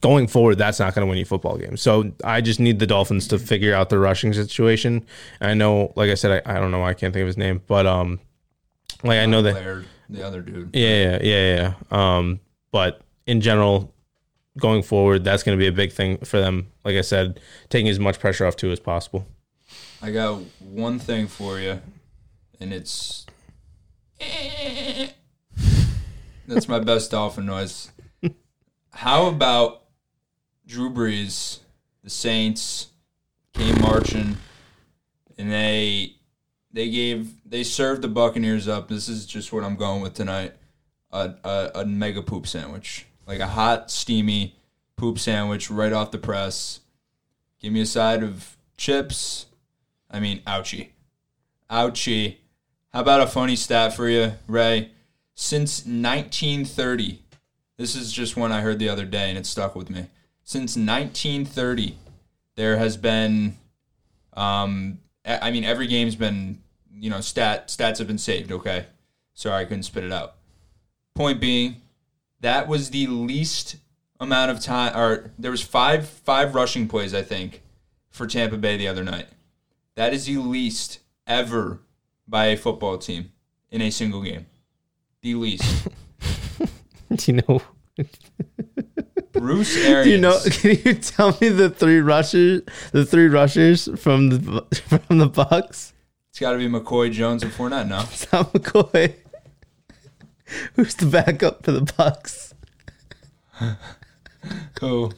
going 0.01 0.27
forward, 0.27 0.57
that's 0.59 0.79
not 0.79 0.95
going 0.95 1.07
to 1.07 1.09
win 1.09 1.19
you 1.19 1.25
football 1.25 1.57
games. 1.57 1.83
So 1.83 2.13
I 2.25 2.41
just 2.41 2.61
need 2.61 2.79
the 2.79 2.87
Dolphins 2.87 3.29
to 3.29 3.39
figure 3.39 3.75
out 3.75 3.89
the 3.89 3.99
rushing 3.99 4.33
situation. 4.33 5.07
And 5.41 5.51
I 5.51 5.55
know, 5.55 5.93
like 5.97 6.11
I 6.11 6.15
said, 6.15 6.43
I, 6.47 6.57
I 6.57 6.61
don't 6.61 6.71
know, 6.71 6.85
I 6.85 6.95
can't 6.95 7.13
think 7.13 7.23
of 7.23 7.27
his 7.27 7.37
name, 7.37 7.63
but 7.67 7.87
um, 7.87 8.21
like 9.03 9.19
I 9.19 9.27
know 9.27 9.43
that 9.43 9.85
the 10.09 10.27
other 10.27 10.41
dude. 10.41 10.75
Yeah, 10.75 10.89
yeah, 10.89 11.19
yeah, 11.23 11.57
yeah. 11.57 12.17
Um, 12.17 12.41
but 12.71 13.03
in 13.27 13.41
general, 13.41 13.93
going 14.59 14.83
forward, 14.83 15.25
that's 15.25 15.43
going 15.43 15.57
to 15.57 15.63
be 15.63 15.69
a 15.69 15.73
big 15.73 15.93
thing 15.93 16.19
for 16.19 16.39
them. 16.41 16.69
Like 16.85 16.97
I 16.97 17.03
said, 17.03 17.41
taking 17.69 17.89
as 17.89 17.99
much 17.99 18.19
pressure 18.19 18.47
off 18.47 18.57
Tua 18.57 18.73
as 18.73 18.81
possible. 18.81 19.27
I 20.01 20.11
got 20.11 20.41
one 20.61 20.99
thing 20.99 21.27
for 21.27 21.59
you 21.59 21.81
and 22.61 22.73
it's 22.73 23.27
that's 26.49 26.69
my 26.69 26.81
best 26.81 27.11
dolphin 27.11 27.47
noise. 27.47 27.93
How 28.93 29.27
about 29.27 29.83
Drew 30.68 30.90
Brees, 30.90 31.61
the 32.04 32.11
Saints 32.11 32.88
came 33.54 33.81
marching, 33.81 34.37
and 35.38 35.50
they 35.50 36.16
they 36.70 36.90
gave 36.90 37.33
they 37.48 37.64
served 37.64 38.02
the 38.02 38.09
Buccaneers 38.09 38.68
up. 38.68 38.88
This 38.88 39.09
is 39.09 39.24
just 39.24 39.50
what 39.50 39.64
I'm 39.64 39.76
going 39.76 40.02
with 40.02 40.12
tonight. 40.12 40.52
A, 41.11 41.33
a, 41.42 41.70
a 41.76 41.87
mega 41.87 42.20
poop 42.20 42.46
sandwich, 42.46 43.07
like 43.26 43.40
a 43.40 43.46
hot, 43.46 43.90
steamy 43.90 44.57
poop 44.96 45.18
sandwich 45.18 45.70
right 45.70 45.92
off 45.92 46.11
the 46.11 46.18
press. 46.18 46.81
Give 47.61 47.72
me 47.72 47.81
a 47.81 47.87
side 47.87 48.22
of 48.22 48.59
chips. 48.76 49.46
I 50.11 50.20
mean, 50.20 50.40
ouchie, 50.40 50.88
ouchie. 51.70 52.37
How 52.92 53.00
about 53.00 53.22
a 53.22 53.26
funny 53.26 53.57
stat 53.57 53.94
for 53.94 54.07
you, 54.07 54.33
Ray? 54.46 54.90
Since 55.35 55.87
1930, 55.87 57.22
this 57.78 57.96
is 57.96 58.12
just 58.12 58.37
one 58.37 58.52
I 58.52 58.61
heard 58.61 58.78
the 58.78 58.90
other 58.90 59.07
day 59.07 59.31
and 59.31 59.38
it 59.38 59.46
stuck 59.46 59.74
with 59.74 59.88
me. 59.88 60.09
Since 60.49 60.79
1930, 60.79 61.99
there 62.57 62.79
has 62.79 62.97
been, 62.97 63.59
um, 64.33 64.99
I 65.23 65.51
mean, 65.51 65.63
every 65.63 65.87
game's 65.87 66.17
been, 66.17 66.63
you 66.91 67.11
know, 67.11 67.21
stat 67.21 67.69
stats 67.69 67.99
have 67.99 68.07
been 68.07 68.17
saved. 68.17 68.51
Okay, 68.51 68.87
sorry 69.35 69.61
I 69.61 69.65
couldn't 69.67 69.83
spit 69.83 70.05
it 70.05 70.11
out. 70.11 70.37
Point 71.15 71.39
being, 71.39 71.83
that 72.41 72.67
was 72.67 72.89
the 72.89 73.09
least 73.09 73.77
amount 74.19 74.51
of 74.51 74.59
time, 74.59 74.97
or 74.97 75.33
there 75.39 75.51
was 75.51 75.61
five 75.61 76.09
five 76.09 76.55
rushing 76.55 76.89
plays 76.89 77.13
I 77.13 77.21
think 77.21 77.61
for 78.09 78.27
Tampa 78.27 78.57
Bay 78.57 78.79
the 78.79 78.89
other 78.89 79.05
night. 79.05 79.27
That 79.97 80.15
is 80.15 80.25
the 80.25 80.39
least 80.39 81.01
ever 81.27 81.81
by 82.27 82.47
a 82.47 82.57
football 82.57 82.97
team 82.97 83.33
in 83.71 83.83
a 83.83 83.91
single 83.91 84.23
game. 84.23 84.47
The 85.21 85.35
least. 85.35 85.89
Do 87.15 87.33
you 87.33 87.43
know? 87.47 87.61
Bruce 89.40 89.77
Arians. 89.77 90.05
Do 90.05 90.11
you 90.11 90.18
know? 90.18 90.38
Can 90.51 90.79
you 90.85 90.94
tell 91.01 91.37
me 91.40 91.48
the 91.48 91.70
three 91.70 92.01
rushers, 92.01 92.62
the 92.92 93.05
three 93.07 93.29
rushers 93.29 93.88
from 94.01 94.29
the 94.31 94.62
from 95.07 95.18
the 95.18 95.29
Bucs? 95.29 95.92
It's 96.31 96.38
got 96.40 96.53
to 96.53 96.59
be 96.59 96.68
McCoy, 96.68 97.11
Jones, 97.12 97.42
and 97.42 97.53
Fournette. 97.53 97.88
No, 97.88 98.01
it's 98.12 98.31
not 98.33 98.53
McCoy. 98.53 99.14
Who's 100.74 100.94
the 100.94 101.07
backup 101.07 101.64
for 101.64 101.72
the 101.72 101.81
Bucs? 101.81 102.53
Who? 104.81 105.11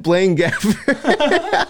Blaine 0.00 0.36
Gabbert. 0.36 1.68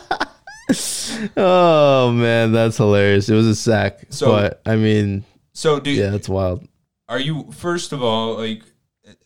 oh 1.37 2.12
man, 2.12 2.52
that's 2.52 2.76
hilarious. 2.76 3.29
It 3.29 3.35
was 3.35 3.46
a 3.46 3.55
sack, 3.55 4.00
So- 4.11 4.26
but 4.29 4.62
I 4.66 4.76
mean, 4.76 5.24
So, 5.52 5.79
do 5.81 5.90
yeah, 5.90 6.11
that's 6.11 6.29
wild. 6.29 6.66
are 7.09 7.18
you 7.20 7.50
first 7.52 7.92
of 7.92 8.02
all 8.02 8.37
like? 8.38 8.62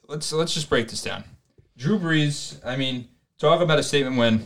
Let's 0.08 0.32
let's 0.32 0.52
just 0.52 0.68
break 0.68 0.88
this 0.88 1.02
down. 1.02 1.22
Drew 1.80 1.98
Brees. 1.98 2.60
I 2.64 2.76
mean, 2.76 3.08
talk 3.38 3.62
about 3.62 3.78
a 3.78 3.82
statement 3.82 4.18
when 4.18 4.44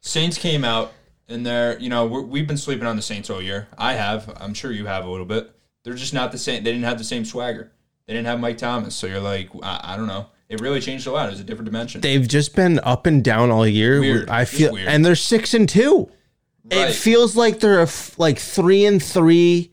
Saints 0.00 0.36
came 0.36 0.62
out 0.62 0.92
and 1.26 1.44
they're 1.44 1.78
you 1.78 1.88
know 1.88 2.06
we're, 2.06 2.20
we've 2.20 2.46
been 2.46 2.58
sleeping 2.58 2.86
on 2.86 2.96
the 2.96 3.02
Saints 3.02 3.30
all 3.30 3.40
year. 3.40 3.66
I 3.78 3.94
have. 3.94 4.30
I'm 4.36 4.52
sure 4.52 4.70
you 4.70 4.84
have 4.84 5.06
a 5.06 5.10
little 5.10 5.24
bit. 5.24 5.50
They're 5.84 5.94
just 5.94 6.12
not 6.12 6.32
the 6.32 6.38
same. 6.38 6.62
They 6.62 6.70
didn't 6.70 6.84
have 6.84 6.98
the 6.98 7.04
same 7.04 7.24
swagger. 7.24 7.72
They 8.06 8.12
didn't 8.12 8.26
have 8.26 8.40
Mike 8.40 8.58
Thomas. 8.58 8.94
So 8.94 9.06
you're 9.06 9.20
like, 9.20 9.48
I, 9.62 9.80
I 9.94 9.96
don't 9.96 10.06
know. 10.06 10.26
It 10.50 10.60
really 10.60 10.80
changed 10.80 11.06
a 11.06 11.12
lot. 11.12 11.28
It 11.28 11.30
was 11.30 11.40
a 11.40 11.44
different 11.44 11.64
dimension. 11.66 12.02
They've 12.02 12.28
just 12.28 12.54
been 12.54 12.78
up 12.80 13.06
and 13.06 13.24
down 13.24 13.50
all 13.50 13.66
year. 13.66 14.00
Weird. 14.00 14.28
I 14.28 14.44
feel, 14.44 14.74
weird. 14.74 14.88
and 14.88 15.02
they're 15.02 15.14
six 15.14 15.54
and 15.54 15.66
two. 15.66 16.10
Right. 16.70 16.90
It 16.90 16.92
feels 16.92 17.36
like 17.36 17.60
they're 17.60 17.78
a 17.78 17.84
f- 17.84 18.18
like 18.18 18.38
three 18.38 18.84
and 18.84 19.02
three, 19.02 19.69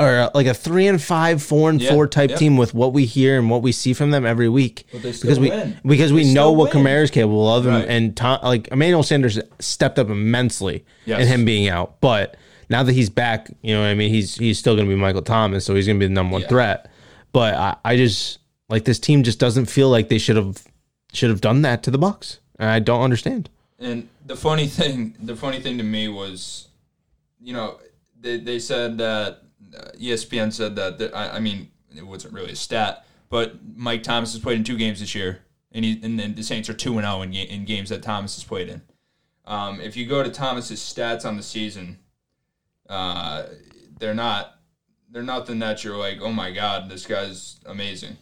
or 0.00 0.30
like 0.34 0.46
a 0.46 0.54
three 0.54 0.86
and 0.86 1.00
five, 1.00 1.42
four 1.42 1.70
and 1.70 1.80
Yeah, 1.80 1.90
four 1.90 2.06
type 2.06 2.30
yeah. 2.30 2.36
team 2.36 2.56
with 2.56 2.74
what 2.74 2.92
we 2.92 3.04
hear 3.04 3.38
and 3.38 3.50
what 3.50 3.62
we 3.62 3.72
see 3.72 3.92
from 3.92 4.10
them 4.10 4.24
every 4.26 4.48
week. 4.48 4.84
But 4.92 5.02
they 5.02 5.12
still 5.12 5.28
because 5.28 5.38
we 5.40 5.50
win. 5.50 5.78
because 5.84 6.12
we 6.12 6.24
They 6.24 6.32
know 6.34 6.52
what 6.52 6.74
win. 6.74 6.84
Kamara's 6.84 7.10
capable 7.10 7.52
of, 7.52 7.66
and, 7.66 7.74
Right. 7.76 7.88
and 7.88 8.16
Tom, 8.16 8.38
like 8.42 8.68
Emmanuel 8.68 9.02
Sanders 9.02 9.38
stepped 9.58 9.98
up 9.98 10.08
immensely 10.10 10.84
Yes. 11.06 11.20
in 11.22 11.28
him 11.28 11.44
being 11.44 11.68
out, 11.68 12.00
but. 12.00 12.36
Now 12.72 12.84
that 12.84 12.92
he's 12.92 13.10
back, 13.10 13.50
you 13.62 13.74
know 13.74 13.80
what 13.80 13.88
I 13.88 13.94
mean. 13.96 14.10
He's 14.10 14.36
he's 14.36 14.56
still 14.56 14.76
going 14.76 14.86
to 14.86 14.94
be 14.94 15.00
Michael 15.00 15.22
Thomas, 15.22 15.64
so 15.64 15.74
he's 15.74 15.86
going 15.86 15.98
to 15.98 16.04
be 16.04 16.06
the 16.06 16.14
number 16.14 16.34
one 16.34 16.42
Yeah. 16.42 16.46
threat. 16.50 16.88
But 17.32 17.54
I, 17.54 17.74
I 17.84 17.96
just 17.96 18.38
like 18.68 18.84
this 18.84 19.00
team 19.00 19.24
just 19.24 19.40
doesn't 19.40 19.66
feel 19.66 19.90
like 19.90 20.08
they 20.08 20.18
should 20.18 20.36
have 20.36 20.62
should 21.12 21.30
have 21.30 21.40
done 21.40 21.62
that 21.62 21.82
to 21.82 21.90
the 21.90 21.98
Bucs. 21.98 22.38
And 22.60 22.70
I 22.70 22.78
don't 22.78 23.02
understand. 23.02 23.50
And 23.80 24.08
the 24.24 24.36
funny 24.36 24.68
thing, 24.68 25.16
the 25.20 25.34
funny 25.34 25.58
thing 25.58 25.78
to 25.78 25.82
me 25.82 26.06
was, 26.06 26.68
you 27.40 27.52
know, 27.52 27.80
they, 28.20 28.38
they 28.38 28.60
said 28.60 28.98
that 28.98 29.32
uh, 29.32 29.34
ESPN 29.98 30.52
said 30.52 30.76
that, 30.76 30.98
that 30.98 31.14
I, 31.14 31.36
I 31.36 31.40
mean, 31.40 31.70
it 31.96 32.06
wasn't 32.06 32.34
really 32.34 32.52
a 32.52 32.56
stat, 32.56 33.06
but 33.28 33.56
Mike 33.76 34.02
Thomas 34.02 34.32
has 34.32 34.42
played 34.42 34.58
in 34.58 34.64
two 34.64 34.76
games 34.76 35.00
this 35.00 35.14
year, 35.14 35.42
and 35.72 35.84
he 35.84 36.00
and 36.02 36.18
then 36.18 36.34
the 36.34 36.42
Saints 36.42 36.68
are 36.68 36.74
two 36.74 36.98
and 36.98 37.06
zero 37.06 37.22
in, 37.22 37.30
ga- 37.30 37.48
in 37.48 37.64
games 37.64 37.88
that 37.90 38.02
Thomas 38.02 38.34
has 38.36 38.44
played 38.44 38.68
in. 38.68 38.82
Um, 39.44 39.80
if 39.80 39.96
you 39.96 40.06
go 40.06 40.22
to 40.22 40.30
Thomas's 40.30 40.80
stats 40.80 41.24
on 41.24 41.36
the 41.36 41.42
season, 41.42 41.98
uh, 42.88 43.46
they're 43.98 44.14
not 44.14 44.54
they're 45.10 45.22
nothing 45.22 45.58
that 45.60 45.82
you're 45.82 45.96
like, 45.96 46.20
oh 46.20 46.32
my 46.32 46.52
god, 46.52 46.88
this 46.88 47.06
guy's 47.06 47.60
amazing. 47.66 48.16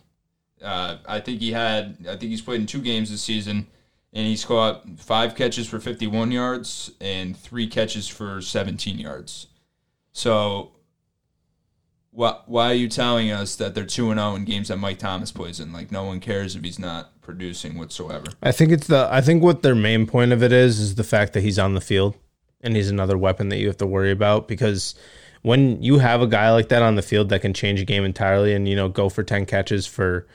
Uh, 0.63 0.99
I 1.07 1.21
think 1.21 1.41
he 1.41 1.53
had 1.53 1.99
I 2.09 2.17
think 2.17 2.31
he's 2.31 2.43
played 2.43 2.61
in 2.61 2.67
two 2.67 2.83
games 2.83 3.11
this 3.11 3.23
season 3.23 3.69
and 4.13 4.27
he's 4.27 4.45
caught 4.45 4.89
five 4.99 5.35
catches 5.35 5.69
for 5.69 5.79
51 5.79 6.33
yards 6.33 6.91
and 7.01 7.37
three 7.37 7.67
catches 7.67 8.09
for 8.09 8.41
17 8.41 8.99
yards. 8.99 9.49
So, 10.13 10.73
why 12.11 12.39
why 12.47 12.71
are 12.71 12.75
you 12.75 12.89
telling 12.89 13.31
us 13.31 13.57
that 13.57 13.75
they're 13.75 13.85
two 13.85 14.11
and 14.11 14.19
zero 14.19 14.35
in 14.35 14.45
games 14.45 14.69
that 14.69 14.79
Mike 14.79 14.99
Thomas 14.99 15.33
plays 15.33 15.61
in? 15.61 15.73
Like 15.73 15.93
no 15.93 16.05
one 16.05 16.21
cares 16.21 16.57
if 16.57 16.63
he's 16.63 16.79
not 16.79 17.21
producing 17.21 17.79
whatsoever. 17.79 18.27
I 18.43 18.53
think 18.53 18.73
it's 18.73 18.87
the 18.87 19.09
I 19.11 19.21
think 19.21 19.43
what 19.43 19.63
their 19.63 19.75
main 19.75 20.07
point 20.07 20.33
of 20.33 20.43
it 20.43 20.53
is 20.53 20.81
is 20.81 20.95
the 20.95 21.05
fact 21.05 21.33
that 21.35 21.43
he's 21.43 21.59
on 21.59 21.75
the 21.75 21.81
field 21.81 22.17
and 22.61 22.75
he's 22.75 22.91
another 22.91 23.17
weapon 23.17 23.51
that 23.51 23.59
you 23.59 23.67
have 23.67 23.77
to 23.79 23.87
worry 23.87 24.11
about 24.11 24.49
because 24.49 24.95
when 25.43 25.83
you 25.83 25.99
have 25.99 26.21
a 26.21 26.27
guy 26.27 26.51
like 26.51 26.69
that 26.71 26.83
on 26.83 26.97
the 26.97 27.03
field 27.03 27.29
that 27.29 27.41
can 27.41 27.55
change 27.55 27.81
a 27.81 27.85
game 27.85 28.05
entirely 28.05 28.53
and 28.53 28.69
you 28.69 28.75
know 28.75 28.89
go 28.89 29.09
for 29.09 29.23
10 29.23 29.47
catches 29.47 29.87
for 29.87 30.27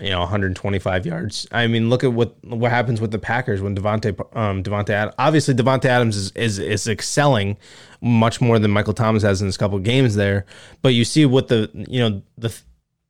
you 0.00 0.10
know 0.10 0.20
125 0.20 1.06
yards. 1.06 1.46
I 1.52 1.66
mean, 1.66 1.88
look 1.88 2.04
at 2.04 2.12
what 2.12 2.36
what 2.44 2.70
happens 2.70 3.00
with 3.00 3.10
the 3.10 3.18
Packers 3.18 3.60
when 3.60 3.76
Davante 3.76 4.18
um 4.36 4.62
Davante 4.62 4.90
Ad- 4.90 5.14
obviously 5.18 5.54
Davante 5.54 5.86
Adams 5.86 6.16
is, 6.16 6.30
is 6.32 6.58
is 6.58 6.88
excelling 6.88 7.56
much 8.00 8.40
more 8.40 8.58
than 8.58 8.70
Michael 8.70 8.94
Thomas 8.94 9.22
has 9.22 9.40
in 9.40 9.46
his 9.46 9.56
couple 9.56 9.78
games 9.78 10.14
there, 10.14 10.46
but 10.82 10.90
you 10.90 11.04
see 11.04 11.26
what 11.26 11.48
the 11.48 11.70
you 11.88 12.00
know 12.00 12.22
the 12.38 12.56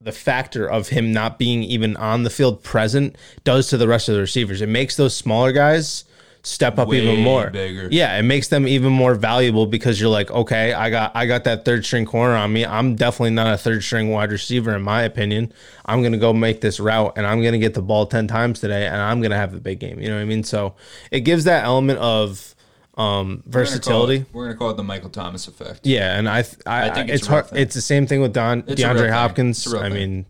the 0.00 0.12
factor 0.12 0.66
of 0.66 0.88
him 0.88 1.12
not 1.12 1.38
being 1.38 1.62
even 1.64 1.96
on 1.96 2.22
the 2.22 2.30
field 2.30 2.62
present 2.62 3.16
does 3.44 3.68
to 3.68 3.76
the 3.76 3.88
rest 3.88 4.08
of 4.08 4.14
the 4.14 4.20
receivers. 4.20 4.62
It 4.62 4.68
makes 4.68 4.96
those 4.96 5.16
smaller 5.16 5.52
guys 5.52 6.04
step 6.46 6.78
up 6.78 6.88
Way 6.88 7.00
even 7.02 7.22
more. 7.24 7.50
bigger. 7.50 7.88
Yeah, 7.90 8.16
it 8.18 8.22
makes 8.22 8.48
them 8.48 8.68
even 8.68 8.92
more 8.92 9.14
valuable 9.14 9.66
because 9.66 10.00
you're 10.00 10.10
like, 10.10 10.30
okay, 10.30 10.72
I 10.72 10.90
got 10.90 11.12
I 11.14 11.26
got 11.26 11.44
that 11.44 11.64
third 11.64 11.84
string 11.84 12.06
corner 12.06 12.34
on 12.34 12.52
me. 12.52 12.64
I'm 12.64 12.94
definitely 12.94 13.30
not 13.30 13.52
a 13.52 13.58
third 13.58 13.82
string 13.82 14.10
wide 14.10 14.30
receiver 14.30 14.74
in 14.74 14.82
my 14.82 15.02
opinion. 15.02 15.52
I'm 15.84 16.02
gonna 16.02 16.18
go 16.18 16.32
make 16.32 16.60
this 16.60 16.78
route 16.80 17.14
and 17.16 17.26
I'm 17.26 17.42
gonna 17.42 17.58
get 17.58 17.74
the 17.74 17.82
ball 17.82 18.06
ten 18.06 18.28
times 18.28 18.60
today 18.60 18.86
and 18.86 18.96
I'm 18.96 19.20
gonna 19.20 19.36
have 19.36 19.52
the 19.52 19.60
big 19.60 19.80
game. 19.80 19.98
You 20.00 20.08
know 20.08 20.14
what 20.16 20.22
I 20.22 20.26
mean? 20.26 20.44
So 20.44 20.74
it 21.10 21.20
gives 21.20 21.44
that 21.44 21.64
element 21.64 21.98
of 21.98 22.54
um, 22.96 23.42
We're 23.44 23.52
gonna 23.52 23.64
versatility. 23.66 24.16
it- 24.16 24.26
We're 24.32 24.46
gonna 24.46 24.56
call 24.56 24.70
it 24.70 24.76
the 24.78 24.82
Michael 24.82 25.10
Thomas 25.10 25.48
effect. 25.48 25.80
Yeah, 25.86 26.16
and 26.18 26.26
I, 26.28 26.42
th- 26.42 26.56
I, 26.64 26.88
I 26.88 26.94
think 26.94 27.10
it's, 27.10 27.18
it's 27.22 27.26
hard. 27.26 27.46
thing. 27.48 27.58
It's 27.60 27.74
the 27.74 27.82
same 27.82 28.06
thing 28.06 28.22
with 28.22 28.32
Don 28.32 28.64
It's 28.66 28.80
DeAndre. 28.80 29.10
Hopkins. 29.10 29.58
It's 29.58 29.66
a 29.66 29.76
real 29.76 29.84
I 29.84 29.88
mean, 29.90 30.24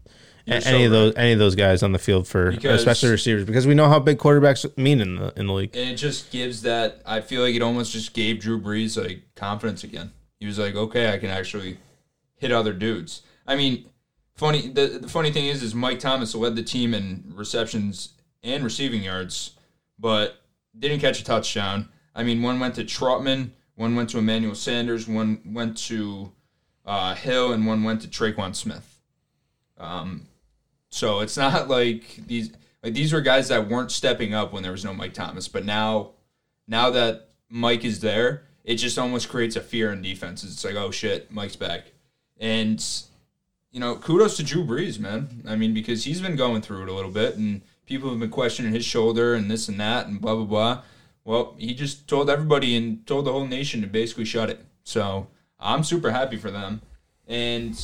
So 0.46 0.52
any 0.54 0.84
of 0.84 0.92
right. 0.92 0.98
those 0.98 1.14
any 1.16 1.32
of 1.32 1.38
those 1.38 1.56
guys 1.56 1.82
on 1.82 1.92
the 1.92 1.98
field 1.98 2.28
for 2.28 2.52
Because- 2.52 2.80
especially 2.80 3.10
receivers 3.10 3.44
because 3.44 3.66
we 3.66 3.74
know 3.74 3.88
how 3.88 3.98
big 3.98 4.18
quarterbacks 4.18 4.64
mean 4.78 5.00
in 5.00 5.16
the 5.16 5.32
in 5.36 5.48
the 5.48 5.52
league. 5.52 5.76
And 5.76 5.90
it 5.90 5.96
just 5.96 6.30
gives 6.30 6.62
that. 6.62 7.00
I 7.04 7.20
feel 7.20 7.42
like 7.42 7.54
it 7.54 7.62
almost 7.62 7.92
just 7.92 8.14
gave 8.14 8.38
Drew 8.38 8.60
Brees 8.60 9.00
like 9.02 9.22
confidence 9.34 9.82
again. 9.82 10.12
He 10.38 10.46
was 10.46 10.58
like, 10.58 10.76
okay, 10.76 11.12
I 11.12 11.18
can 11.18 11.30
actually 11.30 11.78
hit 12.36 12.52
other 12.52 12.72
dudes. 12.72 13.22
I 13.46 13.56
mean, 13.56 13.86
funny. 14.34 14.68
The, 14.68 14.98
the 15.02 15.08
funny 15.08 15.32
thing 15.32 15.46
is, 15.46 15.62
is 15.62 15.74
Mike 15.74 15.98
Thomas 15.98 16.34
led 16.34 16.54
the 16.54 16.62
team 16.62 16.94
in 16.94 17.32
receptions 17.34 18.10
and 18.44 18.62
receiving 18.62 19.02
yards, 19.02 19.52
but 19.98 20.42
didn't 20.78 21.00
catch 21.00 21.20
a 21.20 21.24
touchdown. 21.24 21.88
I 22.14 22.22
mean, 22.22 22.40
one 22.40 22.60
went 22.60 22.76
to 22.76 22.84
Trautman, 22.84 23.50
one 23.74 23.96
went 23.96 24.10
to 24.10 24.18
Emmanuel 24.18 24.54
Sanders, 24.54 25.08
one 25.08 25.40
went 25.44 25.76
to 25.88 26.32
uh, 26.84 27.14
Hill, 27.14 27.52
and 27.52 27.66
one 27.66 27.82
went 27.82 28.02
to 28.02 28.08
Tre'Quan 28.08 28.54
Smith. 28.54 29.00
Um, 29.78 30.28
so 30.96 31.20
it's 31.20 31.36
not 31.36 31.68
like 31.78 32.20
these 32.26 32.50
like 32.82 32.94
these 32.94 33.12
were 33.12 33.20
guys 33.20 33.48
that 33.48 33.68
weren't 33.68 33.92
stepping 33.92 34.32
up 34.32 34.52
when 34.52 34.62
there 34.62 34.72
was 34.72 34.84
no 34.84 34.94
Mike 34.94 35.12
Thomas, 35.14 35.46
but 35.46 35.64
now 35.64 36.12
now 36.66 36.90
that 36.90 37.28
Mike 37.48 37.84
is 37.84 38.00
there, 38.00 38.44
it 38.64 38.76
just 38.76 38.98
almost 38.98 39.28
creates 39.28 39.56
a 39.56 39.60
fear 39.60 39.92
in 39.92 40.02
defenses. 40.02 40.54
It's 40.54 40.64
like, 40.64 40.74
oh 40.74 40.90
shit, 40.90 41.30
Mike's 41.30 41.56
back. 41.56 41.92
And 42.38 42.84
you 43.70 43.80
know, 43.80 43.96
kudos 43.96 44.38
to 44.38 44.42
Drew 44.42 44.64
Brees, 44.64 44.98
man. 44.98 45.42
I 45.46 45.54
mean, 45.54 45.74
because 45.74 46.04
he's 46.04 46.22
been 46.22 46.36
going 46.36 46.62
through 46.62 46.84
it 46.84 46.88
a 46.88 46.94
little 46.94 47.10
bit 47.10 47.36
and 47.36 47.60
people 47.84 48.08
have 48.10 48.18
been 48.18 48.30
questioning 48.30 48.72
his 48.72 48.84
shoulder 48.84 49.34
and 49.34 49.50
this 49.50 49.68
and 49.68 49.78
that 49.78 50.06
and 50.06 50.20
blah 50.20 50.34
blah 50.34 50.44
blah. 50.44 50.82
Well, 51.24 51.56
he 51.58 51.74
just 51.74 52.08
told 52.08 52.30
everybody 52.30 52.74
and 52.74 53.06
told 53.06 53.26
the 53.26 53.32
whole 53.32 53.46
nation 53.46 53.82
to 53.82 53.86
basically 53.86 54.24
shut 54.24 54.48
it. 54.48 54.64
So 54.84 55.26
I'm 55.60 55.84
super 55.84 56.10
happy 56.10 56.36
for 56.36 56.50
them. 56.50 56.80
And 57.26 57.78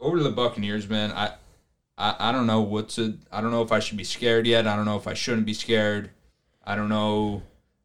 over 0.00 0.16
to 0.18 0.22
the 0.22 0.30
Buccaneers, 0.30 0.88
man. 0.88 1.10
I, 1.12 1.34
I 1.96 2.16
I 2.18 2.32
don't 2.32 2.46
know 2.46 2.60
what 2.60 2.88
to. 2.90 3.18
I 3.32 3.40
don't 3.40 3.50
know 3.50 3.62
if 3.62 3.72
I 3.72 3.80
should 3.80 3.96
be 3.96 4.04
scared 4.04 4.46
yet. 4.46 4.66
I 4.66 4.76
don't 4.76 4.84
know 4.84 4.96
if 4.96 5.06
I 5.06 5.14
shouldn't 5.14 5.46
be 5.46 5.54
scared. 5.54 6.10
I 6.64 6.76
don't 6.76 6.88
know. 6.88 7.42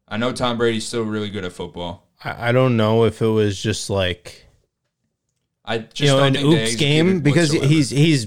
I 0.08 0.16
know 0.16 0.32
Tom 0.32 0.58
Brady's 0.58 0.86
still 0.86 1.04
really 1.04 1.30
good 1.30 1.44
at 1.44 1.52
football. 1.52 2.06
I, 2.24 2.48
I 2.48 2.52
don't 2.52 2.76
know 2.76 3.04
if 3.04 3.22
it 3.22 3.28
was 3.28 3.60
just 3.60 3.90
like 3.90 4.46
I 5.64 5.78
just 5.78 6.00
you 6.00 6.06
know 6.08 6.18
don't 6.18 6.36
an 6.36 6.44
oops 6.44 6.76
game 6.76 7.20
because 7.20 7.50
whatsoever. 7.50 7.72
he's 7.72 7.90
he's 7.90 8.26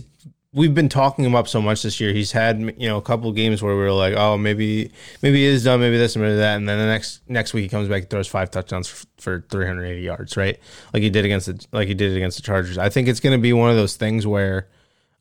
we've 0.53 0.73
been 0.73 0.89
talking 0.89 1.25
him 1.25 1.35
up 1.35 1.47
so 1.47 1.61
much 1.61 1.83
this 1.83 1.99
year. 1.99 2.13
He's 2.13 2.31
had 2.31 2.59
you 2.77 2.87
know 2.87 2.97
a 2.97 3.01
couple 3.01 3.29
of 3.29 3.35
games 3.35 3.61
where 3.61 3.75
we 3.75 3.81
were 3.81 3.91
like, 3.91 4.13
oh 4.15 4.37
maybe 4.37 4.91
maybe 5.21 5.39
he 5.39 5.45
is 5.45 5.63
done, 5.63 5.79
maybe 5.79 5.97
this 5.97 6.15
and 6.15 6.23
maybe 6.23 6.37
that, 6.37 6.55
and 6.55 6.69
then 6.69 6.79
the 6.79 6.85
next 6.85 7.21
next 7.27 7.53
week 7.53 7.63
he 7.63 7.69
comes 7.69 7.89
back 7.89 8.03
and 8.03 8.09
throws 8.09 8.27
five 8.27 8.51
touchdowns 8.51 8.87
for, 8.87 9.07
for 9.17 9.45
380 9.49 10.01
yards, 10.01 10.37
right? 10.37 10.59
Like 10.93 11.03
he 11.03 11.09
did 11.09 11.25
against 11.25 11.47
the 11.47 11.65
like 11.71 11.87
he 11.87 11.93
did 11.93 12.15
against 12.15 12.37
the 12.37 12.43
Chargers. 12.43 12.77
I 12.77 12.89
think 12.89 13.07
it's 13.07 13.19
going 13.19 13.37
to 13.37 13.41
be 13.41 13.53
one 13.53 13.69
of 13.69 13.75
those 13.75 13.95
things 13.95 14.25
where, 14.25 14.69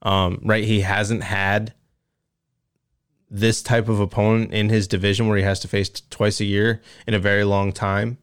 um, 0.03 0.41
right, 0.45 0.65
he 0.65 0.81
hasn't 0.81 1.23
had 1.23 1.75
this 3.31 3.63
type 3.63 3.89
of 3.89 3.99
opponent 3.99 4.53
in 4.53 4.69
his 4.69 4.87
division 4.87 5.27
where 5.27 5.39
he 5.39 5.43
has 5.43 5.61
to 5.61 5.69
face 5.69 5.89
twice 6.11 6.41
a 6.41 6.45
year 6.45 6.83
in 7.07 7.15
a 7.15 7.19
very 7.19 7.45
long 7.45 7.73
time. 7.73 8.19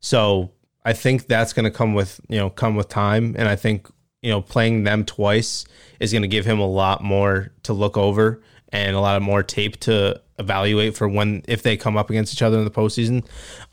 So 0.00 0.52
I 0.84 0.92
think 0.92 1.26
that's 1.26 1.52
going 1.52 1.64
to 1.64 1.70
come 1.70 1.94
with 1.94 2.20
you 2.28 2.38
know 2.38 2.50
come 2.50 2.76
with 2.76 2.88
time, 2.88 3.34
and 3.38 3.48
I 3.48 3.56
think 3.56 3.88
you 4.22 4.30
know 4.30 4.42
playing 4.42 4.84
them 4.84 5.04
twice 5.04 5.64
is 5.98 6.12
going 6.12 6.22
to 6.22 6.28
give 6.28 6.44
him 6.44 6.58
a 6.58 6.66
lot 6.66 7.02
more 7.02 7.52
to 7.62 7.72
look 7.72 7.96
over 7.96 8.42
and 8.72 8.94
a 8.94 9.00
lot 9.00 9.16
of 9.16 9.22
more 9.22 9.42
tape 9.42 9.78
to 9.80 10.20
evaluate 10.38 10.96
for 10.96 11.08
when 11.08 11.42
if 11.48 11.62
they 11.62 11.76
come 11.76 11.96
up 11.96 12.10
against 12.10 12.34
each 12.34 12.42
other 12.42 12.58
in 12.58 12.64
the 12.64 12.70
postseason. 12.70 13.24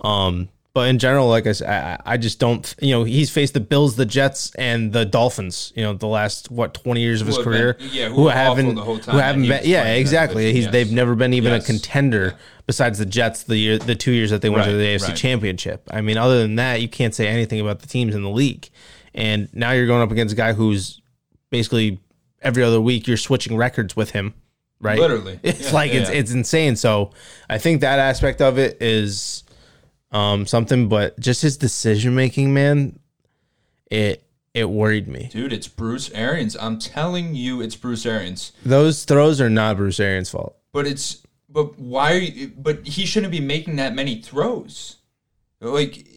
Um, 0.02 0.50
but 0.78 0.90
in 0.90 1.00
general, 1.00 1.28
like 1.28 1.48
I 1.48 1.54
said, 1.54 1.68
I, 2.06 2.14
I 2.14 2.18
just 2.18 2.38
don't. 2.38 2.76
You 2.80 2.92
know, 2.92 3.04
he's 3.04 3.32
faced 3.32 3.56
the 3.56 3.60
Bills, 3.60 3.96
the 3.96 4.06
Jets, 4.06 4.54
and 4.60 4.94
the 4.94 5.06
Dolphins. 5.06 5.74
You 5.76 5.82
know, 5.82 5.94
the 5.94 6.06
last 6.06 6.52
what 6.52 6.76
twenty 6.76 7.02
years 7.02 7.20
of 7.20 7.26
his 7.26 7.40
career, 7.40 7.74
been- 7.74 7.90
yeah, 7.92 8.10
who 8.10 8.14
who 8.14 8.28
haven't, 8.28 8.76
the 8.76 8.84
whole 8.84 9.00
time 9.00 9.16
who 9.16 9.20
haven't 9.20 9.42
been, 9.42 9.50
yeah, 9.50 9.58
playing 9.58 9.72
in 9.72 9.84
that 9.86 10.00
exactly. 10.00 10.54
He's 10.54 10.66
yes. 10.66 10.72
they've 10.72 10.92
never 10.92 11.16
been 11.16 11.34
even 11.34 11.52
Yes. 11.52 11.64
a 11.64 11.66
contender 11.66 12.36
besides 12.68 13.00
the 13.00 13.08
Jets 13.08 13.42
the 13.42 13.58
year 13.58 13.80
the 13.80 13.96
two 13.96 14.12
years 14.12 14.30
that 14.30 14.44
they 14.44 14.52
went 14.52 14.66
to 14.66 14.72
the 14.78 14.84
AFC 14.86 15.08
right. 15.08 15.18
Championship. 15.18 15.82
I 15.90 16.02
mean, 16.02 16.16
other 16.18 16.44
than 16.44 16.58
that, 16.58 16.80
you 16.80 16.88
can't 16.88 17.16
say 17.16 17.28
anything 17.28 17.60
about 17.60 17.80
the 17.80 17.88
teams 17.88 18.14
in 18.14 18.22
the 18.22 18.30
league. 18.30 18.70
And 19.16 19.50
now 19.52 19.72
you're 19.72 19.88
going 19.88 20.04
up 20.04 20.12
against 20.12 20.34
a 20.34 20.38
guy 20.38 20.54
who's 20.54 21.02
basically 21.50 22.00
every 22.44 22.62
other 22.62 22.80
week 22.80 23.08
you're 23.08 23.18
switching 23.18 23.58
records 23.58 23.96
with 23.96 24.12
him, 24.12 24.36
right? 24.80 25.00
Literally. 25.00 25.40
It's 25.44 25.70
Yeah, 25.70 25.72
like 25.74 25.92
yeah, 25.92 26.02
it's 26.02 26.10
it's 26.12 26.32
insane. 26.34 26.76
So 26.76 27.10
I 27.50 27.58
think 27.58 27.82
that 27.82 27.98
aspect 27.98 28.42
of 28.42 28.60
it 28.60 28.78
is 28.80 29.44
um, 30.12 30.46
something, 30.46 30.88
but 30.88 31.20
just 31.20 31.42
his 31.42 31.58
decision 31.58 32.16
making, 32.16 32.54
man, 32.54 33.00
it 33.90 34.24
it 34.54 34.70
worried 34.70 35.08
me. 35.08 35.30
Dude, 35.32 35.54
it's 35.54 35.68
Bruce 35.68 36.10
Arians. 36.12 36.58
I'm 36.60 36.80
telling 36.80 37.36
you, 37.36 37.62
it's 37.62 37.76
Bruce 37.76 38.06
Arians. 38.06 38.54
Those 38.66 39.06
throws 39.06 39.40
are 39.40 39.50
not 39.50 39.78
Bruce 39.78 40.00
Arians' 40.00 40.30
fault. 40.30 40.58
But 40.72 40.88
it's 40.88 41.22
but 41.50 41.78
why? 41.78 42.14
You, 42.14 42.52
but 42.58 42.88
he 42.88 43.06
shouldn't 43.06 43.32
be 43.32 43.40
making 43.40 43.76
that 43.78 43.94
many 43.94 44.22
throws. 44.22 44.98
Like 45.60 46.08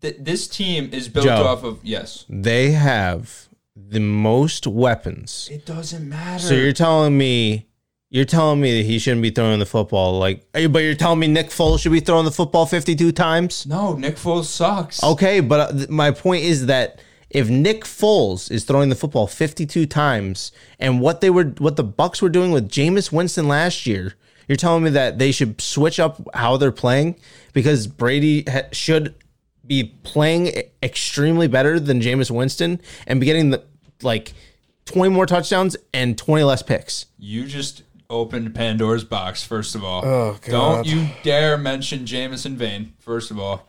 th- 0.00 0.16
this 0.18 0.48
team 0.48 0.90
is 0.92 1.08
built 1.08 1.26
Joe. 1.26 1.44
off 1.44 1.64
of 1.64 1.80
yes. 1.82 2.24
They 2.28 2.72
have 2.72 3.48
the 3.74 4.00
most 4.00 4.66
weapons. 4.66 5.48
It 5.50 5.66
doesn't 5.66 6.08
matter. 6.08 6.42
So 6.42 6.54
you're 6.54 6.72
telling 6.72 7.16
me 7.16 7.66
you're 8.16 8.24
telling 8.24 8.62
me 8.62 8.78
that 8.78 8.86
he 8.86 8.98
shouldn't 8.98 9.20
be 9.20 9.28
throwing 9.28 9.58
the 9.58 9.66
football 9.66 10.18
like 10.18 10.42
but 10.52 10.78
you're 10.78 10.94
telling 10.94 11.18
me 11.18 11.26
Nick 11.26 11.48
Foles 11.50 11.80
should 11.80 11.92
be 11.92 12.00
throwing 12.00 12.24
the 12.24 12.30
football 12.30 12.64
52 12.64 13.12
times? 13.12 13.66
no, 13.66 13.94
Nick 13.94 14.16
Foles 14.16 14.44
sucks. 14.44 15.02
Okay, 15.04 15.40
but 15.40 15.60
uh, 15.60 15.86
my 15.90 16.10
point 16.10 16.42
is 16.42 16.64
that 16.64 16.98
if 17.28 17.50
Nick 17.50 17.84
Foles 17.84 18.50
is 18.50 18.64
throwing 18.64 18.88
the 18.88 18.94
football 18.94 19.26
52 19.26 19.84
times 19.84 20.50
and 20.78 21.02
what 21.02 21.20
they 21.20 21.28
were 21.28 21.44
what 21.58 21.76
the 21.76 21.84
Bucs 21.84 22.22
were 22.22 22.30
doing 22.30 22.52
with 22.52 22.70
Jameis 22.70 23.12
Winston 23.12 23.48
last 23.48 23.86
year, 23.86 24.14
you're 24.48 24.56
telling 24.56 24.84
me 24.84 24.90
that 24.90 25.18
they 25.18 25.30
should 25.30 25.60
switch 25.60 26.00
up 26.00 26.26
how 26.32 26.56
they're 26.56 26.72
playing 26.72 27.16
because 27.52 27.86
Brady 27.86 28.44
ha- 28.48 28.68
should 28.72 29.14
be 29.66 29.92
playing 30.04 30.52
extremely 30.82 31.48
better 31.48 31.78
than 31.78 32.00
Jameis 32.00 32.30
Winston 32.30 32.80
and 33.06 33.20
be 33.20 33.26
getting 33.26 33.50
the 33.50 33.62
like 34.00 34.32
20 34.86 35.12
more 35.12 35.26
touchdowns 35.26 35.76
and 35.92 36.16
20 36.16 36.44
less 36.44 36.62
picks. 36.62 37.06
You 37.18 37.44
just 37.44 37.82
opened 38.10 38.54
Pandora's 38.54 39.04
box. 39.04 39.42
First 39.44 39.74
of 39.74 39.82
all, 39.84 40.04
Oh, 40.04 40.38
don't 40.46 40.86
you 40.86 41.08
dare 41.22 41.56
mention 41.58 42.04
Jameis 42.04 42.46
in 42.46 42.56
vain. 42.56 42.94
First 42.98 43.30
of 43.30 43.38
all, 43.38 43.68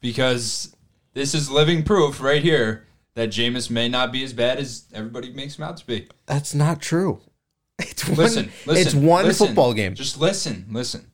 because 0.00 0.74
this 1.14 1.34
is 1.34 1.50
living 1.50 1.82
proof 1.82 2.20
right 2.20 2.42
here 2.42 2.84
that 3.14 3.30
Jameis 3.30 3.70
may 3.70 3.88
not 3.88 4.12
be 4.12 4.22
as 4.24 4.32
bad 4.32 4.58
as 4.58 4.84
everybody 4.92 5.32
makes 5.32 5.56
him 5.58 5.64
out 5.64 5.76
to 5.78 5.86
be. 5.86 6.08
That's 6.26 6.54
not 6.54 6.80
true. 6.80 7.20
It's 7.78 8.08
one, 8.08 8.16
Listen, 8.16 8.50
listen. 8.64 8.86
it's 8.86 8.94
one 8.94 9.24
listen. 9.26 9.46
football 9.48 9.74
game. 9.74 9.94
Just 9.94 10.18
listen, 10.18 10.64
listen. 10.70 11.10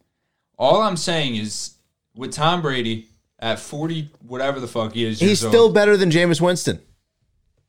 All 0.58 0.80
I'm 0.80 0.96
saying 0.96 1.34
is, 1.36 1.74
with 2.14 2.32
Tom 2.32 2.62
Brady 2.62 3.08
at 3.40 3.58
40, 3.58 4.12
whatever 4.26 4.60
the 4.60 4.68
fuck 4.68 4.92
he 4.92 5.04
is, 5.04 5.18
He's 5.18 5.38
still 5.40 5.62
old, 5.64 5.74
better 5.74 5.96
than 5.96 6.10
Jameis 6.10 6.40
Winston. 6.40 6.80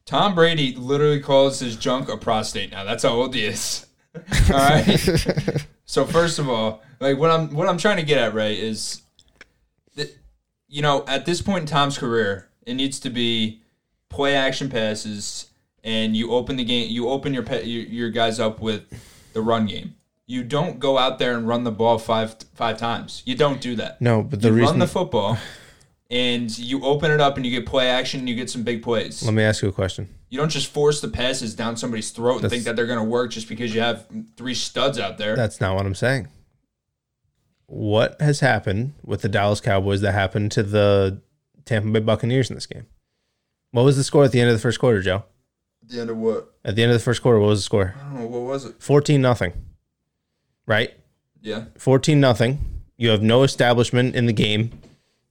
Tom 0.05 0.35
Brady 0.35 0.75
literally 0.75 1.19
calls 1.19 1.59
his 1.59 1.75
junk 1.75 2.07
a 2.09 2.17
prostate 2.17 2.69
now. 2.71 2.83
That's 2.83 3.01
how 3.03 3.09
old 3.09 3.33
he 3.33 3.45
is. 3.45 3.87
All 4.15 4.57
right. 4.57 5.65
so 5.85 6.05
first 6.05 6.39
of 6.39 6.49
all, 6.49 6.83
like 6.99 7.17
what 7.17 7.31
I'm 7.31 7.53
what 7.53 7.67
I'm 7.67 7.77
trying 7.77 7.97
to 7.97 8.03
get 8.03 8.17
at, 8.17 8.33
right, 8.33 8.57
is 8.57 9.01
that 9.95 10.15
you 10.67 10.81
know 10.81 11.03
at 11.07 11.25
this 11.25 11.41
point 11.41 11.61
in 11.61 11.65
Tom's 11.67 11.97
career, 11.97 12.49
it 12.65 12.75
needs 12.75 12.99
to 13.01 13.09
be 13.09 13.61
play 14.09 14.35
action 14.35 14.69
passes, 14.69 15.49
and 15.83 16.15
you 16.15 16.31
open 16.31 16.55
the 16.55 16.63
game, 16.63 16.89
you 16.89 17.09
open 17.09 17.33
your 17.33 17.43
your, 17.43 17.83
your 17.83 18.09
guys 18.09 18.39
up 18.39 18.59
with 18.59 18.83
the 19.33 19.41
run 19.41 19.65
game. 19.65 19.95
You 20.25 20.43
don't 20.43 20.79
go 20.79 20.97
out 20.97 21.19
there 21.19 21.35
and 21.35 21.47
run 21.47 21.63
the 21.63 21.71
ball 21.71 21.97
five 21.97 22.35
five 22.53 22.77
times. 22.77 23.23
You 23.25 23.35
don't 23.35 23.59
do 23.59 23.75
that. 23.77 24.01
No, 24.01 24.23
but 24.23 24.41
the 24.41 24.49
you 24.49 24.53
reason 24.53 24.73
run 24.73 24.79
the 24.79 24.87
football, 24.87 25.37
and 26.09 26.55
you 26.57 26.83
open 26.85 27.11
it 27.11 27.19
up, 27.19 27.35
and 27.35 27.45
you 27.45 27.51
get 27.51 27.65
play 27.65 27.89
action, 27.89 28.21
and 28.21 28.29
you 28.29 28.35
get 28.35 28.49
some 28.49 28.63
big 28.63 28.83
plays. 28.83 29.23
Let 29.23 29.33
me 29.33 29.43
ask 29.43 29.61
you 29.61 29.69
a 29.69 29.73
question. 29.73 30.07
You 30.33 30.39
don't 30.39 30.49
just 30.49 30.73
force 30.73 30.99
the 30.99 31.09
passes 31.09 31.53
down 31.53 31.77
somebody's 31.77 32.09
throat 32.09 32.41
and 32.41 32.49
think 32.49 32.63
that 32.63 32.75
they're 32.75 32.87
going 32.87 32.97
to 32.97 33.05
work 33.05 33.29
just 33.29 33.47
because 33.47 33.71
you 33.75 33.81
have 33.81 34.07
three 34.35 34.55
studs 34.55 34.97
out 34.97 35.19
there. 35.19 35.35
That's 35.35 35.61
not 35.61 35.75
what 35.75 35.85
I'm 35.85 35.93
saying. 35.93 36.27
What 37.67 38.19
has 38.19 38.39
happened 38.39 38.95
with 39.03 39.21
the 39.21 39.29
Dallas 39.29 39.61
Cowboys 39.61 40.01
that 40.01 40.13
happened 40.13 40.51
to 40.53 40.63
the 40.63 41.21
Tampa 41.65 41.91
Bay 41.91 41.99
Buccaneers 41.99 42.49
in 42.49 42.55
this 42.55 42.65
game? 42.65 42.87
What 43.69 43.83
was 43.83 43.95
the 43.95 44.03
score 44.03 44.23
at 44.23 44.31
the 44.31 44.41
end 44.41 44.49
of 44.49 44.55
the 44.55 44.61
first 44.61 44.79
quarter, 44.79 45.03
Joe? 45.03 45.23
At 45.83 45.89
the 45.89 46.01
end 46.01 46.09
of 46.09 46.17
what? 46.17 46.51
At 46.65 46.75
the 46.75 46.81
end 46.81 46.91
of 46.91 46.97
the 46.97 47.03
first 47.03 47.21
quarter, 47.21 47.37
what 47.37 47.49
was 47.49 47.59
the 47.59 47.65
score? 47.65 47.93
I 47.95 48.03
don't 48.03 48.21
know. 48.21 48.25
What 48.25 48.41
was 48.41 48.65
it? 48.65 48.81
14 48.81 49.21
nothing. 49.21 49.53
Right? 50.65 50.95
Yeah. 51.43 51.65
14 51.77 52.19
nothing. 52.19 52.81
You 52.97 53.09
have 53.09 53.21
no 53.21 53.43
establishment 53.43 54.15
in 54.15 54.25
the 54.25 54.33
game. 54.33 54.71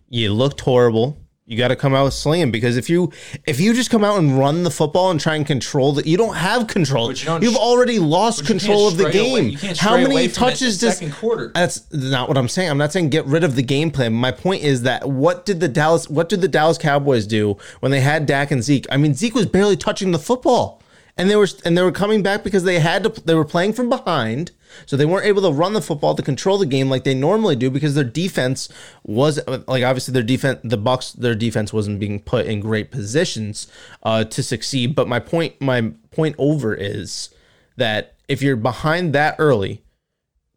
You 0.09 0.33
looked 0.33 0.61
horrible. 0.61 1.19
You 1.45 1.59
got 1.59 1.69
to 1.69 1.77
come 1.77 1.93
out 1.93 2.13
slinging 2.13 2.53
because 2.53 2.77
if 2.77 2.89
you 2.89 3.13
if 3.47 3.59
you 3.59 3.75
just 3.75 3.91
come 3.91 4.05
out 4.05 4.17
and 4.19 4.39
run 4.39 4.63
the 4.63 4.71
football 4.71 5.11
and 5.11 5.19
try 5.19 5.35
and 5.35 5.45
control 5.45 5.93
that, 5.95 6.07
you 6.07 6.17
don't 6.17 6.37
have 6.37 6.69
control. 6.69 7.11
You 7.11 7.17
sh- 7.17 7.27
already 7.27 7.99
lost 7.99 8.47
control 8.47 8.87
of 8.87 8.97
the 8.97 9.11
game. 9.11 9.55
How 9.77 9.97
many 9.97 10.29
touches 10.29 10.79
does 10.79 10.99
second 10.99 11.13
quarter? 11.15 11.51
That's 11.53 11.93
not 11.93 12.29
what 12.29 12.39
I'm 12.39 12.49
saying. 12.49 12.71
I'm 12.71 12.79
not 12.79 12.93
saying 12.93 13.09
get 13.09 13.27
rid 13.27 13.43
of 13.43 13.57
the 13.57 13.63
game 13.63 13.91
plan. 13.91 14.13
My 14.13 14.31
point 14.31 14.63
is 14.63 14.83
that 14.83 15.09
what 15.09 15.45
did 15.45 15.59
the 15.59 15.69
Dallas 15.69 16.09
what 16.09 16.29
did 16.29 16.43
the 16.43 16.49
Dallas 16.49 16.79
Cowboys 16.79 17.27
do 17.27 17.57
when 17.81 17.91
they 17.91 18.01
had 18.01 18.25
Dak 18.25 18.53
and 18.53 18.63
Zeke? 18.63 18.87
I 18.91 18.97
mean, 18.97 19.15
Zeke 19.15 19.35
was 19.35 19.47
barely 19.47 19.77
touching 19.77 20.13
the 20.13 20.21
football. 20.21 20.82
And 21.17 21.29
they 21.29 21.37
were 21.37 21.49
and 21.65 21.77
they 21.77 21.83
were 21.83 21.93
coming 21.93 22.23
back 22.23 22.43
because 22.43 22.65
they 22.65 22.79
had 22.79 23.05
to 23.05 23.23
they 23.25 23.35
were 23.35 23.45
playing 23.45 23.75
from 23.75 23.89
behind. 23.89 24.53
So 24.87 24.97
they 24.97 25.05
weren't 25.05 25.27
able 25.27 25.43
to 25.43 25.53
run 25.53 25.75
the 25.75 25.83
football 25.83 26.15
to 26.15 26.23
control 26.23 26.57
the 26.57 26.65
game 26.65 26.89
like 26.89 27.05
they 27.05 27.15
normally 27.15 27.57
do 27.57 27.71
because 27.71 27.95
their 27.95 28.05
defense 28.05 28.71
was 29.05 29.39
like 29.47 29.85
obviously 29.85 30.13
their 30.13 30.23
defense 30.23 30.61
the 30.65 30.79
Bucs 30.79 31.13
their 31.13 31.35
defense 31.35 31.73
wasn't 31.73 32.01
being 32.01 32.21
put 32.21 32.47
in 32.47 32.61
great 32.61 32.91
positions 32.91 33.67
uh, 34.03 34.25
to 34.25 34.43
succeed. 34.43 34.95
But 34.95 35.09
my 35.09 35.21
point 35.21 35.61
my 35.61 35.93
point 36.11 36.35
over 36.39 36.75
is 36.75 37.29
that 37.77 38.15
if 38.29 38.41
you're 38.41 38.57
behind 38.57 39.13
that 39.15 39.37
early, 39.39 39.83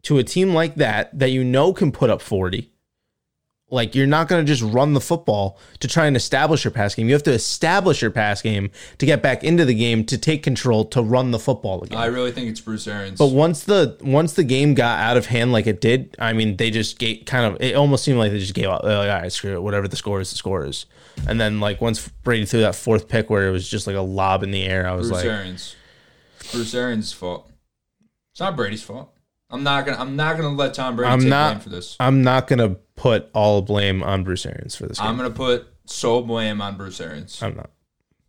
to 0.02 0.18
a 0.18 0.24
team 0.24 0.54
like 0.54 0.76
that 0.76 1.18
that 1.18 1.30
you 1.30 1.42
know 1.42 1.72
can 1.72 1.90
put 1.90 2.10
up 2.10 2.22
40 2.22 2.70
like 3.68 3.94
you're 3.96 4.06
not 4.06 4.28
going 4.28 4.44
to 4.44 4.46
just 4.46 4.62
run 4.62 4.92
the 4.92 5.00
football 5.00 5.58
to 5.80 5.88
try 5.88 6.06
and 6.06 6.16
establish 6.16 6.64
your 6.64 6.70
pass 6.70 6.94
game 6.94 7.08
you 7.08 7.12
have 7.12 7.22
to 7.22 7.32
establish 7.32 8.00
your 8.00 8.10
pass 8.10 8.40
game 8.40 8.70
to 8.98 9.06
get 9.06 9.22
back 9.22 9.42
into 9.42 9.64
the 9.64 9.74
game 9.74 10.04
to 10.04 10.16
take 10.16 10.42
control 10.42 10.84
to 10.84 11.02
run 11.02 11.32
the 11.32 11.38
football 11.38 11.82
again 11.82 11.98
I 11.98 12.06
really 12.06 12.30
think 12.30 12.48
it's 12.48 12.60
Bruce 12.60 12.86
Arians. 12.86 13.18
but 13.18 13.28
once 13.28 13.64
the 13.64 13.96
once 14.02 14.34
the 14.34 14.44
game 14.44 14.74
got 14.74 15.00
out 15.00 15.16
of 15.16 15.26
hand 15.26 15.52
like 15.52 15.66
it 15.66 15.80
did 15.80 16.14
i 16.18 16.32
mean 16.32 16.56
they 16.56 16.70
just 16.70 16.98
gave 16.98 17.24
kind 17.26 17.52
of 17.54 17.60
it 17.60 17.74
almost 17.74 18.04
seemed 18.04 18.18
like 18.18 18.30
they 18.30 18.38
just 18.38 18.54
gave 18.54 18.66
up 18.68 18.84
like 18.84 18.92
all 18.92 19.06
right 19.06 19.32
screw 19.32 19.54
it 19.54 19.62
whatever 19.62 19.88
the 19.88 19.96
score 19.96 20.20
is 20.20 20.30
the 20.30 20.36
score 20.36 20.64
is 20.64 20.86
and 21.26 21.40
then 21.40 21.58
like 21.58 21.80
once 21.80 22.08
brady 22.22 22.44
threw 22.44 22.60
that 22.60 22.74
fourth 22.76 23.08
pick 23.08 23.30
where 23.30 23.48
it 23.48 23.50
was 23.50 23.68
just 23.68 23.86
like 23.88 23.96
a 23.96 24.00
lob 24.00 24.42
in 24.44 24.52
the 24.52 24.64
air 24.64 24.86
i 24.86 24.92
was 24.92 25.08
Bruce 25.10 25.24
like 25.24 25.32
Arians. 25.32 25.74
Bruce 26.52 26.74
Arians' 26.74 27.12
fault. 27.12 27.50
It's 28.30 28.38
not 28.40 28.54
Brady's 28.54 28.82
fault. 28.82 29.12
I'm 29.50 29.62
not 29.62 29.86
gonna. 29.86 29.98
I'm 29.98 30.16
not 30.16 30.36
gonna 30.36 30.54
let 30.54 30.74
Tom 30.74 30.96
Brady 30.96 31.12
I'm 31.12 31.20
take 31.20 31.28
not- 31.28 31.50
blame 31.54 31.60
for 31.60 31.68
this. 31.68 31.96
i'm 32.00 32.22
not 32.22 32.46
going 32.48 32.58
to 32.58 32.76
put 32.96 33.28
all 33.34 33.60
blame 33.62 34.02
on 34.02 34.24
bruce 34.24 34.46
arians 34.46 34.74
for 34.74 34.86
this 34.86 34.98
game. 34.98 35.08
I'm 35.08 35.16
gonna 35.16 35.30
put 35.30 35.66
sole 35.84 36.22
blame 36.22 36.60
on 36.60 36.76
Bruce 36.76 37.00
Arians. 37.00 37.40
I'm 37.42 37.54
not 37.56 37.70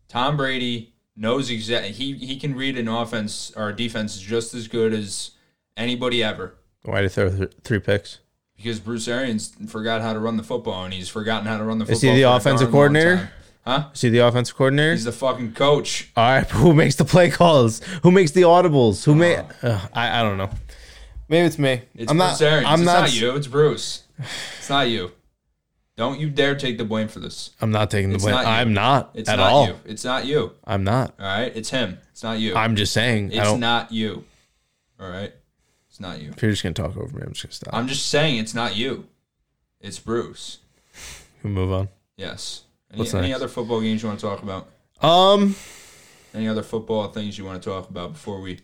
Tom 0.10 0.38
Brady 0.38 0.93
knows 1.15 1.49
exactly. 1.49 1.91
He 1.91 2.13
he 2.13 2.38
can 2.38 2.53
read 2.56 2.77
an 2.77 2.88
offense 2.88 3.51
or 3.56 3.69
a 3.69 3.75
defense 3.75 4.17
just 4.19 4.53
as 4.53 4.67
good 4.67 4.93
as 4.93 5.32
anybody 5.75 6.23
ever. 6.23 6.56
why 6.84 7.01
did 7.01 7.10
he 7.12 7.15
throw 7.15 7.30
th- 7.36 7.51
three 7.63 7.80
picks 7.80 8.19
Because 8.56 8.80
Bruce 8.80 9.08
Arians 9.08 9.56
forgot 9.67 10.01
how 10.01 10.13
to 10.13 10.19
run 10.19 10.38
the 10.38 10.43
football, 10.43 10.84
and 10.86 10.93
he's 10.93 11.10
forgotten 11.10 11.47
how 11.47 11.58
to 11.58 11.63
run 11.63 11.80
the 11.80 11.86
football. 11.86 11.95
Is 11.95 12.01
he 12.01 12.12
the 12.12 12.23
offensive 12.32 12.69
coordinator? 12.71 13.32
Huh? 13.65 13.89
Is 13.93 14.01
he 14.01 14.10
the 14.10 14.19
offensive 14.19 14.56
coordinator? 14.56 14.91
He's 14.93 15.03
the 15.03 15.12
fucking 15.12 15.53
coach. 15.53 16.10
All 16.15 16.23
right, 16.30 16.49
who 16.51 16.73
makes 16.73 16.95
the 16.95 17.06
play 17.06 17.30
calls? 17.32 17.82
Who 18.03 18.12
makes 18.12 18.32
the 18.32 18.43
audibles? 18.43 19.03
Who 19.06 19.15
may? 19.15 19.38
Uh, 19.62 19.80
I 19.93 20.19
I 20.19 20.23
don't 20.23 20.38
know. 20.38 20.49
Maybe 21.29 21.45
it's 21.45 21.57
me. 21.59 21.81
It's 21.95 22.09
I'm 22.11 22.17
Bruce 22.17 22.39
not. 22.39 22.41
Arians. 22.41 22.65
I'm 22.67 22.79
it's 22.79 22.85
not. 22.85 22.99
not 23.01 23.13
you. 23.21 23.35
It's 23.35 23.47
Bruce. 23.47 24.03
It's 24.59 24.69
not 24.69 24.89
you. 24.89 25.11
Don't 25.97 26.19
you 26.19 26.29
dare 26.29 26.55
take 26.55 26.77
the 26.77 26.85
blame 26.85 27.07
for 27.07 27.19
this. 27.19 27.51
I'm 27.59 27.71
not 27.71 27.89
taking 27.89 28.09
the 28.09 28.15
It's 28.15 28.23
blame. 28.23 28.35
not 28.35 28.41
you. 28.43 28.47
I'm 28.49 28.73
not 28.73 29.11
It's 29.15 29.29
at 29.29 29.37
not 29.37 29.51
all. 29.51 29.67
you. 29.67 29.75
It's 29.85 30.03
not 30.05 30.25
you. 30.25 30.53
I'm 30.63 30.83
not. 30.83 31.15
All 31.19 31.25
right. 31.25 31.51
It's 31.55 31.69
him. 31.71 31.97
It's 32.11 32.23
not 32.23 32.37
you. 32.39 32.55
I'm 32.55 32.75
just 32.75 32.93
saying. 32.93 33.31
I 33.31 33.35
it's 33.37 33.43
don't. 33.43 33.59
not 33.59 33.91
you. 33.91 34.23
All 34.99 35.09
right. 35.09 35.33
It's 35.89 35.99
not 35.99 36.21
you. 36.21 36.29
if 36.29 36.41
you're 36.41 36.51
just 36.51 36.61
gonna 36.63 36.73
talk 36.73 36.95
over 36.95 37.17
me, 37.17 37.23
I'm 37.25 37.33
just 37.33 37.43
gonna 37.43 37.53
stop. 37.53 37.73
I'm 37.73 37.87
just 37.87 38.05
saying 38.07 38.37
it's 38.37 38.53
not 38.53 38.75
you. 38.75 39.07
It's 39.81 39.97
Bruce. 39.99 40.59
we 41.43 41.49
move 41.49 41.71
on. 41.71 41.89
Yes. 42.15 42.63
Any, 42.91 42.99
What's 42.99 43.13
any 43.13 43.27
next? 43.29 43.35
other 43.37 43.47
football 43.47 43.81
games 43.81 44.01
you 44.03 44.07
want 44.07 44.19
to 44.19 44.25
talk 44.25 44.43
about? 44.43 44.69
Um, 45.01 45.55
Any 46.33 46.47
other 46.47 46.63
football 46.63 47.07
things 47.09 47.37
you 47.37 47.45
want 47.45 47.61
to 47.61 47.69
talk 47.69 47.89
about 47.89 48.13
before 48.13 48.39
we 48.39 48.59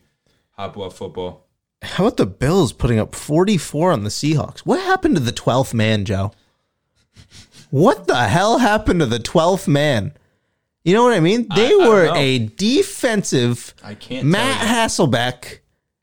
hop 0.52 0.78
off 0.78 0.96
football? 0.98 1.46
How 1.84 2.06
about 2.06 2.18
the 2.18 2.26
Bills 2.26 2.74
putting 2.74 3.00
up 3.00 3.14
44 3.16 3.92
on 3.92 4.04
the 4.04 4.10
Seahawks? 4.10 4.60
What 4.60 4.80
happened 4.82 5.16
to 5.16 5.22
the 5.22 5.32
12th 5.32 5.74
man, 5.74 6.06
Joe? 6.06 6.32
What 7.70 8.08
the 8.08 8.16
hell 8.28 8.60
happened 8.60 9.00
to 9.00 9.06
the 9.06 9.18
12th 9.20 9.68
man? 9.68 10.14
You 10.84 10.94
know 10.94 11.04
what 11.04 11.14
I 11.14 11.20
mean? 11.20 11.48
They 11.56 11.68
I 11.68 11.70
don't 11.70 11.88
were 11.90 12.06
know. 12.08 12.16
a 12.16 12.40
defensive 12.40 13.74
I 13.84 13.96
can't 13.96 14.28
Matt 14.28 14.60
tell 14.62 14.68
you. 14.68 14.74
Hasselbeck 15.12 15.60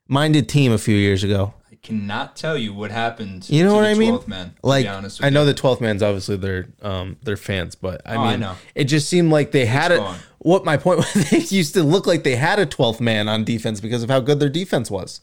minded 0.07 0.49
team 0.49 0.71
a 0.71 0.77
few 0.77 0.95
years 0.95 1.23
ago. 1.23 1.53
I 1.71 1.75
cannot 1.75 2.35
tell 2.35 2.57
you 2.57 2.73
what 2.73 2.91
happened. 2.91 3.47
You 3.49 3.63
know 3.63 3.69
to 3.71 3.75
what 3.77 3.81
the 3.83 3.89
I 3.89 3.93
mean? 3.93 4.13
12th 4.15 4.27
Man, 4.27 4.45
to 4.49 4.53
Like 4.63 4.85
be 4.85 4.89
honest 4.89 5.19
with 5.19 5.25
I 5.25 5.29
know 5.29 5.41
you. 5.41 5.45
the 5.47 5.53
twelfth 5.53 5.81
man's 5.81 6.03
obviously 6.03 6.35
their 6.37 6.67
um 6.81 7.17
their 7.23 7.37
fans, 7.37 7.75
but 7.75 8.01
I 8.05 8.15
Oh, 8.15 8.21
I 8.21 8.31
mean 8.31 8.39
know. 8.41 8.55
it 8.75 8.85
just 8.85 9.07
seemed 9.07 9.31
like 9.31 9.51
they 9.51 9.65
had 9.65 9.91
it. 9.91 9.97
gone. 9.99 10.19
What 10.39 10.65
my 10.65 10.77
point 10.77 10.97
was, 11.15 11.29
they 11.29 11.37
used 11.39 11.75
to 11.75 11.83
look 11.83 12.07
like 12.07 12.23
they 12.23 12.35
had 12.35 12.57
a 12.59 12.65
twelfth 12.65 12.99
man 13.01 13.29
on 13.29 13.43
defense 13.43 13.79
because 13.79 14.01
of 14.03 14.09
how 14.09 14.19
good 14.19 14.39
their 14.39 14.49
defense 14.49 14.89
was, 14.91 15.21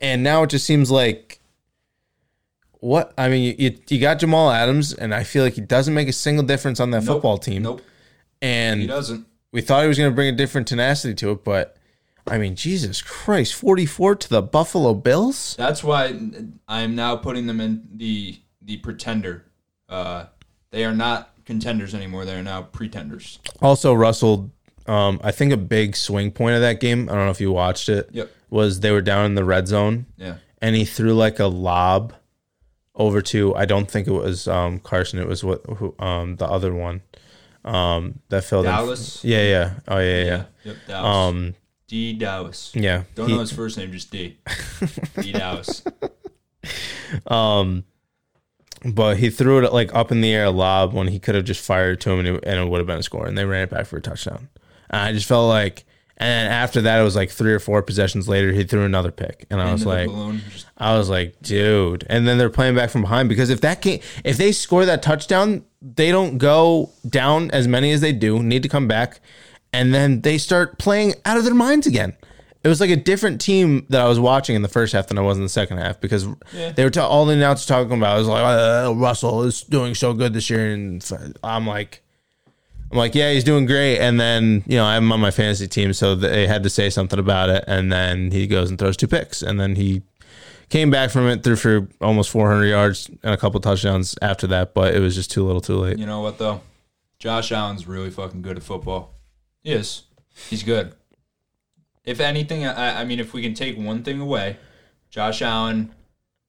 and 0.00 0.22
now 0.22 0.42
it 0.42 0.50
just 0.50 0.66
seems 0.66 0.90
like 0.90 1.40
what 2.80 3.12
I 3.18 3.28
mean, 3.28 3.54
you, 3.58 3.76
you 3.88 4.00
got 4.00 4.18
Jamal 4.18 4.50
Adams, 4.50 4.92
and 4.94 5.14
I 5.14 5.24
feel 5.24 5.44
like 5.44 5.54
he 5.54 5.60
doesn't 5.60 5.92
make 5.92 6.08
a 6.08 6.12
single 6.12 6.44
difference 6.44 6.80
on 6.80 6.90
that 6.92 7.04
Nope. 7.04 7.16
football 7.16 7.38
team. 7.38 7.62
Nope, 7.62 7.82
And 8.40 8.80
he 8.80 8.86
doesn't. 8.86 9.26
we 9.52 9.60
thought 9.60 9.82
he 9.82 9.88
was 9.88 9.98
going 9.98 10.10
to 10.10 10.14
bring 10.14 10.32
a 10.32 10.36
different 10.36 10.66
tenacity 10.66 11.14
to 11.16 11.30
it, 11.32 11.44
but 11.44 11.76
I 12.26 12.38
mean, 12.38 12.54
Jesus 12.54 13.02
Christ, 13.02 13.54
44 13.54 14.14
to 14.16 14.28
the 14.28 14.42
Buffalo 14.42 14.94
Bills? 14.94 15.56
That's 15.58 15.82
why 15.84 16.18
I'm 16.68 16.94
now 16.94 17.16
putting 17.16 17.46
them 17.46 17.60
in 17.60 17.86
the 17.94 18.38
the 18.62 18.76
pretender. 18.78 19.46
Uh, 19.88 20.26
they 20.70 20.84
are 20.84 20.94
not 20.94 21.32
contenders 21.44 21.94
anymore. 21.94 22.24
They 22.24 22.34
are 22.36 22.42
now 22.42 22.62
pretenders. 22.62 23.40
Also, 23.60 23.92
Russell, 23.92 24.52
um, 24.86 25.18
I 25.24 25.32
think 25.32 25.52
a 25.52 25.56
big 25.56 25.96
swing 25.96 26.30
point 26.30 26.54
of 26.54 26.60
that 26.60 26.78
game, 26.78 27.08
I 27.08 27.14
don't 27.14 27.24
know 27.24 27.30
if 27.30 27.40
you 27.40 27.50
watched 27.50 27.88
it, 27.88 28.08
Yep. 28.12 28.30
Was 28.50 28.80
they 28.80 28.90
were 28.90 29.00
down 29.02 29.24
in 29.26 29.34
the 29.36 29.44
red 29.44 29.68
zone 29.68 30.06
Yeah. 30.16 30.36
and 30.60 30.74
he 30.76 30.84
threw 30.84 31.14
like 31.14 31.38
a 31.38 31.46
lob 31.46 32.12
over 32.94 33.22
to, 33.22 33.54
I 33.54 33.64
don't 33.64 33.90
think 33.90 34.06
it 34.08 34.12
was 34.12 34.46
um, 34.48 34.78
Carson, 34.80 35.18
it 35.18 35.26
was 35.28 35.42
what 35.44 35.64
who, 35.76 35.94
um, 35.98 36.36
the 36.36 36.46
other 36.46 36.74
one 36.74 37.02
um, 37.64 38.18
that 38.28 38.44
filled 38.44 38.66
in- 38.66 38.72
Dallas. 38.72 39.24
Yeah, 39.24 39.42
yeah. 39.42 39.72
Oh, 39.88 39.98
yeah, 39.98 40.24
yeah. 40.24 40.44
Yep. 40.64 40.76
Dallas. 40.88 41.16
Um, 41.16 41.54
D. 41.88 42.12
Dallas. 42.14 42.72
yeah. 42.74 43.04
Don't 43.14 43.28
He- 43.28 43.34
know 43.34 43.40
his 43.40 43.52
first 43.52 43.76
name, 43.78 43.92
just 43.92 44.10
D. 44.10 44.38
D. 45.20 45.32
Dallas. 45.32 45.82
Um, 47.26 47.84
but 48.84 49.18
he 49.18 49.28
threw 49.30 49.64
it 49.64 49.72
like 49.72 49.94
up 49.94 50.10
in 50.10 50.20
the 50.20 50.32
air 50.32 50.44
a 50.46 50.50
lob 50.50 50.92
when 50.94 51.08
he 51.08 51.18
could 51.18 51.34
have 51.34 51.44
just 51.44 51.64
fired 51.64 52.00
to 52.02 52.10
him 52.10 52.18
and 52.20 52.28
it, 52.28 52.44
and 52.46 52.60
it 52.60 52.68
would 52.68 52.78
have 52.78 52.86
been 52.86 52.98
a 52.98 53.02
score. 53.02 53.26
And 53.26 53.36
they 53.36 53.44
ran 53.44 53.64
it 53.64 53.70
back 53.70 53.86
for 53.86 53.96
a 53.98 54.00
touchdown. 54.00 54.48
And 54.88 55.02
I 55.02 55.12
just 55.12 55.26
felt 55.26 55.48
like, 55.48 55.84
and 56.20 56.52
after 56.52 56.82
that, 56.82 57.00
it 57.00 57.02
was 57.02 57.16
like 57.16 57.30
three 57.30 57.52
or 57.52 57.58
four 57.58 57.82
possessions 57.82 58.28
later, 58.28 58.52
he 58.52 58.62
threw 58.62 58.84
another 58.84 59.10
pick, 59.10 59.46
and 59.50 59.60
I 59.60 59.72
was 59.72 59.84
like. 59.84 60.08
I 60.82 60.96
was 60.96 61.10
like, 61.10 61.34
dude. 61.42 62.06
And 62.08 62.26
then 62.26 62.38
they're 62.38 62.48
playing 62.48 62.74
back 62.74 62.88
from 62.88 63.02
behind 63.02 63.28
because 63.28 63.50
if 63.50 63.60
that 63.60 63.82
game, 63.82 64.00
if 64.24 64.38
they 64.38 64.50
score 64.50 64.86
that 64.86 65.02
touchdown, 65.02 65.62
they 65.82 66.10
don't 66.10 66.38
go 66.38 66.88
down 67.06 67.50
as 67.50 67.68
many 67.68 67.92
as 67.92 68.00
they 68.00 68.12
do. 68.12 68.42
Need 68.42 68.62
to 68.62 68.68
come 68.70 68.88
back, 68.88 69.20
and 69.74 69.92
then 69.92 70.22
they 70.22 70.38
start 70.38 70.78
playing 70.78 71.14
out 71.26 71.36
of 71.36 71.44
their 71.44 71.52
minds 71.54 71.86
again. 71.86 72.16
It 72.64 72.68
was 72.68 72.80
like 72.80 72.88
a 72.90 72.96
different 72.96 73.40
team 73.42 73.84
that 73.90 74.00
I 74.00 74.08
was 74.08 74.18
watching 74.18 74.56
in 74.56 74.62
the 74.62 74.68
first 74.68 74.92
half 74.94 75.06
than 75.08 75.18
I 75.18 75.22
was 75.22 75.36
in 75.36 75.42
the 75.42 75.48
second 75.50 75.78
half 75.78 76.00
because 76.00 76.26
Yeah. 76.54 76.72
they 76.72 76.84
were 76.84 76.90
ta- 76.90 77.06
all 77.08 77.26
the 77.26 77.34
announcers 77.34 77.66
talking 77.66 77.92
about. 77.98 78.16
It 78.16 78.20
was 78.20 78.28
like 78.28 78.42
uh, 78.42 78.94
Russell 78.94 79.42
is 79.44 79.62
doing 79.62 79.94
so 79.94 80.14
good 80.14 80.32
this 80.32 80.48
year, 80.48 80.72
and 80.72 81.02
I'm 81.44 81.66
like. 81.66 82.02
I'm 82.90 82.98
like, 82.98 83.14
yeah, 83.14 83.32
he's 83.32 83.44
doing 83.44 83.66
great. 83.66 83.98
And 83.98 84.18
then, 84.18 84.64
you 84.66 84.76
know, 84.76 84.84
I'm 84.84 85.12
on 85.12 85.20
my 85.20 85.30
fantasy 85.30 85.68
team, 85.68 85.92
so 85.92 86.14
they 86.14 86.46
had 86.46 86.64
to 86.64 86.70
say 86.70 86.90
something 86.90 87.18
about 87.18 87.48
it. 87.48 87.64
And 87.66 87.92
then 87.92 88.32
he 88.32 88.46
goes 88.46 88.68
and 88.68 88.78
throws 88.78 88.96
two 88.96 89.06
picks. 89.06 89.42
And 89.42 89.60
then 89.60 89.76
he 89.76 90.02
came 90.70 90.90
back 90.90 91.10
from 91.10 91.28
it, 91.28 91.44
threw 91.44 91.54
for 91.56 91.88
almost 92.00 92.30
400 92.30 92.66
yards 92.66 93.08
and 93.22 93.32
a 93.32 93.36
couple 93.36 93.60
touchdowns 93.60 94.16
after 94.20 94.46
that. 94.48 94.74
But 94.74 94.94
it 94.94 95.00
was 95.00 95.14
just 95.14 95.30
too 95.30 95.44
little 95.44 95.60
too 95.60 95.76
late. 95.76 95.98
you 95.98 96.06
know 96.06 96.20
what 96.20 96.38
though? 96.38 96.62
Josh 97.20 97.52
Allen's 97.52 97.86
really 97.86 98.10
fucking 98.10 98.42
good 98.42 98.56
at 98.56 98.62
football. 98.62 99.14
He. 99.62 100.04
He's 100.48 100.62
good. 100.62 100.94
If 102.04 102.18
anything, 102.18 102.64
I, 102.64 103.02
I 103.02 103.04
mean, 103.04 103.20
if 103.20 103.34
we 103.34 103.42
can 103.42 103.54
take 103.54 103.76
one 103.76 104.02
thing 104.02 104.20
away, 104.20 104.56
Josh 105.10 105.42
Allen, 105.42 105.94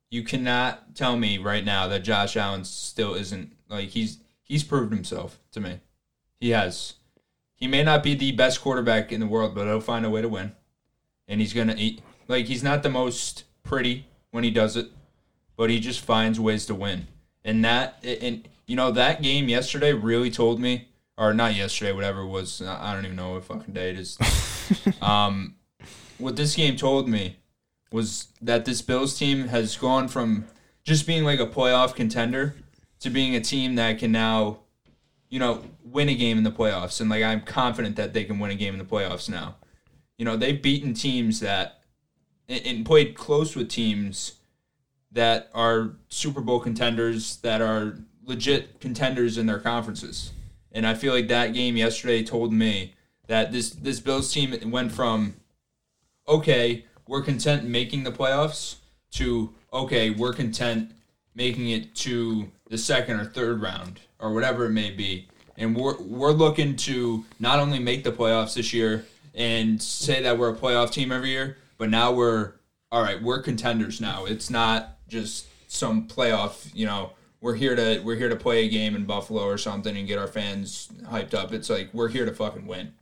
you 0.10 0.24
cannot 0.24 0.96
tell 0.96 1.18
me 1.18 1.38
right 1.38 1.64
now 1.64 1.88
that 1.88 2.00
Josh 2.00 2.38
Allen 2.38 2.64
still 2.64 3.14
isn't 3.16 3.52
like 3.70 3.90
he's 3.90 4.20
he's 4.44 4.64
proved 4.64 4.94
himself 4.94 5.40
to 5.52 5.60
me. 5.60 5.80
He 6.42 6.50
has. 6.50 6.96
He 7.56 7.68
may 7.68 7.84
not 7.84 8.04
be 8.04 8.16
the 8.16 8.34
best 8.34 8.60
quarterback 8.62 9.12
in 9.14 9.22
the 9.22 9.28
world, 9.28 9.56
but 9.56 9.68
he'll 9.68 9.80
find 9.80 10.06
a 10.06 10.10
way 10.10 10.22
to 10.22 10.28
win. 10.28 10.52
And 11.28 11.40
he's 11.40 11.54
gonna 11.54 11.76
eat 11.78 12.02
like 12.28 12.48
he's 12.48 12.64
not 12.64 12.84
the 12.84 12.90
most 12.90 13.46
pretty 13.64 14.08
when 14.32 14.44
he 14.44 14.52
does 14.52 14.76
it, 14.76 14.88
but 15.56 15.70
he 15.70 15.80
just 15.80 16.02
finds 16.02 16.40
ways 16.40 16.66
to 16.66 16.76
win. 16.76 17.08
And 17.46 17.64
that 17.64 18.04
and 18.04 18.48
you 18.66 18.76
know 18.76 18.92
that 18.92 19.22
game 19.22 19.48
yesterday 19.48 19.94
really 19.94 20.32
told 20.32 20.60
me, 20.60 20.90
or 21.18 21.34
not 21.34 21.56
yesterday, 21.56 21.94
whatever 21.94 22.22
it 22.22 22.28
was. 22.28 22.62
I 22.62 22.94
don't 22.94 23.06
even 23.06 23.16
know 23.16 23.34
what 23.34 23.46
fucking 23.46 23.74
day 23.74 23.92
it 23.92 24.00
is. 24.00 24.18
um, 25.02 25.56
what 26.18 26.36
this 26.36 26.56
game 26.56 26.76
told 26.76 27.08
me 27.08 27.38
was 27.92 28.28
that 28.42 28.66
this 28.66 28.82
Bills 28.82 29.18
team 29.18 29.50
has 29.50 29.78
gone 29.78 30.08
from 30.08 30.46
just 30.84 31.06
being 31.06 31.24
like 31.24 31.40
a 31.40 31.46
playoff 31.46 31.94
contender 31.94 32.56
to 33.02 33.10
being 33.10 33.36
a 33.36 33.42
team 33.42 33.76
that 33.76 34.00
can 34.00 34.12
now, 34.12 34.61
you 35.32 35.40
know, 35.40 35.64
win 35.84 36.10
a 36.10 36.14
game 36.14 36.38
in 36.38 36.44
the 36.44 36.52
playoffs. 36.52 37.02
And 37.02 37.10
like 37.10 37.24
I'm 37.24 37.42
confident 37.42 37.96
that 37.96 38.14
they 38.14 38.26
can 38.26 38.38
win 38.38 38.52
a 38.52 38.56
game 38.56 38.74
in 38.74 38.80
the 38.80 38.86
playoffs 38.86 39.28
now. 39.28 39.56
You 40.18 40.26
know, 40.26 40.38
they've 40.38 40.62
beaten 40.62 40.94
teams 40.94 41.40
that 41.40 41.82
and, 42.48 42.86
played 42.86 43.16
close 43.16 43.56
with 43.56 43.70
teams 43.70 44.34
that 45.12 45.50
are 45.54 45.94
Super 46.10 46.42
Bowl 46.42 46.60
contenders 46.60 47.38
that 47.38 47.62
are 47.62 47.98
legit 48.24 48.80
contenders 48.82 49.38
in 49.38 49.46
their 49.46 49.60
conferences. 49.60 50.34
And 50.74 50.86
I 50.86 50.94
feel 50.94 51.14
like 51.14 51.30
that 51.30 51.54
game 51.54 51.78
yesterday 51.78 52.24
told 52.24 52.54
me 52.54 52.94
that 53.28 53.54
this 53.54 53.70
this 53.72 54.02
Bills 54.02 54.32
team 54.32 54.54
went 54.70 54.92
from 54.92 55.36
okay, 56.28 56.86
we're 57.08 57.22
content 57.22 57.64
making 57.64 58.04
the 58.04 58.12
playoffs 58.12 58.76
to 59.12 59.54
okay, 59.72 60.10
we're 60.10 60.34
content 60.34 60.92
making 61.34 61.70
it 61.70 61.96
to 61.96 62.52
the 62.70 62.78
second 62.78 63.18
or 63.18 63.26
third 63.26 63.62
round 63.62 64.02
or 64.22 64.34
whatever 64.34 64.66
it 64.66 64.72
may 64.72 64.92
be. 64.92 65.28
And 65.58 65.76
we're 65.76 66.00
we're 66.02 66.32
looking 66.32 66.76
to 66.78 67.26
not 67.40 67.60
only 67.60 67.80
make 67.80 68.04
the 68.04 68.12
playoffs 68.12 68.56
this 68.56 68.74
year 68.74 69.06
and 69.36 69.82
say 69.82 70.22
that 70.22 70.38
we're 70.38 70.50
a 70.50 70.56
playoff 70.56 70.92
team 70.92 71.12
every 71.12 71.30
year, 71.30 71.58
but 71.78 71.90
now 71.90 72.12
we're 72.12 72.54
all 72.92 73.02
right, 73.02 73.22
we're 73.22 73.42
contenders 73.42 74.02
now. 74.02 74.26
It's 74.26 74.50
not 74.50 74.98
just 75.08 75.48
some 75.72 76.08
playoff, 76.08 76.70
you 76.74 76.86
know, 76.86 77.12
we're 77.42 77.56
here 77.56 77.76
to 77.76 78.00
we're 78.04 78.16
here 78.16 78.30
to 78.30 78.36
play 78.36 78.66
a 78.66 78.70
game 78.70 78.96
in 78.96 79.06
Buffalo 79.06 79.44
or 79.44 79.58
something 79.58 79.96
and 79.98 80.08
get 80.08 80.18
our 80.18 80.28
fans 80.28 80.90
hyped 81.06 81.34
up. 81.34 81.52
It's 81.54 81.70
like 81.70 81.90
we're 81.94 82.10
here 82.10 82.26
to 82.26 82.34
fucking 82.34 82.68
win. 82.68 82.94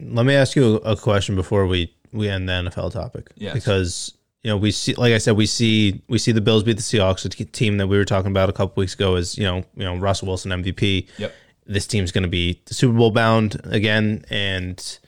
Let 0.00 0.26
me 0.26 0.34
ask 0.34 0.56
you 0.56 0.76
a 0.76 0.96
question 0.96 1.36
before 1.36 1.66
we, 1.66 1.94
we 2.12 2.28
end 2.28 2.48
the 2.48 2.52
NFL 2.52 2.92
topic. 2.92 3.30
Yes. 3.36 3.54
Because, 3.54 4.14
you 4.46 4.52
know, 4.52 4.58
we 4.58 4.70
see, 4.70 4.94
like 4.94 5.12
I 5.12 5.18
said, 5.18 5.36
we 5.36 5.44
see 5.44 6.04
we 6.06 6.18
see 6.18 6.30
the 6.30 6.40
Bills 6.40 6.62
beat 6.62 6.76
the 6.76 6.82
Seahawks, 6.82 7.24
a 7.24 7.44
team 7.46 7.78
that 7.78 7.88
we 7.88 7.98
were 7.98 8.04
talking 8.04 8.30
about 8.30 8.48
a 8.48 8.52
couple 8.52 8.80
weeks 8.80 8.94
ago 8.94 9.16
is, 9.16 9.36
you 9.36 9.42
know, 9.42 9.64
you 9.74 9.82
know, 9.82 9.96
Russell 9.96 10.28
Wilson 10.28 10.52
MVP. 10.52 11.08
Yep. 11.18 11.34
this 11.66 11.84
team's 11.88 12.12
going 12.12 12.22
to 12.22 12.28
be 12.28 12.62
Super 12.66 12.96
Bowl 12.96 13.10
bound 13.10 13.60
again. 13.64 14.24
And, 14.30 14.98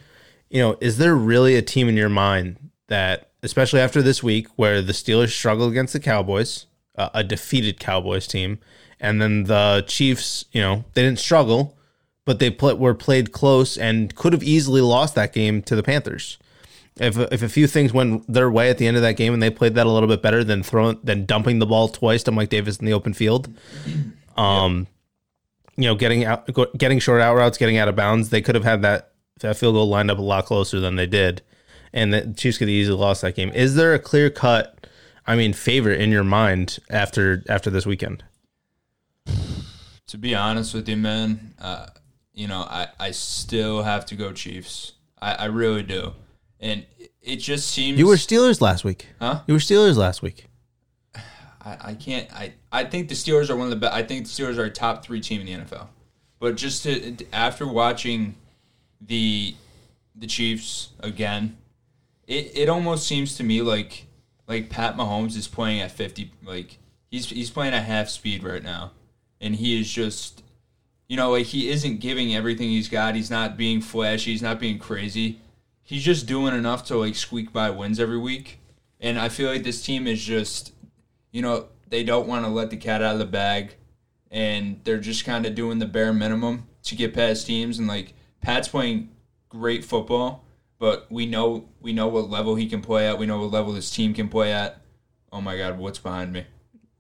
you 0.51 0.61
know, 0.61 0.77
is 0.81 0.99
there 0.99 1.15
really 1.15 1.55
a 1.55 1.63
team 1.63 1.89
in 1.89 1.97
your 1.97 2.09
mind 2.09 2.57
that, 2.89 3.31
especially 3.45 3.79
after 3.79 4.03
this 4.03 4.25
week, 4.25 4.49
where 4.57 4.83
the 4.83 4.93
Steelers 4.93 5.31
struggled 5.31 5.71
against 5.71 5.93
the 5.93 6.01
Cowboys, 6.01 6.67
uh, 6.97 7.11
a 7.15 7.23
defeated 7.23 7.79
Cowboys 7.79 8.27
team, 8.27 8.59
and 8.99 9.23
then 9.23 9.45
the 9.45 9.85
Chiefs, 9.87 10.47
you 10.51 10.61
know, 10.61 10.85
they 10.95 11.05
didn't 11.05 11.21
struggle, 11.21 11.79
but 12.25 12.41
they 12.41 12.51
pl- 12.51 12.77
were 12.77 12.93
played 12.93 13.31
close 13.31 13.77
and 13.77 14.17
could 14.17 14.33
have 14.33 14.43
easily 14.43 14.81
lost 14.81 15.15
that 15.15 15.33
game 15.33 15.63
to 15.63 15.77
the 15.77 15.85
Panthers. 15.85 16.39
If, 17.01 17.17
if 17.17 17.43
a 17.43 17.49
few 17.49 17.67
things 17.67 17.93
went 17.93 18.31
their 18.33 18.51
way 18.51 18.71
at 18.71 18.79
the 18.79 18.87
end 18.87 18.97
of 18.97 19.03
that 19.03 19.17
game 19.17 19.33
and 19.33 19.43
they 19.43 19.51
played 19.51 19.75
that 19.75 19.87
a 19.87 19.91
little 19.91 20.09
bit 20.09 20.23
better 20.23 20.43
than 20.43 20.63
throwing 20.63 20.99
than 21.03 21.27
dumping 21.27 21.59
the 21.59 21.67
ball 21.67 21.89
twice 21.89 22.23
to 22.25 22.33
Mike 22.33 22.49
Davis 22.49 22.79
in 22.79 22.87
the 22.87 22.93
open 22.93 23.13
field, 23.13 23.49
um, 24.37 24.87
you 25.77 25.85
know, 25.85 25.95
getting 25.95 26.25
out, 26.25 26.49
getting 26.77 26.99
short 26.99 27.21
out 27.21 27.37
routes, 27.37 27.59
getting 27.59 27.77
out 27.77 27.89
of 27.89 27.97
bounds, 27.97 28.31
they 28.31 28.43
could 28.43 28.55
have 28.55 28.65
had 28.65 28.83
that 28.83 29.13
that 29.41 29.57
field 29.57 29.75
goal 29.75 29.89
lined 29.89 30.11
up 30.11 30.19
a 30.19 30.23
lot 30.23 30.45
closer 30.45 30.81
than 30.81 30.97
they 30.97 31.07
did, 31.07 31.43
and 31.93 32.13
the 32.13 32.35
Chiefs 32.37 32.59
could 32.59 32.69
have 32.69 32.75
easily 32.75 32.99
lost 32.99 33.23
that 33.23 33.37
game. 33.37 33.51
Is 33.51 33.77
there 33.77 33.95
a 33.95 33.99
clear 33.99 34.31
cut, 34.31 34.87
I 35.27 35.37
mean, 35.37 35.53
favorite 35.53 36.01
in 36.01 36.11
your 36.11 36.25
mind 36.25 36.79
after 36.91 37.45
after 37.49 37.71
this 37.71 37.87
weekend? 37.87 38.25
To 40.09 40.17
be 40.17 40.35
honest 40.35 40.73
with 40.73 40.89
you, 40.89 40.97
man, 40.97 41.53
uh, 41.61 41.89
you 42.33 42.49
know, 42.49 42.61
I, 42.61 42.89
I 42.99 43.11
still 43.11 43.83
have 43.83 44.07
to 44.07 44.15
go 44.15 44.33
Chiefs. 44.33 44.93
I, 45.21 45.35
I 45.35 45.45
really 45.45 45.83
do. 45.83 46.15
And 46.61 46.87
it- 47.23 47.37
just 47.37 47.69
seems 47.69 47.99
You 47.99 48.07
were 48.07 48.17
Steelers 48.17 48.61
last 48.61 48.85
week. 48.85 49.07
Huh? 49.21 49.43
You 49.47 49.55
were 49.55 49.61
Steelers 49.61 49.97
last 49.97 50.23
week. 50.23 50.47
I, 51.15 51.77
I 51.91 51.95
can't 51.95 52.33
I, 52.33 52.55
I 52.73 52.85
think 52.85 53.09
the 53.09 53.15
Steelers 53.15 53.51
are 53.51 53.57
one 53.57 53.67
of 53.67 53.71
the 53.71 53.77
best 53.77 53.95
I 53.95 54.03
think 54.03 54.25
the 54.27 54.31
Steelers 54.31 54.57
are 54.59 54.65
a 54.65 54.71
top 54.71 55.05
three 55.05 55.21
team 55.21 55.41
in 55.41 55.47
the 55.47 55.65
NFL. 55.65 55.89
But 56.41 56.57
just 56.57 56.85
to 56.85 57.17
after 57.33 57.67
watching 57.67 58.35
the 59.01 59.55
the 60.15 60.27
Chiefs 60.27 60.91
again, 61.01 61.57
it, 62.27 62.51
it 62.57 62.69
almost 62.69 63.07
seems 63.07 63.37
to 63.37 63.45
me 63.45 63.63
like 63.63 64.07
like 64.47 64.71
Pat 64.71 64.97
Mahomes 64.97 65.37
is 65.37 65.49
playing 65.49 65.81
at 65.81 65.93
fifty 65.93 66.33
like 66.45 66.79
he's 67.11 67.29
he's 67.29 67.51
playing 67.51 67.75
at 67.75 67.85
half 67.85 68.09
speed 68.09 68.43
right 68.43 68.63
now. 68.63 68.93
And 69.41 69.55
he 69.57 69.79
is 69.81 69.91
just 69.91 70.43
you 71.09 71.17
know, 71.17 71.31
like 71.33 71.47
he 71.47 71.71
isn't 71.71 72.01
giving 72.01 72.35
everything 72.35 72.69
he's 72.69 72.89
got. 72.89 73.15
He's 73.15 73.31
not 73.31 73.57
being 73.57 73.81
flashy, 73.81 74.33
he's 74.33 74.43
not 74.43 74.61
being 74.61 74.79
crazy. 74.79 75.41
He's 75.89 76.05
just 76.05 76.27
doing 76.27 76.55
enough 76.55 76.85
to 76.89 76.99
like 76.99 77.15
squeak 77.15 77.51
by 77.51 77.71
wins 77.71 77.99
every 77.99 78.19
week. 78.19 78.61
And 79.01 79.19
I 79.19 79.31
feel 79.31 79.51
like 79.51 79.63
this 79.63 79.81
team 79.81 80.07
is 80.07 80.23
just 80.23 80.75
you 81.33 81.41
know, 81.41 81.69
they 81.89 82.05
don't 82.05 82.29
want 82.29 82.45
to 82.45 82.51
let 82.51 82.69
the 82.69 82.77
cat 82.77 83.01
out 83.01 83.15
of 83.15 83.19
the 83.19 83.25
bag 83.25 83.75
and 84.31 84.83
they're 84.85 84.99
just 84.99 85.25
kind 85.25 85.47
of 85.47 85.55
doing 85.55 85.79
the 85.79 85.87
bare 85.87 86.13
minimum 86.13 86.67
to 86.83 86.95
get 86.95 87.15
past 87.15 87.47
teams 87.47 87.79
and 87.79 87.89
like 87.89 88.13
Pat's 88.43 88.69
playing 88.69 89.09
great 89.49 89.83
football, 89.83 90.45
but 90.79 91.11
we 91.11 91.25
know 91.25 91.71
we 91.81 91.95
know 91.95 92.07
what 92.07 92.29
level 92.29 92.55
he 92.55 92.69
can 92.69 92.83
play 92.83 93.09
at. 93.09 93.19
We 93.19 93.25
know 93.25 93.39
what 93.41 93.51
level 93.51 93.73
this 93.73 93.91
team 93.91 94.13
can 94.13 94.29
play 94.29 94.53
at. 94.53 94.83
Oh 95.33 95.41
my 95.41 95.57
god, 95.57 95.79
what's 95.79 95.99
behind 95.99 96.35
me? 96.35 96.45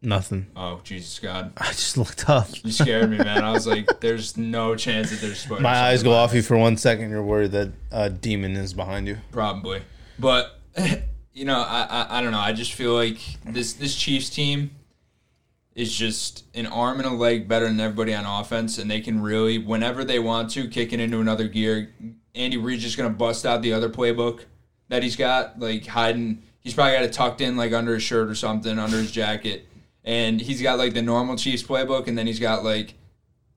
Nothing. 0.01 0.46
Oh 0.55 0.80
Jesus 0.84 1.18
God! 1.18 1.53
I 1.57 1.68
just 1.68 1.96
looked 1.99 2.28
up. 2.28 2.46
You 2.62 2.70
scared 2.70 3.11
me, 3.11 3.18
man. 3.18 3.42
I 3.42 3.51
was 3.51 3.66
like, 3.66 4.01
"There's 4.01 4.36
no 4.36 4.76
chance 4.76 5.11
that 5.11 5.20
there's 5.20 5.40
spiders." 5.40 5.62
My 5.62 5.74
eyes 5.74 6.03
go 6.05 6.12
off 6.12 6.34
you 6.34 6.42
for 6.42 6.57
one 6.57 6.76
second. 6.76 7.11
You're 7.11 7.22
worried 7.22 7.51
that 7.53 7.72
a 7.90 8.09
demon 8.09 8.57
is 8.57 8.74
behind 8.74 9.09
you. 9.09 9.18
Probably, 9.32 9.82
but 10.18 10.61
you 11.32 11.44
know, 11.44 11.59
I, 11.59 11.86
I 11.90 12.18
I 12.18 12.22
don't 12.22 12.30
know. 12.30 12.38
I 12.38 12.53
just 12.53 12.74
feel 12.74 12.94
like 12.94 13.18
this 13.44 13.72
this 13.72 13.96
Chiefs 13.96 14.30
team 14.30 14.70
is 15.74 15.92
just 15.92 16.44
an 16.55 16.66
arm 16.66 16.99
and 16.99 17.07
a 17.07 17.12
leg 17.12 17.49
better 17.49 17.66
than 17.66 17.80
everybody 17.80 18.14
on 18.14 18.24
offense, 18.24 18.78
and 18.78 18.90
they 18.90 19.01
can 19.01 19.20
really, 19.20 19.59
whenever 19.59 20.05
they 20.05 20.18
want 20.18 20.51
to, 20.51 20.68
kick 20.68 20.92
it 20.92 21.01
into 21.01 21.20
another 21.20 21.49
gear. 21.49 21.92
Andy 22.36 22.57
Reid's 22.57 22.84
just 22.84 22.96
gonna 22.96 23.11
bust 23.11 23.44
out 23.44 23.62
the 23.62 23.72
other 23.72 23.88
playbook 23.88 24.44
that 24.88 25.03
he's 25.03 25.16
got, 25.16 25.59
like 25.59 25.86
hiding. 25.86 26.42
He's 26.61 26.74
probably 26.74 26.94
got 26.94 27.03
it 27.03 27.12
tucked 27.12 27.40
in 27.40 27.57
like 27.57 27.72
under 27.72 27.94
his 27.94 28.03
shirt 28.05 28.28
or 28.28 28.34
something, 28.36 28.78
under 28.78 28.99
his 28.99 29.11
jacket, 29.11 29.66
and 30.09 30.40
he's 30.40 30.62
got 30.62 30.78
like 30.78 30.94
the 30.94 31.02
normal 31.02 31.36
Chiefs 31.36 31.62
playbook, 31.62 32.06
and 32.06 32.16
then 32.16 32.26
he's 32.26 32.40
got 32.40 32.64
like 32.64 32.94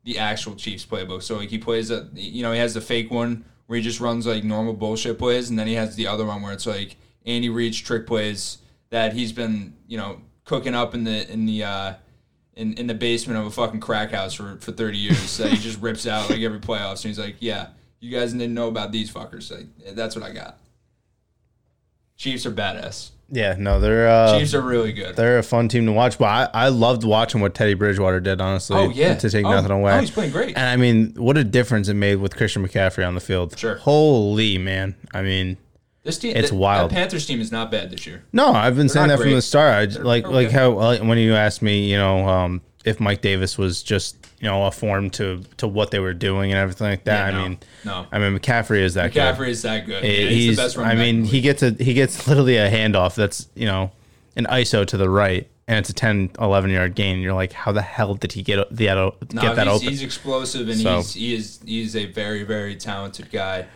the 0.04 0.20
actual 0.20 0.54
Chiefs 0.54 0.86
playbook. 0.86 1.24
So 1.24 1.38
like 1.38 1.50
he 1.50 1.58
plays 1.58 1.90
a, 1.90 2.10
you 2.14 2.44
know, 2.44 2.52
he 2.52 2.60
has 2.60 2.74
the 2.74 2.82
fake 2.82 3.10
one 3.10 3.46
where 3.68 3.78
he 3.78 3.82
just 3.82 4.02
runs 4.02 4.28
like 4.28 4.44
normal 4.44 4.74
bullshit 4.74 5.18
plays, 5.18 5.50
and 5.50 5.58
then 5.58 5.68
he 5.68 5.76
has 5.76 5.96
the 5.96 6.08
other 6.08 6.26
one 6.26 6.42
where 6.42 6.52
it's 6.52 6.68
like 6.68 6.98
Andy 7.26 7.48
Reid's 7.48 7.80
trick 7.80 8.06
plays 8.06 8.58
that 8.90 9.14
he's 9.14 9.32
been, 9.32 9.78
you 9.88 9.98
know, 9.98 10.20
cooking 10.44 10.76
up 10.76 10.94
in 10.94 11.06
the 11.06 11.32
in 11.32 11.46
the 11.46 11.64
uh, 11.64 11.94
in 12.58 12.74
in 12.74 12.88
the 12.88 12.96
basement 12.96 13.40
of 13.40 13.46
a 13.46 13.52
fucking 13.52 13.80
crack 13.80 14.12
house 14.12 14.34
for 14.34 14.58
for 14.58 14.74
thirty 14.74 14.98
years. 14.98 15.38
that 15.38 15.52
he 15.52 15.58
just 15.58 15.82
rips 15.82 16.06
out 16.06 16.30
like 16.30 16.42
every 16.42 16.60
playoffs, 16.60 17.06
and 17.06 17.12
he's 17.12 17.20
like, 17.20 17.38
yeah, 17.40 17.68
you 18.02 18.12
guys 18.12 18.34
didn't 18.34 18.54
know 18.54 18.68
about 18.68 18.92
these 18.92 19.10
fuckers. 19.10 19.50
Like 19.50 19.96
that's 19.96 20.18
what 20.18 20.26
I 20.26 20.34
got. 20.34 20.60
Chiefs 22.18 22.46
are 22.46 22.52
badass. 22.52 23.12
Yeah, 23.34 23.56
no, 23.58 23.80
they're 23.80 24.10
uh, 24.10 24.38
Chiefs 24.38 24.54
are 24.54 24.62
really 24.62 24.92
good. 24.92 25.16
they're 25.16 25.40
a 25.40 25.44
fun 25.44 25.70
team 25.70 25.86
to 25.86 25.94
watch. 25.94 26.18
But 26.18 26.26
I, 26.26 26.66
I 26.66 26.68
loved 26.68 27.04
watching 27.06 27.40
what 27.40 27.54
Teddy 27.56 27.74
Bridgewater 27.76 28.20
did. 28.20 28.42
Honestly, 28.42 28.76
Oh 28.76 28.90
yeah, 28.90 29.16
to 29.16 29.30
take 29.30 29.46
Oh, 29.46 29.52
nothing 29.52 29.72
away. 29.72 29.94
Oh, 29.94 30.00
he's 30.00 30.12
playing 30.12 30.32
great. 30.32 30.58
And 30.58 30.66
I 30.68 30.76
mean, 30.76 31.14
what 31.16 31.38
a 31.38 31.44
difference 31.46 31.88
it 31.88 31.94
made 31.94 32.18
with 32.18 32.36
Christian 32.36 32.68
McCaffrey 32.68 33.08
on 33.08 33.16
the 33.16 33.22
field. 33.22 33.58
Sure. 33.58 33.76
Holy 33.78 34.58
man. 34.58 34.96
I 35.14 35.22
mean, 35.22 35.56
This 36.04 36.18
team, 36.18 36.36
It's 36.36 36.50
that- 36.50 36.56
wild. 36.58 36.92
That 36.92 36.96
Panthers 36.96 37.26
team 37.26 37.40
is 37.40 37.52
not 37.54 37.72
bad 37.72 37.90
this 37.92 38.06
year. 38.06 38.24
no, 38.34 38.52
I've 38.52 38.76
been 38.76 38.90
saying 38.90 39.08
not 39.08 39.18
that 39.20 39.24
from 39.24 39.32
the 39.34 39.42
start. 39.42 39.74
I 39.98 40.02
like 40.02 40.26
okay. 40.26 40.34
like 40.34 40.52
how 40.52 40.72
like, 40.72 41.02
when 41.02 41.18
you 41.18 41.34
asked 41.34 41.62
me, 41.62 41.90
you 41.90 41.98
know, 41.98 42.28
um, 42.28 42.62
if 42.86 43.00
Mike 43.00 43.22
Davis 43.22 43.58
was 43.58 43.84
just 43.84 44.16
you 44.40 44.48
know 44.48 44.66
a 44.66 44.72
form 44.72 45.10
to 45.12 45.44
to 45.58 45.68
what 45.68 45.92
they 45.92 46.00
were 46.00 46.14
doing 46.14 46.52
and 46.52 46.60
everything 46.60 46.88
like 46.88 47.04
that. 47.06 47.32
Yeah, 47.32 47.38
I 47.38 47.42
no, 47.42 47.50
mean, 47.50 47.60
no. 47.86 48.06
I 48.12 48.20
mean 48.20 48.38
McCaffrey 48.38 48.80
is 48.82 48.96
that 48.96 49.14
good. 49.14 49.22
McCaffrey 49.22 49.50
is 49.50 49.62
that 49.64 49.86
good. 49.86 50.04
Yeah, 50.04 50.10
he's, 50.30 50.56
the 50.58 50.64
best 50.64 50.78
running 50.78 51.00
I 51.00 51.02
mean, 51.02 51.24
he 51.24 51.42
gets 51.42 51.62
a 51.64 51.72
he 51.72 51.94
gets 51.94 52.28
literally 52.28 52.58
a 52.58 52.70
handoff 52.70 53.16
that's 53.16 53.48
you 53.56 53.66
know 53.66 53.92
an 54.36 54.46
ISO 54.46 54.86
to 54.88 54.98
the 54.98 55.10
right, 55.10 55.50
and 55.68 55.78
it's 55.78 55.90
a 55.90 55.94
10, 55.94 56.32
11 56.40 56.70
yard 56.72 56.96
gain. 56.96 57.20
You're 57.20 57.34
like, 57.34 57.52
how 57.52 57.72
the 57.74 57.82
hell 57.82 58.16
did 58.16 58.32
he 58.32 58.42
get 58.44 58.66
the 58.76 58.86
No, 58.86 59.42
get 59.42 59.56
that 59.58 59.68
he's, 59.68 59.76
open? 59.76 59.88
he's 59.90 60.02
explosive 60.04 60.70
and 60.70 60.80
So- 60.80 60.98
he's 60.98 61.14
he 61.14 61.36
is 61.36 61.60
he's 61.66 61.96
a 61.96 62.06
very 62.06 62.44
very 62.44 62.76
talented 62.76 63.32
guy. 63.32 63.68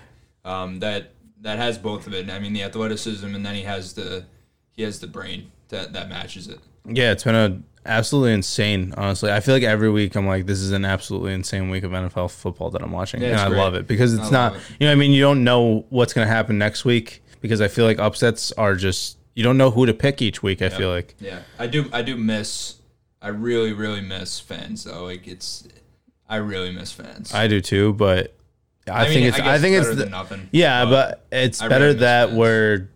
Um, 0.43 0.79
that 0.79 1.11
that 1.41 1.57
has 1.57 1.77
both 1.77 2.07
of 2.07 2.13
it. 2.13 2.29
I 2.29 2.39
mean, 2.39 2.53
the 2.53 2.63
athleticism 2.63 3.35
and 3.35 3.45
then 3.45 3.55
he 3.55 3.63
has 3.63 3.93
the 3.93 4.25
he 4.71 4.83
has 4.83 4.99
the 4.99 5.07
brain 5.07 5.51
that 5.69 5.93
that 5.93 6.09
matches 6.09 6.47
it. 6.47 6.59
Yeah, 6.87 7.11
it's 7.11 7.23
been 7.23 7.35
a 7.35 7.61
absolutely 7.85 8.33
insane. 8.33 8.93
Honestly, 8.97 9.31
I 9.31 9.39
feel 9.39 9.55
like 9.55 9.63
every 9.63 9.89
week 9.89 10.15
I'm 10.15 10.27
like, 10.27 10.45
this 10.45 10.59
is 10.59 10.71
an 10.71 10.85
absolutely 10.85 11.33
insane 11.33 11.69
week 11.69 11.83
of 11.83 11.91
NFL 11.91 12.31
football 12.31 12.69
that 12.71 12.81
I'm 12.81 12.91
watching, 12.91 13.21
Yeah, 13.21 13.29
and 13.29 13.39
I 13.39 13.47
great. 13.49 13.57
love 13.57 13.75
it 13.75 13.87
because 13.87 14.13
it's 14.13 14.27
I 14.27 14.31
not, 14.31 14.55
it. 14.55 14.61
you 14.79 14.85
know, 14.87 14.91
what 14.91 14.91
I 14.93 14.95
mean, 14.95 15.11
you 15.11 15.21
don't 15.21 15.43
know 15.43 15.85
what's 15.89 16.13
going 16.13 16.27
to 16.27 16.33
happen 16.33 16.57
next 16.57 16.85
week 16.85 17.21
because 17.41 17.61
I 17.61 17.67
feel 17.67 17.85
like 17.85 17.99
upsets 17.99 18.51
are 18.53 18.75
just 18.75 19.17
you 19.35 19.43
don't 19.43 19.57
know 19.57 19.69
who 19.71 19.85
to 19.85 19.93
pick 19.93 20.21
each 20.21 20.41
week. 20.41 20.61
I 20.61 20.69
feel 20.69 20.89
like 20.89 21.15
Yeah, 21.19 21.39
I 21.59 21.67
do. 21.67 21.89
I 21.91 22.01
do 22.01 22.15
miss. 22.15 22.75
I 23.21 23.29
really, 23.29 23.73
really 23.73 24.01
miss 24.01 24.39
fans 24.39 24.83
though. 24.85 25.03
Like 25.03 25.27
it's, 25.27 25.67
I 26.29 26.37
really 26.37 26.71
miss 26.71 26.91
fans. 26.91 27.33
I 27.33 27.47
do 27.47 27.59
too, 27.61 27.93
but 27.93 28.33
I, 28.87 29.03
mean, 29.05 29.13
think 29.13 29.25
it's 29.27 29.37
guess 29.37 29.47
I 29.47 29.57
think 29.59 29.75
it's 29.75 29.85
better 29.87 29.95
the, 29.95 30.03
than 30.03 30.11
nothing. 30.11 30.49
yeah, 30.51 30.85
but 30.85 31.25
it's 31.31 31.61
I 31.61 31.67
better 31.67 31.85
really 31.87 31.99
that 31.99 32.27
fans. 32.29 32.37
we're 32.37 32.89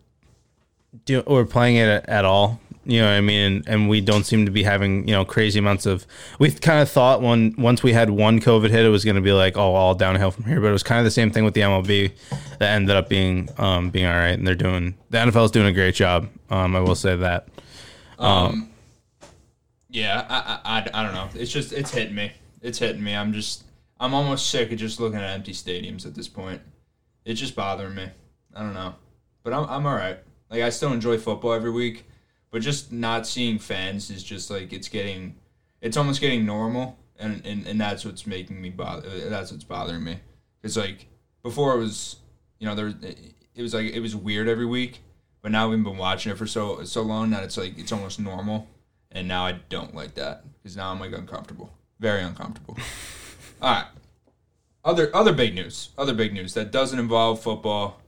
do, 1.06 1.24
we're 1.28 1.46
playing 1.46 1.76
it 1.78 2.06
at 2.08 2.26
all. 2.26 2.60
You 2.90 3.02
know 3.02 3.08
what 3.08 3.14
I 3.14 3.22
mean? 3.22 3.40
And, 3.46 3.68
and 3.68 3.90
we 3.90 4.02
don't 4.02 4.24
seem 4.24 4.46
to 4.46 4.52
be 4.52 4.64
having, 4.64 5.08
you 5.08 5.14
know, 5.14 5.24
crazy 5.24 5.60
amounts 5.60 5.86
of. 5.86 6.08
We 6.40 6.52
kind 6.52 6.82
of 6.82 6.90
thought 6.90 7.22
when 7.22 7.54
once 7.58 7.84
we 7.84 7.94
had 7.94 8.10
one 8.10 8.40
COVID 8.40 8.70
hit, 8.70 8.86
it 8.86 8.90
was 8.90 9.06
going 9.06 9.16
to 9.16 9.22
be 9.22 9.32
like, 9.32 9.58
oh, 9.58 9.76
all 9.76 9.96
downhill 9.96 10.32
from 10.32 10.46
here. 10.46 10.60
But 10.60 10.68
it 10.68 10.74
was 10.74 10.84
kind 10.84 11.00
of 11.00 11.06
the 11.06 11.12
same 11.12 11.32
thing 11.32 11.44
with 11.44 11.54
the 11.54 11.62
MLB 11.62 12.12
that 12.60 12.76
ended 12.76 12.96
up 12.96 13.10
being 13.10 13.50
um, 13.58 13.90
being 13.90 14.06
all 14.06 14.14
right. 14.14 14.38
And 14.38 14.46
they're 14.48 14.56
doing 14.56 14.96
the 15.10 15.18
NFL 15.20 15.46
is 15.46 15.52
doing 15.52 15.68
a 15.68 15.74
great 15.74 15.96
job. 15.96 16.30
Um, 16.50 16.76
I 16.76 16.80
will 16.80 16.96
say 16.96 17.16
that. 17.16 17.48
Um, 18.18 18.70
yeah, 19.90 20.26
I, 20.30 20.38
I, 20.38 20.80
I, 20.80 21.02
I 21.02 21.04
don't 21.04 21.14
know. 21.14 21.30
It's 21.40 21.52
just 21.52 21.74
it's 21.74 21.92
hitting 21.92 22.16
me. 22.16 22.32
It's 22.62 22.80
hitting 22.80 23.04
me. 23.04 23.16
I'm 23.16 23.34
just 23.34 23.64
I'm 24.00 24.14
almost 24.14 24.50
sick 24.50 24.72
of 24.72 24.78
just 24.78 25.00
looking 25.00 25.20
at 25.20 25.32
empty 25.32 25.52
stadiums 25.52 26.06
at 26.06 26.16
this 26.16 26.28
point. 26.28 26.62
It's 27.26 27.40
just 27.40 27.56
bothering 27.56 27.96
me. 27.96 28.08
I 28.56 28.62
don't 28.62 28.74
know, 28.74 28.96
but 29.44 29.54
I'm 29.54 29.66
I'm 29.66 29.86
all 29.86 29.96
right. 29.96 30.20
Like 30.50 30.62
I 30.62 30.70
still 30.70 30.94
enjoy 30.94 31.18
football 31.18 31.54
every 31.54 31.72
week, 31.72 32.06
but 32.52 32.62
just 32.62 32.92
not 32.92 33.28
seeing 33.28 33.60
fans 33.60 34.10
is 34.10 34.24
just 34.24 34.50
like 34.50 34.74
it's 34.74 34.88
getting, 34.88 35.36
it's 35.82 35.98
almost 35.98 36.22
getting 36.22 36.46
normal, 36.46 36.98
and 37.18 37.46
and, 37.46 37.68
and 37.68 37.80
that's 37.80 38.06
what's 38.06 38.26
making 38.26 38.62
me 38.62 38.70
bother. 38.70 39.30
That's 39.30 39.52
what's 39.52 39.64
bothering 39.64 40.04
me. 40.04 40.20
It's 40.64 40.78
like 40.78 41.08
before 41.44 41.76
it 41.76 41.80
was, 41.80 42.18
you 42.60 42.68
know, 42.68 42.76
there 42.76 42.94
it 43.56 43.62
was 43.62 43.74
like 43.74 43.92
it 43.94 44.00
was 44.00 44.16
weird 44.16 44.48
every 44.48 44.66
week, 44.66 45.00
but 45.42 45.52
now 45.52 45.70
we've 45.70 45.84
been 45.84 45.98
watching 45.98 46.32
it 46.32 46.38
for 46.38 46.48
so 46.48 46.84
so 46.84 47.02
long 47.02 47.30
that 47.32 47.44
it's 47.44 47.58
like 47.58 47.78
it's 47.78 47.92
almost 47.92 48.20
normal, 48.20 48.68
and 49.12 49.28
now 49.28 49.46
I 49.46 49.60
don't 49.70 49.94
like 49.94 50.16
that 50.16 50.44
because 50.58 50.76
now 50.76 50.92
I'm 50.92 51.00
like 51.00 51.14
uncomfortable, 51.14 51.72
very 52.00 52.22
uncomfortable. 52.22 52.78
All 53.62 53.74
right, 53.74 53.88
other 54.84 55.14
other 55.16 55.34
big 55.34 55.56
news, 55.56 55.90
other 55.98 56.14
big 56.14 56.34
news 56.34 56.54
that 56.54 56.72
doesn't 56.72 57.00
involve 57.00 57.42
football. 57.42 58.02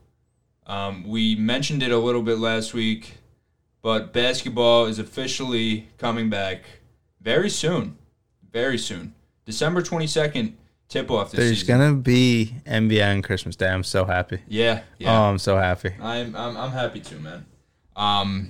Um, 0.66 1.08
we 1.08 1.36
mentioned 1.36 1.84
it 1.84 1.92
a 1.92 1.98
little 1.98 2.22
bit 2.22 2.38
last 2.38 2.74
week, 2.74 3.18
but 3.82 4.14
basketball 4.14 4.86
is 4.86 5.00
officially 5.00 5.90
coming 5.98 6.30
back 6.30 6.64
very 7.22 7.50
soon, 7.50 7.98
very 8.52 8.78
soon, 8.78 9.14
December 9.46 9.82
twenty 9.82 10.08
second. 10.08 10.58
Tip 10.90 11.10
off 11.10 11.32
this 11.32 11.40
There's 11.40 11.60
season. 11.62 11.80
gonna 11.80 11.96
be 11.96 12.56
NBA 12.66 13.10
on 13.16 13.22
Christmas 13.22 13.56
Day. 13.56 13.70
I'm 13.70 13.84
so 13.84 14.04
happy. 14.04 14.40
yeah, 14.50 14.82
Oh, 14.84 14.86
yeah. 15.00 15.22
I'm 15.22 15.40
so 15.40 15.56
happy. 15.58 15.92
I'm, 16.02 16.36
I'm 16.36 16.58
I'm 16.58 16.72
happy 16.72 17.00
too, 17.00 17.18
man. 17.20 17.46
Um, 17.96 18.50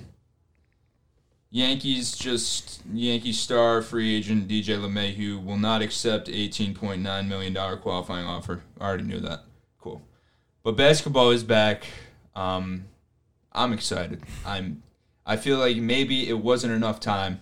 Yankees 1.50 2.14
just 2.16 2.82
Yankee 2.94 3.34
star 3.34 3.82
free 3.82 4.16
agent 4.16 4.48
DJ 4.48 4.80
LeMahieu 4.80 5.44
will 5.44 5.58
not 5.58 5.82
accept 5.82 6.30
eighteen 6.30 6.74
point 6.74 7.02
nine 7.02 7.28
million 7.28 7.54
dollar 7.54 7.78
qualifying 7.78 8.26
offer. 8.26 8.62
I 8.80 8.86
already 8.88 9.04
knew 9.04 9.20
that. 9.20 9.42
Cool, 9.80 10.02
but 10.64 10.78
basketball 10.78 11.30
is 11.32 11.44
back. 11.44 11.84
Um, 12.36 12.86
I'm 13.52 13.74
excited. 13.74 14.24
I'm. 14.46 14.82
I 15.32 15.38
feel 15.38 15.60
like 15.60 15.78
maybe 15.78 16.28
it 16.28 16.40
wasn't 16.40 16.74
enough 16.74 17.00
time, 17.00 17.40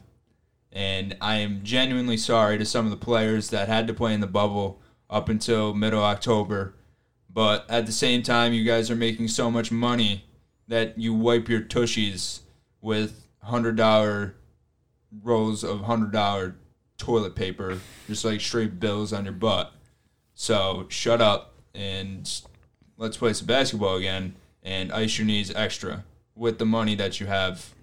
and 0.71 1.17
I 1.19 1.37
am 1.37 1.61
genuinely 1.63 2.17
sorry 2.17 2.59
to 2.59 2.63
some 2.63 2.85
of 2.85 2.91
the 2.91 3.03
players 3.03 3.49
that 3.49 3.67
had 3.67 3.87
to 3.87 3.95
play 3.95 4.13
in 4.13 4.19
the 4.19 4.27
bubble 4.27 4.79
up 5.09 5.27
until 5.27 5.73
middle 5.73 6.03
October. 6.03 6.75
But 7.31 7.65
at 7.67 7.87
the 7.87 7.91
same 7.91 8.21
time, 8.21 8.53
you 8.53 8.63
guys 8.63 8.91
are 8.91 8.95
making 8.95 9.29
so 9.29 9.49
much 9.49 9.71
money 9.71 10.25
that 10.67 10.99
you 10.99 11.15
wipe 11.15 11.49
your 11.49 11.61
tushies 11.61 12.41
with 12.79 13.25
hundred 13.41 13.75
dollar 13.75 14.35
rolls 15.23 15.63
of 15.63 15.81
hundred 15.81 16.11
dollar 16.11 16.57
toilet 16.99 17.33
paper, 17.33 17.79
just 18.05 18.23
like 18.23 18.39
straight 18.39 18.79
bills 18.79 19.11
on 19.11 19.25
your 19.25 19.33
butt. 19.33 19.73
So 20.35 20.85
shut 20.89 21.21
up 21.21 21.55
and 21.73 22.31
let's 22.97 23.17
play 23.17 23.33
some 23.33 23.47
basketball 23.47 23.95
again 23.95 24.35
and 24.61 24.91
ice 24.91 25.17
your 25.17 25.25
knees 25.25 25.51
extra 25.55 26.03
with 26.35 26.59
the 26.59 26.67
money 26.67 26.93
that 26.93 27.19
you 27.19 27.25
have 27.25 27.73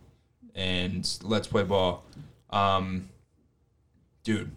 and 0.56 1.18
let's 1.22 1.46
play 1.46 1.62
ball. 1.62 2.04
Um, 2.50 3.10
dude, 4.24 4.50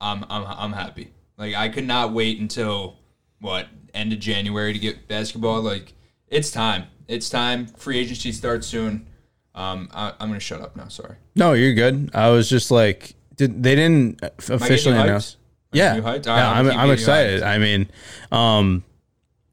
I'm 0.00 0.24
I'm 0.30 0.44
I'm 0.46 0.72
happy. 0.72 1.10
Like 1.36 1.54
I 1.54 1.68
could 1.68 1.86
not 1.86 2.12
wait 2.12 2.38
until 2.38 2.98
what 3.40 3.66
end 3.94 4.12
of 4.12 4.20
January 4.20 4.72
to 4.72 4.78
get 4.78 5.08
basketball. 5.08 5.62
Like 5.62 5.94
it's 6.28 6.52
time. 6.52 6.84
It's 7.08 7.28
time. 7.28 7.66
Free 7.66 7.98
agency 7.98 8.30
starts 8.30 8.68
soon. 8.68 9.08
Um, 9.54 9.88
I, 9.92 10.12
I'm 10.20 10.28
gonna 10.28 10.38
shut 10.38 10.60
up 10.60 10.76
now. 10.76 10.88
Sorry. 10.88 11.16
No, 11.34 11.54
you're 11.54 11.74
good. 11.74 12.10
I 12.14 12.28
was 12.28 12.48
just 12.48 12.70
like, 12.70 13.14
did 13.34 13.62
they 13.62 13.74
didn't 13.74 14.22
officially 14.22 14.96
announce? 14.96 15.36
Yeah, 15.72 15.96
getting 15.96 16.02
you 16.04 16.08
hyped? 16.08 16.28
All 16.28 16.36
yeah 16.36 16.52
right, 16.52 16.58
I'm, 16.58 16.78
I'm 16.78 16.90
excited. 16.90 17.42
I 17.42 17.58
mean, 17.58 17.88
um, 18.30 18.84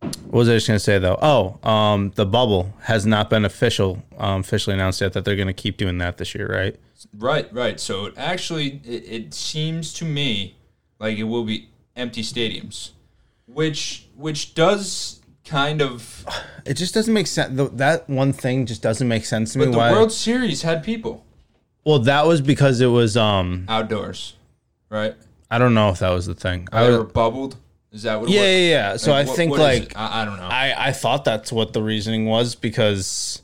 what 0.02 0.32
was 0.32 0.50
I 0.50 0.54
just 0.54 0.68
gonna 0.68 0.80
say 0.80 1.00
though? 1.00 1.18
Oh, 1.22 1.70
um, 1.70 2.12
the 2.16 2.26
bubble 2.26 2.74
has 2.84 3.06
not 3.06 3.30
been 3.30 3.46
official, 3.46 4.04
um, 4.18 4.42
officially 4.42 4.74
announced 4.76 5.02
yet 5.02 5.14
that 5.14 5.26
they're 5.26 5.36
gonna 5.36 5.54
keep 5.54 5.78
doing 5.78 5.98
that 6.00 6.18
this 6.18 6.36
year, 6.36 6.48
right? 6.48 6.76
Right, 7.18 7.52
right. 7.54 7.80
So 7.80 8.06
it 8.08 8.14
actually, 8.18 8.82
it, 8.86 9.04
it 9.08 9.34
seems 9.34 9.94
to 9.96 10.06
me 10.06 10.56
like 11.00 11.18
it 11.18 11.24
will 11.24 11.44
be 11.46 11.70
empty 11.96 12.22
stadiums, 12.22 12.92
which 13.48 14.08
which 14.16 14.54
does 14.56 15.22
kind 15.46 15.82
of. 15.82 16.26
It 16.68 16.76
just 16.76 16.94
doesn't 16.94 17.14
make 17.14 17.28
sense. 17.28 17.56
Th- 17.56 17.70
That 17.76 18.10
one 18.10 18.34
thing 18.34 18.66
just 18.66 18.82
doesn't 18.82 19.08
make 19.08 19.24
sense 19.26 19.54
to 19.54 19.60
me. 19.60 19.68
But 19.68 19.72
the 19.72 19.78
why? 19.78 19.92
World 19.94 20.12
Series 20.12 20.64
had 20.64 20.84
people. 20.84 21.26
Well, 21.86 22.00
that 22.00 22.28
was 22.28 22.42
because 22.42 22.82
it 22.82 22.88
was 22.88 23.16
um 23.16 23.64
outdoors, 23.70 24.36
right? 24.90 25.16
I 25.50 25.60
don't 25.60 25.74
know 25.74 25.88
if 25.92 26.00
that 26.00 26.10
was 26.10 26.26
the 26.26 26.36
thing. 26.36 26.68
I 26.74 26.84
they 26.88 26.98
were 26.98 27.06
bubbled. 27.06 27.56
Is 27.92 28.04
that 28.04 28.20
what? 28.20 28.30
it 28.30 28.34
yeah, 28.34 28.42
was? 28.42 28.50
yeah, 28.50 28.58
yeah. 28.92 28.98
So 28.98 29.14
I 29.14 29.24
what- 29.24 29.36
think 29.36 29.52
what 29.52 29.60
like? 29.60 29.94
I, 29.96 30.22
I 30.22 30.26
don't 30.26 30.38
know. 30.38 30.44
I 30.48 30.90
I 30.90 30.92
thought 30.92 31.24
that's 31.26 31.52
what 31.52 31.74
the 31.74 31.82
reasoning 31.82 32.26
was 32.26 32.56
because 32.56 33.42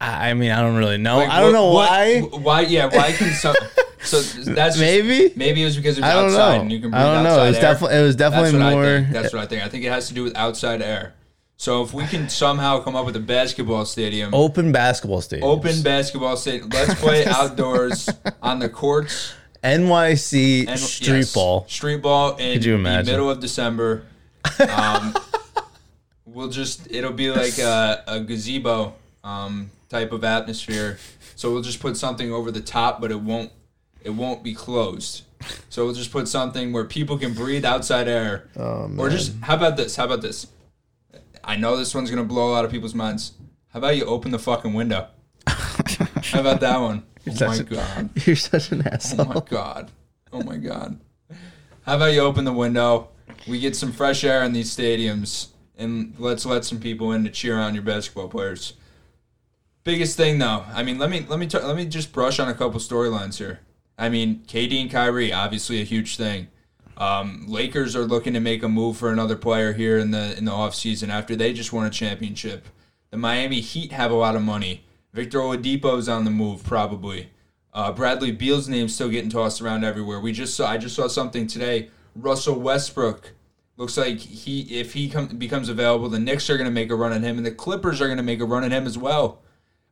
I, 0.00 0.30
I 0.30 0.34
mean 0.34 0.50
I 0.50 0.60
don't 0.60 0.76
really 0.76 0.98
know. 0.98 1.18
Like, 1.18 1.30
I 1.30 1.40
don't 1.40 1.52
know 1.52 1.72
why. 1.72 2.20
Why? 2.20 2.60
Yeah. 2.62 2.86
Why 2.86 3.12
can 3.12 3.32
some? 3.34 3.54
so 4.02 4.20
that's 4.20 4.54
just- 4.54 4.78
Maybe 4.78 5.32
Maybe 5.36 5.62
it 5.62 5.64
was 5.64 5.76
because 5.76 5.98
it 5.98 6.02
was 6.02 6.10
I 6.10 6.14
don't 6.14 6.30
outside 6.30 6.56
know. 6.56 6.60
and 6.62 6.72
you 6.72 6.80
can 6.80 6.90
breathe 6.90 7.02
I 7.02 7.14
don't 7.14 7.24
know. 7.24 7.44
It 7.44 7.48
was 7.48 7.58
definitely 7.58 7.96
it 7.98 8.02
was 8.02 8.16
definitely 8.16 8.58
what 8.58 8.70
more. 8.70 9.00
That's 9.10 9.32
what 9.32 9.42
I 9.42 9.46
think. 9.46 9.62
I 9.64 9.68
think 9.68 9.84
it 9.84 9.90
has 9.90 10.08
to 10.08 10.14
do 10.14 10.22
with 10.22 10.36
outside 10.36 10.80
air. 10.82 11.14
So 11.58 11.82
if 11.82 11.94
we 11.94 12.06
can 12.06 12.28
somehow 12.28 12.80
come 12.80 12.94
up 12.94 13.06
with 13.06 13.16
a 13.16 13.20
basketball 13.20 13.86
stadium, 13.86 14.34
open 14.34 14.72
basketball 14.72 15.22
stadium. 15.22 15.48
open 15.48 15.82
basketball 15.82 16.36
stadium, 16.36 16.68
let's 16.68 17.00
play 17.00 17.24
outdoors 17.26 18.10
on 18.42 18.58
the 18.58 18.68
courts 18.68 19.32
NYC 19.66 20.68
and 20.68 20.78
street 20.78 21.16
yes, 21.18 21.34
ball. 21.34 21.66
street 21.68 22.00
ball 22.02 22.36
in 22.36 22.54
Could 22.54 22.64
you 22.64 22.72
the 22.72 22.78
imagine? 22.78 23.12
middle 23.12 23.30
of 23.30 23.40
December. 23.40 24.04
Um, 24.72 25.14
we'll 26.24 26.50
just 26.50 26.86
it'll 26.90 27.12
be 27.12 27.30
like 27.30 27.58
a, 27.58 28.04
a 28.06 28.20
gazebo 28.20 28.94
um, 29.24 29.70
type 29.88 30.12
of 30.12 30.22
atmosphere. 30.22 30.98
So 31.34 31.52
we'll 31.52 31.62
just 31.62 31.80
put 31.80 31.96
something 31.96 32.32
over 32.32 32.50
the 32.50 32.60
top, 32.60 33.00
but 33.00 33.10
it 33.10 33.20
won't 33.20 33.50
it 34.02 34.10
won't 34.10 34.44
be 34.44 34.54
closed. 34.54 35.22
So 35.68 35.84
we'll 35.84 35.94
just 35.94 36.12
put 36.12 36.28
something 36.28 36.72
where 36.72 36.84
people 36.84 37.18
can 37.18 37.34
breathe 37.34 37.64
outside 37.64 38.06
air. 38.06 38.48
Oh, 38.56 38.88
or 38.96 39.10
just 39.10 39.34
how 39.42 39.56
about 39.56 39.76
this? 39.76 39.96
How 39.96 40.04
about 40.04 40.22
this? 40.22 40.46
I 41.42 41.56
know 41.56 41.76
this 41.76 41.94
one's 41.94 42.08
gonna 42.08 42.24
blow 42.24 42.50
a 42.50 42.52
lot 42.52 42.64
of 42.64 42.70
people's 42.70 42.94
minds. 42.94 43.32
How 43.70 43.78
about 43.78 43.96
you 43.96 44.04
open 44.04 44.30
the 44.30 44.38
fucking 44.38 44.74
window? 44.74 45.08
How 45.46 46.40
about 46.40 46.60
that 46.60 46.78
one? 46.78 47.04
Oh 47.28 47.46
my 47.46 47.56
such 47.56 47.60
a- 47.60 47.74
god. 47.74 48.10
You're 48.26 48.36
such 48.36 48.72
an 48.72 48.86
asshole. 48.86 49.26
Oh 49.28 49.34
my 49.34 49.40
god. 49.40 49.90
Oh 50.32 50.42
my 50.42 50.56
god. 50.56 50.98
How 51.82 51.96
about 51.96 52.12
you 52.12 52.20
open 52.20 52.44
the 52.44 52.52
window? 52.52 53.08
We 53.46 53.60
get 53.60 53.76
some 53.76 53.92
fresh 53.92 54.24
air 54.24 54.42
in 54.42 54.52
these 54.52 54.74
stadiums 54.74 55.48
and 55.76 56.14
let's 56.18 56.44
let 56.46 56.64
some 56.64 56.80
people 56.80 57.12
in 57.12 57.24
to 57.24 57.30
cheer 57.30 57.58
on 57.58 57.74
your 57.74 57.82
basketball 57.82 58.28
players. 58.28 58.74
Biggest 59.84 60.16
thing 60.16 60.38
though, 60.38 60.64
I 60.72 60.82
mean, 60.82 60.98
let 60.98 61.10
me 61.10 61.24
let 61.28 61.38
me 61.38 61.46
t- 61.46 61.58
let 61.58 61.76
me 61.76 61.84
just 61.86 62.12
brush 62.12 62.40
on 62.40 62.48
a 62.48 62.54
couple 62.54 62.80
storylines 62.80 63.38
here. 63.38 63.60
I 63.96 64.08
mean, 64.08 64.42
KD 64.46 64.80
and 64.82 64.90
Kyrie, 64.90 65.32
obviously 65.32 65.80
a 65.80 65.84
huge 65.84 66.16
thing. 66.16 66.48
Um, 66.96 67.44
Lakers 67.46 67.94
are 67.94 68.04
looking 68.04 68.32
to 68.34 68.40
make 68.40 68.62
a 68.62 68.68
move 68.68 68.96
for 68.96 69.12
another 69.12 69.36
player 69.36 69.72
here 69.74 69.98
in 69.98 70.10
the 70.10 70.36
in 70.36 70.44
the 70.44 70.50
offseason 70.50 71.08
after 71.08 71.36
they 71.36 71.52
just 71.52 71.72
won 71.72 71.86
a 71.86 71.90
championship. 71.90 72.66
The 73.10 73.16
Miami 73.16 73.60
Heat 73.60 73.92
have 73.92 74.10
a 74.10 74.14
lot 74.14 74.34
of 74.34 74.42
money. 74.42 74.82
Victor 75.16 75.38
Oladipo's 75.38 76.10
on 76.10 76.26
the 76.26 76.30
move 76.30 76.62
probably. 76.62 77.30
Uh, 77.72 77.90
Bradley 77.90 78.32
Beal's 78.32 78.68
name's 78.68 78.94
still 78.94 79.08
getting 79.08 79.30
tossed 79.30 79.62
around 79.62 79.82
everywhere. 79.82 80.20
We 80.20 80.30
just 80.30 80.54
saw 80.54 80.70
I 80.70 80.76
just 80.76 80.94
saw 80.94 81.08
something 81.08 81.46
today. 81.46 81.88
Russell 82.14 82.60
Westbrook 82.60 83.32
looks 83.78 83.96
like 83.96 84.18
he 84.18 84.60
if 84.78 84.92
he 84.92 85.08
come, 85.08 85.28
becomes 85.28 85.70
available, 85.70 86.10
the 86.10 86.18
Knicks 86.18 86.50
are 86.50 86.58
going 86.58 86.66
to 86.66 86.70
make 86.70 86.90
a 86.90 86.94
run 86.94 87.14
at 87.14 87.22
him, 87.22 87.38
and 87.38 87.46
the 87.46 87.50
Clippers 87.50 88.02
are 88.02 88.06
going 88.08 88.18
to 88.18 88.22
make 88.22 88.40
a 88.40 88.44
run 88.44 88.62
at 88.62 88.72
him 88.72 88.86
as 88.86 88.98
well. 88.98 89.40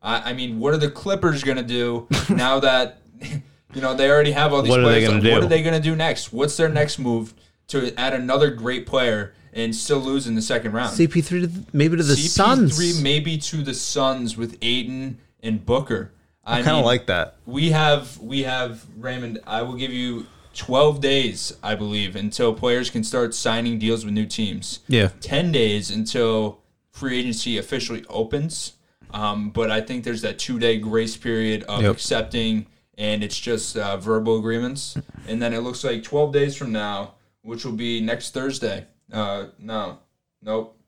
I, 0.02 0.30
I 0.30 0.32
mean, 0.34 0.60
what 0.60 0.74
are 0.74 0.78
the 0.78 0.90
Clippers 0.90 1.42
going 1.42 1.56
to 1.56 1.62
do 1.62 2.06
now 2.28 2.60
that 2.60 3.00
you 3.22 3.80
know 3.80 3.94
they 3.94 4.10
already 4.10 4.32
have 4.32 4.52
all 4.52 4.60
these 4.60 4.68
What 4.68 4.80
are 4.80 4.82
they 4.82 5.06
players? 5.06 5.08
gonna 5.08 5.22
Like, 5.22 5.32
What 5.32 5.44
are 5.44 5.48
they 5.48 5.62
going 5.62 5.74
to 5.74 5.80
do 5.80 5.96
next? 5.96 6.34
What's 6.34 6.58
their 6.58 6.68
next 6.68 6.98
move 6.98 7.32
to 7.68 7.98
add 7.98 8.12
another 8.12 8.50
great 8.50 8.84
player 8.84 9.32
and 9.54 9.74
still 9.74 9.98
lose 10.00 10.26
in 10.26 10.34
the 10.34 10.42
second 10.42 10.72
round? 10.72 10.90
CP3 10.96 11.28
to 11.28 11.46
th- 11.48 11.66
maybe 11.72 11.96
to 11.96 12.02
the 12.02 12.16
Suns? 12.16 12.78
CP3 12.78 13.02
maybe 13.02 13.38
to 13.38 13.62
the 13.62 13.72
Suns 13.74 14.36
with 14.36 14.58
Ayton 14.60 15.18
and 15.42 15.64
Booker. 15.64 16.12
I, 16.44 16.58
I 16.58 16.62
kind 16.62 16.76
of 16.76 16.84
like 16.84 17.06
that. 17.06 17.36
we 17.46 17.70
have 17.70 18.18
we 18.18 18.42
have 18.42 18.84
Raymond. 18.98 19.38
I 19.46 19.62
will 19.62 19.76
give 19.76 19.92
you 19.92 20.26
12 20.54 21.00
days, 21.00 21.56
I 21.62 21.74
believe, 21.74 22.14
until 22.16 22.52
players 22.52 22.90
can 22.90 23.02
start 23.02 23.34
signing 23.34 23.78
deals 23.78 24.04
with 24.04 24.12
new 24.12 24.26
teams. 24.26 24.80
Yeah. 24.86 25.08
10 25.20 25.52
days 25.52 25.90
until 25.90 26.60
free 26.90 27.18
agency 27.18 27.56
officially 27.58 28.04
opens. 28.10 28.74
Um, 29.10 29.50
but 29.50 29.70
I 29.70 29.80
think 29.80 30.04
there's 30.04 30.22
that 30.22 30.38
two 30.38 30.58
day 30.58 30.76
grace 30.78 31.16
period 31.16 31.62
of 31.64 31.82
Yep. 31.82 31.92
accepting, 31.94 32.66
and 32.98 33.24
it's 33.24 33.38
just 33.38 33.76
uh, 33.76 33.96
verbal 33.96 34.38
agreements. 34.38 34.96
And 35.26 35.40
then 35.40 35.54
it 35.54 35.60
looks 35.60 35.82
like 35.84 36.02
12 36.02 36.32
days 36.32 36.56
from 36.56 36.72
now, 36.72 37.14
which 37.42 37.64
will 37.64 37.72
be 37.72 38.00
next 38.00 38.34
Thursday. 38.34 38.86
Uh, 39.12 39.46
no, 39.58 39.98
nope, 40.42 40.78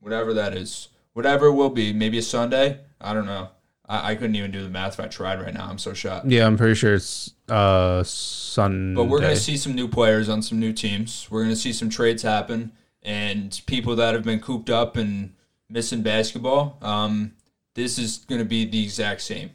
whatever 0.00 0.34
that 0.34 0.54
is, 0.54 0.88
whatever 1.12 1.46
it 1.46 1.52
will 1.52 1.70
be, 1.70 1.92
maybe 1.92 2.18
a 2.18 2.22
Sunday. 2.22 2.80
I 3.00 3.12
don't 3.12 3.26
know. 3.26 3.50
I, 3.88 4.12
I 4.12 4.14
couldn't 4.14 4.36
even 4.36 4.50
do 4.50 4.62
the 4.62 4.68
math 4.68 4.94
if 4.94 5.00
I 5.00 5.08
tried 5.08 5.40
right 5.40 5.54
now. 5.54 5.68
I'm 5.68 5.78
so 5.78 5.92
shocked. 5.92 6.26
Yeah, 6.26 6.46
I'm 6.46 6.56
pretty 6.56 6.74
sure 6.74 6.94
it's 6.94 7.32
uh 7.48 8.02
Sunday. 8.02 8.96
But 8.96 9.04
we're 9.04 9.20
going 9.20 9.34
to 9.34 9.40
see 9.40 9.56
some 9.56 9.74
new 9.74 9.88
players 9.88 10.28
on 10.28 10.42
some 10.42 10.58
new 10.58 10.72
teams. 10.72 11.28
We're 11.30 11.42
going 11.42 11.54
to 11.54 11.60
see 11.60 11.72
some 11.72 11.90
trades 11.90 12.22
happen, 12.22 12.72
and 13.02 13.60
people 13.66 13.96
that 13.96 14.14
have 14.14 14.24
been 14.24 14.40
cooped 14.40 14.70
up 14.70 14.96
and 14.96 15.34
missing 15.68 16.02
basketball. 16.02 16.78
Um, 16.82 17.32
this 17.74 17.98
is 17.98 18.18
going 18.18 18.40
to 18.40 18.44
be 18.44 18.64
the 18.64 18.82
exact 18.82 19.20
same. 19.20 19.50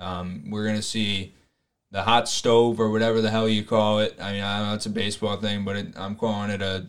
Um, 0.00 0.50
we're 0.50 0.64
going 0.64 0.76
to 0.76 0.82
see 0.82 1.34
the 1.90 2.02
hot 2.02 2.28
stove 2.28 2.80
or 2.80 2.90
whatever 2.90 3.20
the 3.20 3.30
hell 3.30 3.48
you 3.48 3.62
call 3.62 4.00
it. 4.00 4.16
I 4.20 4.32
mean, 4.32 4.42
I 4.42 4.66
know 4.66 4.74
it's 4.74 4.86
a 4.86 4.90
baseball 4.90 5.36
thing, 5.36 5.64
but 5.64 5.76
it, 5.76 5.86
I'm 5.96 6.16
calling 6.16 6.50
it 6.50 6.60
a 6.62 6.86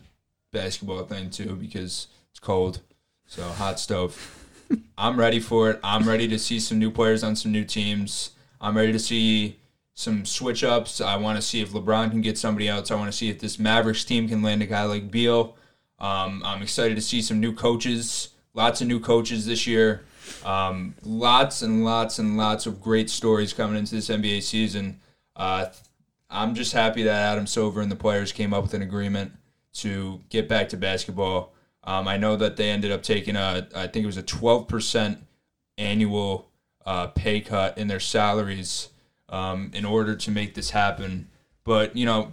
basketball 0.52 1.04
thing 1.04 1.30
too 1.30 1.56
because 1.56 2.08
it's 2.30 2.40
cold. 2.40 2.80
So 3.26 3.42
hot 3.42 3.78
stove. 3.78 4.34
I'm 4.98 5.18
ready 5.18 5.40
for 5.40 5.70
it. 5.70 5.80
I'm 5.82 6.08
ready 6.08 6.28
to 6.28 6.38
see 6.38 6.60
some 6.60 6.78
new 6.78 6.90
players 6.90 7.22
on 7.22 7.36
some 7.36 7.52
new 7.52 7.64
teams. 7.64 8.30
I'm 8.60 8.76
ready 8.76 8.92
to 8.92 8.98
see 8.98 9.58
some 9.94 10.24
switch 10.24 10.64
ups. 10.64 11.00
I 11.00 11.16
want 11.16 11.36
to 11.36 11.42
see 11.42 11.60
if 11.60 11.70
LeBron 11.70 12.10
can 12.10 12.20
get 12.20 12.38
somebody 12.38 12.68
else. 12.68 12.90
I 12.90 12.94
want 12.94 13.10
to 13.10 13.16
see 13.16 13.28
if 13.28 13.40
this 13.40 13.58
Mavericks 13.58 14.04
team 14.04 14.28
can 14.28 14.42
land 14.42 14.62
a 14.62 14.66
guy 14.66 14.84
like 14.84 15.10
Beal. 15.10 15.56
Um, 15.98 16.42
I'm 16.44 16.62
excited 16.62 16.94
to 16.94 17.02
see 17.02 17.20
some 17.22 17.40
new 17.40 17.52
coaches. 17.52 18.30
Lots 18.54 18.80
of 18.80 18.88
new 18.88 19.00
coaches 19.00 19.46
this 19.46 19.66
year. 19.66 20.04
Um, 20.44 20.94
lots 21.02 21.62
and 21.62 21.84
lots 21.84 22.18
and 22.18 22.36
lots 22.36 22.66
of 22.66 22.80
great 22.80 23.10
stories 23.10 23.52
coming 23.52 23.76
into 23.76 23.94
this 23.94 24.08
NBA 24.08 24.42
season. 24.42 25.00
Uh, 25.34 25.66
I'm 26.30 26.54
just 26.54 26.72
happy 26.72 27.02
that 27.04 27.32
Adam 27.32 27.46
Silver 27.46 27.80
and 27.80 27.90
the 27.90 27.96
players 27.96 28.32
came 28.32 28.52
up 28.52 28.62
with 28.62 28.74
an 28.74 28.82
agreement 28.82 29.32
to 29.80 30.20
get 30.28 30.48
back 30.48 30.68
to 30.70 30.76
basketball. 30.76 31.52
Um, 31.84 32.06
I 32.06 32.16
know 32.16 32.36
that 32.36 32.56
they 32.56 32.70
ended 32.70 32.90
up 32.90 33.02
taking 33.02 33.36
a, 33.36 33.66
I 33.74 33.86
think 33.86 34.04
it 34.04 34.06
was 34.06 34.16
a 34.16 34.22
12% 34.22 35.18
annual 35.76 36.50
uh, 36.84 37.08
pay 37.08 37.40
cut 37.40 37.78
in 37.78 37.88
their 37.88 38.00
salaries 38.00 38.88
um, 39.28 39.70
in 39.74 39.84
order 39.84 40.14
to 40.14 40.30
make 40.30 40.54
this 40.54 40.70
happen. 40.70 41.28
But, 41.64 41.96
you 41.96 42.06
know, 42.06 42.32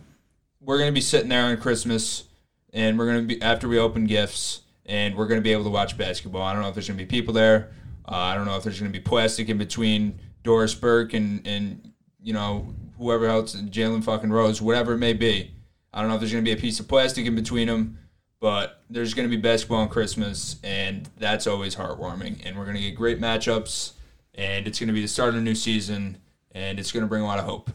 we're 0.59 0.77
going 0.77 0.89
to 0.89 0.93
be 0.93 1.01
sitting 1.01 1.29
there 1.29 1.45
on 1.45 1.57
Christmas 1.57 2.25
and 2.73 2.97
we're 2.99 3.05
going 3.05 3.27
to 3.27 3.35
be, 3.35 3.41
after 3.41 3.67
we 3.67 3.79
open 3.79 4.05
gifts, 4.05 4.61
and 4.85 5.15
we're 5.15 5.27
going 5.27 5.39
to 5.39 5.43
be 5.43 5.51
able 5.51 5.63
to 5.63 5.69
watch 5.69 5.97
basketball. 5.97 6.41
I 6.43 6.53
don't 6.53 6.61
know 6.61 6.67
if 6.67 6.75
there's 6.75 6.87
going 6.87 6.97
to 6.97 7.03
be 7.03 7.09
people 7.09 7.33
there. 7.33 7.71
Uh, 8.07 8.15
I 8.15 8.35
don't 8.35 8.45
know 8.45 8.55
if 8.55 8.63
there's 8.63 8.79
going 8.79 8.91
to 8.91 8.97
be 8.97 9.03
plastic 9.03 9.49
in 9.49 9.57
between 9.57 10.19
Doris 10.43 10.75
Burke 10.75 11.13
and, 11.13 11.45
and 11.47 11.91
you 12.21 12.33
know, 12.33 12.73
whoever 12.97 13.25
else, 13.25 13.55
Jalen 13.55 14.03
fucking 14.03 14.31
Rose, 14.31 14.61
whatever 14.61 14.93
it 14.93 14.97
may 14.97 15.13
be. 15.13 15.54
I 15.95 16.01
don't 16.01 16.09
know 16.09 16.15
if 16.15 16.19
there's 16.19 16.33
going 16.33 16.43
to 16.43 16.47
be 16.47 16.55
a 16.55 16.61
piece 16.61 16.81
of 16.81 16.89
plastic 16.89 17.25
in 17.25 17.35
between 17.35 17.67
them, 17.67 17.97
but 18.41 18.81
there's 18.89 19.13
going 19.13 19.27
to 19.27 19.33
be 19.33 19.41
basketball 19.41 19.79
on 19.79 19.87
Christmas, 19.87 20.57
and 20.61 21.09
that's 21.17 21.47
always 21.47 21.77
heartwarming. 21.77 22.45
And 22.45 22.57
we're 22.57 22.65
going 22.65 22.75
to 22.75 22.81
get 22.81 22.95
great 22.95 23.21
matchups, 23.21 23.93
and 24.33 24.67
it's 24.67 24.77
going 24.77 24.87
to 24.87 24.93
be 24.93 25.01
the 25.01 25.07
start 25.07 25.29
of 25.29 25.35
a 25.35 25.41
new 25.41 25.55
season, 25.55 26.17
and 26.51 26.79
it's 26.79 26.91
going 26.91 27.01
to 27.01 27.07
bring 27.07 27.21
a 27.21 27.25
lot 27.25 27.39
of 27.39 27.45
hope. 27.45 27.71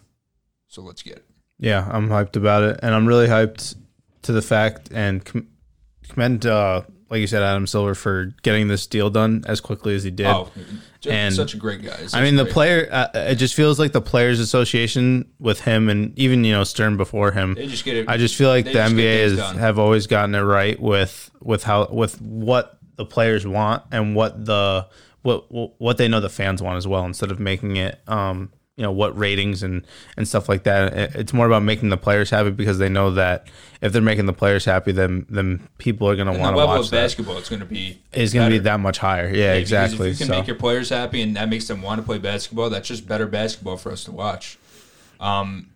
So 0.69 0.83
let's 0.83 1.03
get 1.03 1.17
it. 1.17 1.25
Yeah, 1.59 1.89
I'm 1.91 2.09
hyped 2.09 2.37
about 2.37 2.63
it, 2.63 2.79
and 2.83 2.95
I'm 2.95 3.07
really 3.07 3.27
hyped 3.27 3.75
to 4.23 4.33
the 4.33 4.43
fact 4.43 4.91
and 4.93 5.25
com- 5.25 5.49
commend, 6.09 6.45
uh, 6.45 6.83
like 7.11 7.21
you 7.21 7.27
said, 7.27 7.43
Adam 7.43 7.67
Silver 7.67 7.95
for 7.95 8.27
getting 8.43 8.69
this 8.69 8.87
deal 8.87 9.11
done 9.11 9.43
as 9.47 9.61
quickly 9.61 9.95
as 9.97 10.05
he 10.05 10.11
did. 10.11 10.27
Oh, 10.27 10.49
And- 11.09 11.35
such 11.35 11.55
a 11.55 11.57
great 11.57 11.83
guy. 11.83 11.97
Such 12.07 12.15
I 12.15 12.23
mean, 12.23 12.37
the 12.37 12.45
player. 12.45 12.89
Uh, 12.91 13.09
it 13.15 13.35
just 13.35 13.55
feels 13.55 13.79
like 13.79 13.93
the 13.93 14.01
players' 14.01 14.39
association 14.39 15.29
with 15.41 15.61
him, 15.63 15.89
and 15.89 16.17
even 16.19 16.45
you 16.45 16.53
know 16.53 16.63
Stern 16.65 16.97
before 16.97 17.33
him. 17.33 17.55
They 17.55 17.67
just 17.67 17.85
get 17.85 17.97
it. 17.97 18.09
I 18.09 18.17
just 18.17 18.37
feel 18.37 18.49
like 18.49 18.65
the 18.65 18.73
NBA 18.79 19.19
is 19.19 19.37
done. 19.37 19.57
have 19.59 19.79
always 19.79 20.07
gotten 20.07 20.35
it 20.35 20.41
right 20.41 20.81
with 20.81 21.31
with 21.41 21.65
how 21.65 21.89
with 21.91 22.21
what 22.21 22.79
the 22.97 23.05
players 23.05 23.47
want 23.47 23.83
and 23.91 24.15
what 24.15 24.45
the 24.45 24.87
what 25.23 25.47
what 25.81 25.97
they 25.99 26.07
know 26.07 26.21
the 26.21 26.29
fans 26.29 26.63
want 26.63 26.77
as 26.77 26.87
well. 26.87 27.05
Instead 27.05 27.31
of 27.31 27.41
making 27.41 27.77
it, 27.77 27.99
um, 28.07 28.53
you 28.77 28.83
know, 28.83 28.93
what 28.93 29.17
ratings 29.19 29.63
and 29.63 29.87
and 30.17 30.27
stuff 30.27 30.49
like 30.49 30.63
that. 30.65 31.15
It's 31.15 31.33
more 31.33 31.47
about 31.47 31.63
making 31.63 31.91
the 31.91 31.97
players 31.97 32.31
happy 32.31 32.51
because 32.51 32.79
they 32.79 32.89
know 32.89 33.11
that 33.13 33.47
if 33.81 33.93
they're 33.93 34.01
making 34.01 34.27
the 34.27 34.33
players 34.33 34.65
happy, 34.65 34.93
then 34.93 35.27
then 35.29 35.69
people 35.79 36.09
are 36.09 36.17
going 36.17 36.33
to 36.33 36.39
want 36.39 36.57
to 36.57 36.65
watch 36.65 36.81
of 36.81 36.91
that. 36.91 36.97
basketball 36.97 37.37
it's 37.37 37.49
going 37.49 37.61
to 37.61 37.67
be 37.67 38.01
Is 38.13 38.33
going 38.33 38.51
to 38.51 38.59
be 38.59 38.63
that 38.65 38.81
much 38.81 38.99
higher. 38.99 39.29
Yeah, 39.29 39.53
Yeah, 39.53 39.55
exactly. 39.55 40.11
If 40.11 40.21
you 40.21 40.27
can 40.27 40.33
So 40.33 40.39
make 40.39 40.47
your 40.47 40.57
players 40.57 40.89
happy 40.89 41.21
and 41.21 41.37
that 41.37 41.49
makes 41.49 41.69
them 41.69 41.83
want 41.83 42.01
to 42.01 42.03
play 42.05 42.19
basketball, 42.19 42.71
that's 42.71 42.89
just 42.89 43.07
better 43.07 43.27
basketball 43.27 43.77
for 43.77 43.93
us 43.93 44.05
to 44.05 44.13
watch. 44.13 44.59
Um, 45.19 45.71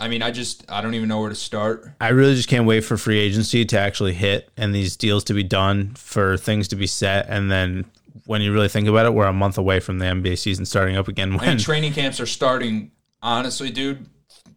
I 0.00 0.06
mean, 0.06 0.22
I 0.22 0.30
just 0.30 0.64
I 0.70 0.80
don't 0.80 0.94
even 0.94 1.08
know 1.08 1.20
where 1.20 1.30
to 1.30 1.34
start. 1.34 1.90
I 2.00 2.10
really 2.10 2.36
just 2.36 2.48
can't 2.48 2.66
wait 2.66 2.82
for 2.82 2.96
free 2.96 3.18
agency 3.18 3.64
to 3.64 3.78
actually 3.78 4.12
hit 4.14 4.48
and 4.56 4.72
these 4.72 4.96
deals 4.96 5.24
to 5.24 5.34
be 5.34 5.42
done 5.42 5.94
for 5.96 6.36
things 6.36 6.68
to 6.68 6.76
be 6.76 6.86
set 6.86 7.26
and 7.28 7.50
then 7.50 7.84
when 8.28 8.42
you 8.42 8.52
really 8.52 8.68
think 8.68 8.86
about 8.86 9.06
it, 9.06 9.14
we're 9.14 9.24
a 9.24 9.32
month 9.32 9.56
away 9.56 9.80
from 9.80 9.98
the 9.98 10.04
NBA 10.04 10.36
season 10.36 10.66
starting 10.66 10.96
up 10.96 11.08
again. 11.08 11.38
When 11.38 11.48
And 11.48 11.60
training 11.64 11.94
camps 11.94 12.20
are 12.20 12.26
starting. 12.26 12.90
Honestly, 13.22 13.70
dude, 13.70 14.04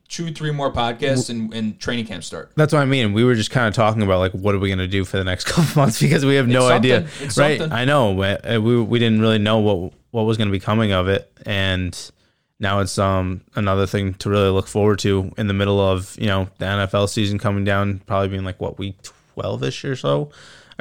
two, 0.10 0.34
three 0.34 0.52
more 0.52 0.74
podcasts 0.74 1.30
and, 1.30 1.54
and 1.54 1.80
training 1.80 2.06
camps 2.06 2.28
start. 2.28 2.52
That's 2.58 2.74
what 2.74 2.82
I 2.82 2.86
mean. 2.86 3.14
We 3.14 3.24
were 3.24 3.34
just 3.34 3.50
kind 3.50 3.70
of 3.70 3.74
talking 3.74 4.04
about 4.04 4.20
like 4.20 4.34
what 4.34 4.54
are 4.56 4.60
we 4.60 4.68
going 4.68 4.80
to 4.80 4.90
do 4.90 5.06
for 5.06 5.16
the 5.16 5.24
next 5.24 5.46
couple 5.48 5.82
months 5.82 6.02
because 6.02 6.26
we 6.26 6.36
have 6.36 6.50
no 6.50 6.68
idea. 6.68 7.08
It's 7.22 7.38
right? 7.38 7.60
something. 7.60 7.72
I 7.72 7.86
know. 7.86 8.12
We, 8.12 8.26
uh, 8.26 8.60
we 8.60 8.82
we 8.82 9.00
didn't 9.00 9.22
really 9.22 9.40
know 9.40 9.60
what 9.60 9.94
what 10.12 10.24
was 10.24 10.36
going 10.36 10.50
to 10.50 10.52
be 10.52 10.60
coming 10.60 10.92
of 10.92 11.08
it, 11.08 11.32
and 11.46 11.98
now 12.60 12.82
it's 12.82 13.00
um 13.00 13.40
another 13.56 13.88
thing 13.88 14.16
to 14.16 14.30
really 14.30 14.50
look 14.50 14.68
forward 14.68 15.00
to 15.00 15.32
in 15.38 15.48
the 15.48 15.54
middle 15.54 15.80
of 15.80 16.18
you 16.20 16.28
know 16.28 16.50
the 16.58 16.66
NFL 16.66 17.08
season 17.08 17.40
coming 17.40 17.64
down, 17.64 18.00
probably 18.06 18.28
being 18.28 18.44
like 18.44 18.60
what 18.60 18.78
week 18.78 18.98
twelve 19.34 19.64
ish 19.64 19.86
or 19.86 19.96
so, 19.96 20.30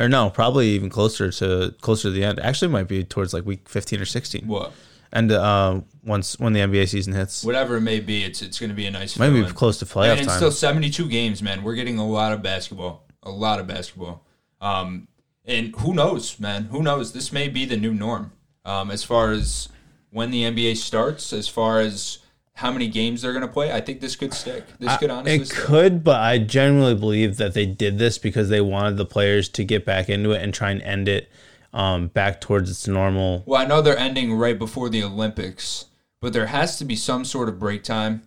or 0.01 0.09
no, 0.09 0.31
probably 0.31 0.69
even 0.71 0.89
closer 0.91 1.31
to 1.31 1.75
closer 1.81 2.09
to 2.09 2.11
the 2.11 2.25
end. 2.25 2.41
Actually, 2.41 2.69
it 2.69 2.73
might 2.73 2.89
be 2.89 3.05
towards 3.05 3.33
like 3.33 3.45
week 3.47 3.69
fifteen 3.69 4.01
or 4.01 4.05
sixteen, 4.07 4.47
What? 4.49 4.73
and 5.13 5.31
uh 5.31 5.81
once 6.05 6.39
when 6.41 6.53
the 6.55 6.61
NBA 6.61 6.89
season 6.89 7.13
hits, 7.13 7.45
Whatever 7.45 7.77
it 7.77 7.83
may 7.83 8.01
be, 8.01 8.25
it's 8.25 8.41
it's 8.43 8.59
going 8.59 8.71
to 8.71 8.77
be 8.77 8.87
a 8.87 8.91
nice. 8.91 9.19
maybe 9.19 9.37
fill-in. 9.41 9.55
close 9.55 9.79
to 9.81 9.85
playoff 9.85 10.13
and 10.13 10.21
it's 10.21 10.29
time. 10.29 10.37
still 10.39 10.51
72 10.51 11.09
games, 11.09 11.43
man. 11.43 11.63
We're 11.63 11.75
getting 11.75 11.99
a 11.99 12.07
lot 12.07 12.33
of 12.33 12.43
basketball. 12.43 13.05
A 13.23 13.31
lot 13.31 13.61
of 13.61 13.67
basketball. 13.67 14.25
Um, 14.63 15.09
and 15.45 15.75
who 15.77 15.93
knows, 15.95 16.41
man? 16.41 16.65
Who 16.67 16.83
knows? 16.83 17.13
This 17.13 17.33
may 17.33 17.49
be 17.49 17.65
the 17.67 17.77
new 17.77 17.93
norm 17.93 18.33
um, 18.65 18.91
as 18.91 19.05
far 19.05 19.33
as 19.33 19.69
when 20.11 20.31
the 20.31 20.45
NBA 20.45 20.77
starts, 20.77 21.33
as 21.35 21.49
far 21.49 21.81
as 21.81 22.19
how 22.61 22.71
many 22.71 22.89
games 22.89 23.23
they're 23.23 23.33
going 23.33 23.41
to 23.47 23.49
play. 23.49 23.73
I 23.73 23.81
think 23.81 24.01
this 24.01 24.17
could 24.17 24.35
stick. 24.35 24.65
This 24.79 24.95
could 24.99 25.11
honestly 25.11 25.41
It 25.41 25.47
stick. 25.47 25.59
could, 25.59 26.05
but 26.05 26.21
I 26.21 26.37
genuinely 26.37 26.95
believe 26.95 27.39
that 27.39 27.55
they 27.55 27.65
did 27.65 27.99
this 27.99 28.19
because 28.19 28.51
they 28.51 28.61
wanted 28.61 28.99
the 28.99 29.07
players 29.07 29.49
to 29.51 29.65
get 29.65 29.87
back 29.87 30.11
into 30.11 30.33
it 30.33 30.43
and 30.43 30.53
try 30.53 30.71
and 30.71 30.83
end 30.83 31.09
it 31.09 31.31
um, 31.73 32.09
back 32.09 32.39
towards 32.39 32.71
its 32.71 32.87
normal. 32.87 33.45
Well, 33.47 33.63
I 33.63 33.65
know 33.65 33.81
they're 33.81 33.97
ending 33.97 34.35
right 34.35 34.59
before 34.59 34.91
the 34.91 35.03
Olympics, 35.03 35.87
but 36.21 36.35
there 36.35 36.47
has 36.47 36.77
to 36.79 36.85
be 36.85 36.97
some 36.97 37.25
sort 37.25 37.49
of 37.49 37.59
break 37.59 37.83
time, 37.83 38.25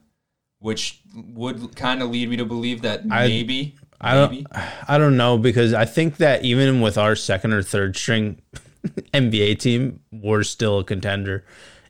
which 0.57 1.01
would 1.13 1.75
kind 1.75 2.01
of 2.01 2.09
lead 2.09 2.27
me 2.27 2.37
to 2.37 2.45
believe 2.45 2.81
that 2.81 3.05
maybe, 3.05 3.75
I 4.01 4.15
don't, 4.15 4.31
maybe. 4.31 4.45
I 4.87 4.97
don't 4.97 5.15
know 5.15 5.37
because 5.37 5.75
I 5.75 5.85
think 5.85 6.17
that 6.17 6.43
even 6.43 6.81
with 6.81 6.97
our 6.97 7.15
second 7.15 7.53
or 7.53 7.61
third 7.61 7.95
string 7.95 8.41
NBA 9.13 9.59
team, 9.59 9.99
we're 10.11 10.41
still 10.41 10.79
a 10.79 10.83
contender 10.83 11.45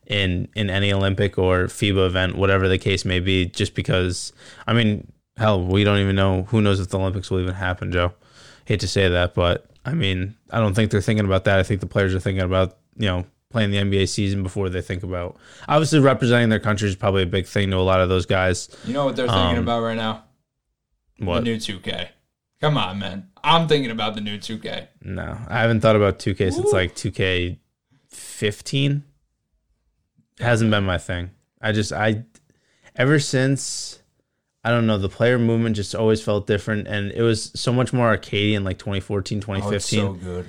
in 0.08 0.48
in 0.56 0.70
any 0.70 0.92
Olympic 0.94 1.38
or 1.38 1.66
FIBA 1.66 2.08
event, 2.08 2.36
whatever 2.36 2.68
the 2.68 2.78
case 2.78 3.06
may 3.06 3.20
be. 3.20 3.46
Just 3.46 3.76
because, 3.76 4.34
I 4.68 4.74
mean, 4.74 5.12
hell, 5.38 5.64
we 5.64 5.84
don't 5.84 6.00
even 6.00 6.16
know. 6.16 6.44
Who 6.44 6.62
knows 6.62 6.80
if 6.80 6.90
the 6.90 7.00
Olympics 7.00 7.30
will 7.32 7.40
even 7.40 7.54
happen, 7.56 7.92
Joe? 7.92 8.14
Hate 8.66 8.80
to 8.82 8.88
say 8.88 9.10
that, 9.10 9.34
but 9.34 9.66
I 9.86 9.94
mean, 9.94 10.36
I 10.52 10.60
don't 10.60 10.74
think 10.74 10.90
they're 10.92 11.02
thinking 11.02 11.26
about 11.26 11.44
that. 11.46 11.60
I 11.60 11.64
think 11.64 11.82
the 11.82 11.88
players 11.88 12.16
are 12.16 12.20
thinking 12.20 12.44
about 12.44 12.78
you 12.98 13.08
know 13.08 13.26
playing 13.50 13.70
the 13.72 13.78
NBA 13.78 14.10
season 14.10 14.42
before 14.42 14.70
they 14.70 14.82
think 14.82 15.04
about. 15.04 15.38
Obviously, 15.68 16.00
representing 16.00 16.50
their 16.50 16.60
country 16.60 16.88
is 16.90 16.96
probably 16.96 17.24
a 17.24 17.28
big 17.28 17.46
thing 17.46 17.70
to 17.72 17.78
a 17.78 17.80
lot 17.80 18.00
of 18.02 18.10
those 18.10 18.26
guys. 18.26 18.70
You 18.86 18.94
know 18.94 19.06
what 19.06 19.16
they're 19.16 19.28
thinking 19.28 19.58
Um, 19.58 19.64
about 19.64 19.82
right 19.84 19.98
now? 19.98 20.24
What? 21.20 21.40
The 21.44 21.52
new 21.52 21.58
2K. 21.58 22.08
Come 22.62 22.78
on, 22.78 22.98
man. 23.00 23.28
I'm 23.44 23.68
thinking 23.68 23.92
about 23.92 24.16
the 24.16 24.22
new 24.22 24.38
2K. 24.38 24.88
No, 25.02 25.38
I 25.50 25.60
haven't 25.60 25.82
thought 25.82 25.96
about 25.98 26.18
2K 26.18 26.52
since 26.54 26.72
like 26.72 26.96
2K 26.96 27.60
15. 28.10 29.04
Hasn't 30.40 30.72
been 30.72 30.84
my 30.84 30.98
thing. 30.98 31.32
I 31.62 31.72
just 31.72 31.92
I 31.94 32.24
ever 32.96 33.20
since 33.20 34.00
I 34.64 34.70
don't 34.72 34.88
know, 34.88 34.98
the 34.98 35.10
player 35.10 35.38
movement 35.38 35.76
just 35.76 35.94
always 35.94 36.22
felt 36.22 36.48
different 36.48 36.88
and 36.88 37.12
it 37.12 37.22
was 37.22 37.52
so 37.54 37.74
much 37.74 37.92
more 37.94 38.16
arcadey 38.16 38.54
in 38.54 38.64
like 38.64 38.78
2014, 38.80 39.38
Oh, 39.38 39.70
it's 39.72 39.90
2015. 39.90 40.00
so 40.00 40.14
good. 40.14 40.46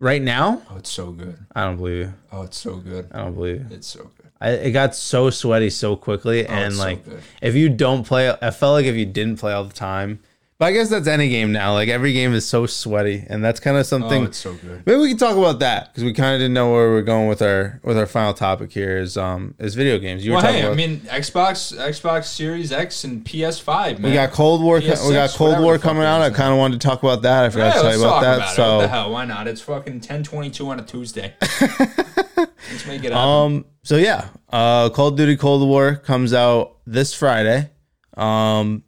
right 0.00 0.20
now, 0.22 0.62
Oh, 0.70 0.76
it's 0.76 0.90
so 0.90 1.12
good. 1.12 1.38
I 1.54 1.64
don't 1.64 1.76
believe 1.76 1.98
you. 2.06 2.14
Oh, 2.32 2.42
it's 2.42 2.56
so 2.56 2.76
good. 2.76 3.08
I 3.12 3.18
don't 3.18 3.34
believe 3.34 3.60
you. 3.60 3.66
It's 3.76 3.86
so 3.86 4.02
good. 4.16 4.30
I, 4.40 4.50
it 4.50 4.72
got 4.72 4.96
so 4.96 5.30
sweaty 5.30 5.70
so 5.70 5.94
quickly 5.94 6.44
Oh, 6.46 6.50
and 6.52 6.74
so 6.74 6.82
like 6.82 7.04
good. 7.04 7.22
if 7.40 7.54
you 7.54 7.68
don't 7.68 8.04
play 8.04 8.28
I 8.42 8.50
felt 8.50 8.72
like 8.74 8.86
if 8.86 8.96
you 8.96 9.06
didn't 9.06 9.38
play 9.38 9.52
all 9.52 9.64
the 9.64 9.72
time. 9.72 10.20
But 10.62 10.66
I 10.68 10.72
guess 10.74 10.90
that's 10.90 11.08
any 11.08 11.28
game 11.28 11.50
now. 11.50 11.72
Like 11.72 11.88
every 11.88 12.12
game 12.12 12.32
is 12.34 12.46
so 12.46 12.66
sweaty 12.66 13.24
and 13.28 13.42
that's 13.44 13.58
kind 13.58 13.76
of 13.76 13.84
something 13.84 14.22
Oh, 14.22 14.26
it's 14.26 14.38
so 14.38 14.54
good. 14.54 14.86
Maybe 14.86 15.00
we 15.00 15.08
can 15.08 15.16
talk 15.16 15.36
about 15.36 15.58
that 15.58 15.86
because 15.88 16.04
we 16.04 16.12
kind 16.12 16.34
of 16.36 16.38
didn't 16.38 16.54
know 16.54 16.70
where 16.70 16.88
we 16.92 16.98
are 16.98 17.02
going 17.02 17.26
with 17.26 17.42
our 17.42 17.80
with 17.82 17.98
our 17.98 18.06
final 18.06 18.32
topic 18.32 18.70
here 18.70 18.96
is 18.98 19.16
um 19.16 19.56
is 19.58 19.74
video 19.74 19.98
games. 19.98 20.24
You 20.24 20.30
were 20.30 20.36
Well, 20.36 20.44
talking 20.44 20.60
hey, 20.62 20.68
I 20.70 20.74
mean, 20.74 21.00
Xbox, 21.00 21.76
Xbox 21.76 22.26
Series 22.26 22.70
X, 22.70 23.02
and 23.02 23.24
PS5, 23.24 23.98
man. 23.98 24.02
we 24.02 24.12
got 24.12 24.30
Cold 24.30 24.62
War. 24.62 24.78
PS6, 24.78 25.08
we 25.08 25.14
got 25.14 25.30
Cold 25.30 25.58
War 25.58 25.78
coming 25.78 26.04
out. 26.04 26.22
I 26.22 26.30
kind 26.30 26.52
of 26.52 26.58
wanted 26.60 26.80
to 26.80 26.86
talk 26.86 27.02
about 27.02 27.22
that. 27.22 27.44
I 27.46 27.50
forgot 27.50 27.64
Yeah, 27.66 27.72
to 27.72 27.80
tell 27.88 27.96
you 27.98 28.04
about 28.04 28.20
that. 28.20 28.36
about 28.36 28.44
it. 28.44 28.46
What 28.46 28.54
so 28.54 28.80
the 28.82 28.86
hell? 28.88 29.10
Why 29.10 29.24
not? 29.24 29.48
It's 29.48 29.60
fucking 29.62 29.94
1022 29.94 30.68
on 30.68 30.78
a 30.78 30.84
Tuesday. 30.84 31.34
Let's 31.60 32.86
make 32.86 33.02
it 33.02 33.10
happen. 33.10 33.14
um 33.14 33.64
so 33.82 33.96
yeah, 33.96 34.28
uh, 34.52 34.90
Call 34.90 35.08
of 35.08 35.16
Duty 35.16 35.36
Cold 35.36 35.66
War 35.68 35.96
comes 35.96 36.32
out 36.32 36.76
this 36.86 37.12
Friday. 37.12 37.68
Um, 38.16 38.84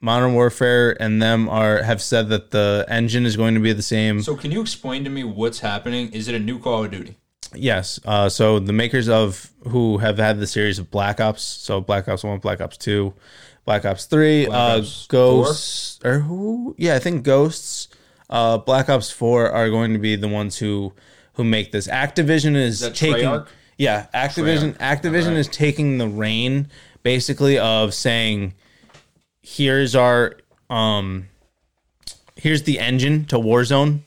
Modern 0.00 0.34
Warfare 0.34 0.96
and 1.02 1.20
them 1.20 1.48
are 1.48 1.82
have 1.82 2.00
said 2.00 2.28
that 2.28 2.50
the 2.52 2.86
engine 2.88 3.26
is 3.26 3.36
going 3.36 3.54
to 3.54 3.60
be 3.60 3.72
the 3.72 3.82
same. 3.82 4.22
so, 4.22 4.36
can 4.36 4.50
you 4.50 4.60
explain 4.60 5.04
to 5.04 5.10
me 5.10 5.24
what's 5.24 5.60
happening? 5.60 6.12
Is 6.12 6.28
it 6.28 6.34
a 6.34 6.38
new 6.38 6.58
Call 6.58 6.84
of 6.84 6.90
Duty? 6.90 7.16
Yes. 7.54 7.98
Uh, 8.04 8.28
so 8.28 8.58
the 8.58 8.72
makers 8.72 9.08
of 9.08 9.50
who 9.68 9.98
have 9.98 10.18
had 10.18 10.38
the 10.38 10.46
series 10.46 10.78
of 10.78 10.90
Black 10.90 11.20
Ops, 11.20 11.42
so 11.42 11.80
Black 11.80 12.08
Ops 12.08 12.24
One, 12.24 12.38
Black 12.38 12.60
Ops 12.60 12.76
Two, 12.76 13.14
Black 13.64 13.84
Ops 13.84 14.04
Three, 14.04 14.46
Black 14.46 14.58
uh, 14.58 14.78
Ops 14.78 15.06
Ghosts, 15.06 16.04
or 16.04 16.20
who? 16.20 16.74
Yeah, 16.78 16.94
I 16.94 16.98
think 16.98 17.24
Ghosts. 17.24 17.88
Uh, 18.30 18.58
Black 18.58 18.90
Ops 18.90 19.10
Four 19.10 19.50
are 19.50 19.70
going 19.70 19.94
to 19.94 19.98
be 19.98 20.14
the 20.14 20.28
ones 20.28 20.58
who 20.58 20.92
who 21.34 21.44
make 21.44 21.72
this. 21.72 21.88
Activision 21.88 22.54
is, 22.56 22.80
that 22.80 22.94
taking. 22.94 23.24
Treyarch? 23.24 23.48
Yeah, 23.78 24.06
Activision. 24.12 24.76
Activision 24.78 25.34
is 25.36 25.48
taking 25.48 25.98
the 25.98 26.08
reign 26.08 26.68
basically 27.02 27.58
of 27.58 27.94
saying, 27.94 28.54
"Here's 29.56 29.94
our 29.94 30.36
um, 30.70 31.28
here's 32.36 32.62
the 32.64 32.78
engine 32.78 33.24
to 33.26 33.36
Warzone." 33.36 34.02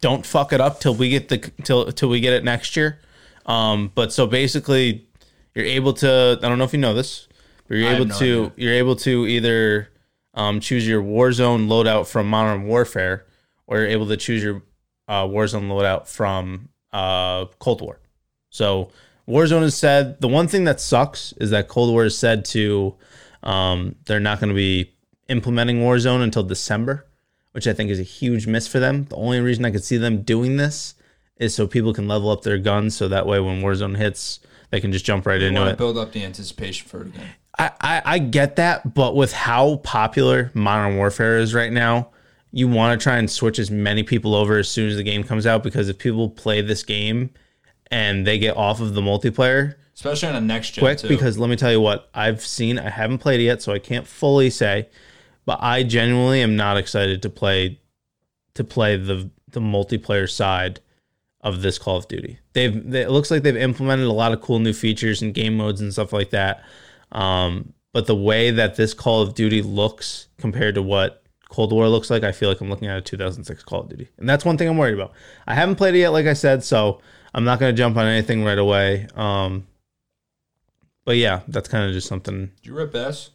don't 0.00 0.24
fuck 0.24 0.52
it 0.52 0.60
up 0.60 0.80
till 0.80 0.94
we 0.94 1.08
get 1.08 1.28
the 1.28 1.38
till 1.64 1.90
till 1.92 2.08
we 2.08 2.20
get 2.20 2.32
it 2.32 2.44
next 2.44 2.76
year. 2.76 3.00
Um, 3.46 3.90
but 3.94 4.12
so 4.12 4.26
basically, 4.26 5.06
you're 5.54 5.64
able 5.64 5.92
to. 5.94 6.38
I 6.42 6.48
don't 6.48 6.58
know 6.58 6.64
if 6.64 6.72
you 6.72 6.78
know 6.78 6.94
this, 6.94 7.28
but 7.66 7.76
you're 7.76 7.90
able 7.90 8.06
no 8.06 8.18
to. 8.18 8.44
idea. 8.46 8.52
You're 8.56 8.74
able 8.74 8.96
to 8.96 9.26
either 9.26 9.88
um, 10.34 10.60
choose 10.60 10.86
your 10.86 11.02
Warzone 11.02 11.66
loadout 11.68 12.06
from 12.06 12.28
Modern 12.28 12.66
Warfare, 12.66 13.26
or 13.66 13.78
you're 13.78 13.88
able 13.88 14.06
to 14.08 14.16
choose 14.16 14.42
your 14.42 14.62
uh, 15.08 15.24
Warzone 15.24 15.68
loadout 15.68 16.06
from 16.06 16.68
uh, 16.92 17.46
Cold 17.58 17.80
War. 17.80 18.00
So 18.50 18.90
Warzone 19.26 19.62
has 19.62 19.76
said 19.76 20.20
the 20.20 20.28
one 20.28 20.48
thing 20.48 20.64
that 20.64 20.80
sucks 20.80 21.32
is 21.34 21.50
that 21.50 21.68
Cold 21.68 21.90
War 21.90 22.04
has 22.04 22.16
said 22.16 22.44
to 22.46 22.94
um, 23.42 23.94
they're 24.06 24.20
not 24.20 24.40
going 24.40 24.48
to 24.50 24.54
be 24.54 24.92
implementing 25.28 25.80
Warzone 25.80 26.22
until 26.22 26.42
December, 26.42 27.06
which 27.52 27.66
I 27.66 27.72
think 27.72 27.90
is 27.90 28.00
a 28.00 28.04
huge 28.04 28.46
miss 28.46 28.66
for 28.66 28.78
them. 28.80 29.04
The 29.04 29.16
only 29.16 29.40
reason 29.40 29.64
I 29.64 29.70
could 29.70 29.84
see 29.84 29.96
them 29.96 30.22
doing 30.22 30.56
this 30.56 30.94
is 31.36 31.54
so 31.54 31.66
people 31.66 31.92
can 31.92 32.08
level 32.08 32.30
up 32.30 32.42
their 32.42 32.58
guns, 32.58 32.96
so 32.96 33.08
that 33.08 33.26
way 33.26 33.38
when 33.40 33.62
Warzone 33.62 33.96
hits, 33.96 34.40
they 34.70 34.80
can 34.80 34.92
just 34.92 35.04
jump 35.04 35.26
right 35.26 35.40
You 35.40 35.48
into 35.48 35.66
it. 35.66 35.78
build 35.78 35.96
up 35.98 36.12
the 36.12 36.24
anticipation 36.24 36.88
for 36.88 37.02
it 37.02 37.08
again. 37.08 37.28
I, 37.58 37.70
I, 37.80 38.02
I 38.04 38.18
get 38.18 38.56
that, 38.56 38.94
but 38.94 39.14
with 39.16 39.32
how 39.32 39.76
popular 39.76 40.50
Modern 40.54 40.96
Warfare 40.96 41.38
is 41.38 41.54
right 41.54 41.72
now, 41.72 42.10
you 42.52 42.66
want 42.68 42.98
to 42.98 43.02
try 43.02 43.18
and 43.18 43.30
switch 43.30 43.58
as 43.58 43.70
many 43.70 44.02
people 44.02 44.34
over 44.34 44.58
as 44.58 44.68
soon 44.68 44.88
as 44.88 44.96
the 44.96 45.02
game 45.02 45.22
comes 45.22 45.46
out 45.46 45.62
because 45.62 45.88
if 45.88 45.98
people 45.98 46.30
play 46.30 46.60
this 46.60 46.82
game 46.82 47.30
and 47.90 48.26
they 48.26 48.38
get 48.38 48.56
off 48.56 48.80
of 48.80 48.94
the 48.94 49.00
multiplayer 49.00 49.74
Especially 49.98 50.28
on 50.28 50.36
a 50.36 50.40
next 50.40 50.70
gen, 50.70 50.82
quick, 50.82 50.98
too. 50.98 51.08
because 51.08 51.38
let 51.38 51.50
me 51.50 51.56
tell 51.56 51.72
you 51.72 51.80
what 51.80 52.08
I've 52.14 52.40
seen, 52.40 52.78
I 52.78 52.88
haven't 52.88 53.18
played 53.18 53.40
it 53.40 53.44
yet, 53.44 53.62
so 53.62 53.72
I 53.72 53.80
can't 53.80 54.06
fully 54.06 54.48
say, 54.48 54.88
but 55.44 55.58
I 55.60 55.82
genuinely 55.82 56.40
am 56.40 56.54
not 56.54 56.76
excited 56.76 57.20
to 57.22 57.28
play 57.28 57.80
to 58.54 58.62
play 58.62 58.96
the 58.96 59.28
the 59.50 59.58
multiplayer 59.58 60.30
side 60.30 60.78
of 61.40 61.62
this 61.62 61.78
Call 61.78 61.96
of 61.96 62.06
Duty. 62.06 62.38
They've 62.52 62.88
they, 62.88 63.02
it 63.02 63.10
looks 63.10 63.32
like 63.32 63.42
they've 63.42 63.56
implemented 63.56 64.06
a 64.06 64.12
lot 64.12 64.30
of 64.30 64.40
cool 64.40 64.60
new 64.60 64.72
features 64.72 65.20
and 65.20 65.34
game 65.34 65.56
modes 65.56 65.80
and 65.80 65.92
stuff 65.92 66.12
like 66.12 66.30
that. 66.30 66.62
Um, 67.10 67.72
but 67.92 68.06
the 68.06 68.14
way 68.14 68.52
that 68.52 68.76
this 68.76 68.94
Call 68.94 69.22
of 69.22 69.34
Duty 69.34 69.62
looks 69.62 70.28
compared 70.38 70.76
to 70.76 70.82
what 70.82 71.24
Cold 71.48 71.72
War 71.72 71.88
looks 71.88 72.08
like, 72.08 72.22
I 72.22 72.30
feel 72.30 72.50
like 72.50 72.60
I'm 72.60 72.70
looking 72.70 72.86
at 72.86 72.98
a 72.98 73.00
2006 73.00 73.64
Call 73.64 73.80
of 73.80 73.88
Duty, 73.88 74.10
and 74.16 74.28
that's 74.28 74.44
one 74.44 74.56
thing 74.56 74.68
I'm 74.68 74.78
worried 74.78 74.94
about. 74.94 75.10
I 75.48 75.56
haven't 75.56 75.74
played 75.74 75.96
it 75.96 75.98
yet, 75.98 76.10
like 76.10 76.26
I 76.26 76.34
said, 76.34 76.62
so 76.62 77.00
I'm 77.34 77.42
not 77.42 77.58
going 77.58 77.74
to 77.74 77.76
jump 77.76 77.96
on 77.96 78.06
anything 78.06 78.44
right 78.44 78.58
away. 78.58 79.08
Um, 79.16 79.66
but 81.08 81.16
yeah, 81.16 81.40
that's 81.48 81.70
kind 81.70 81.86
of 81.86 81.94
just 81.94 82.06
something 82.06 82.50
Did 82.56 82.66
you 82.66 82.74
rip 82.74 82.94
ass? 82.94 83.30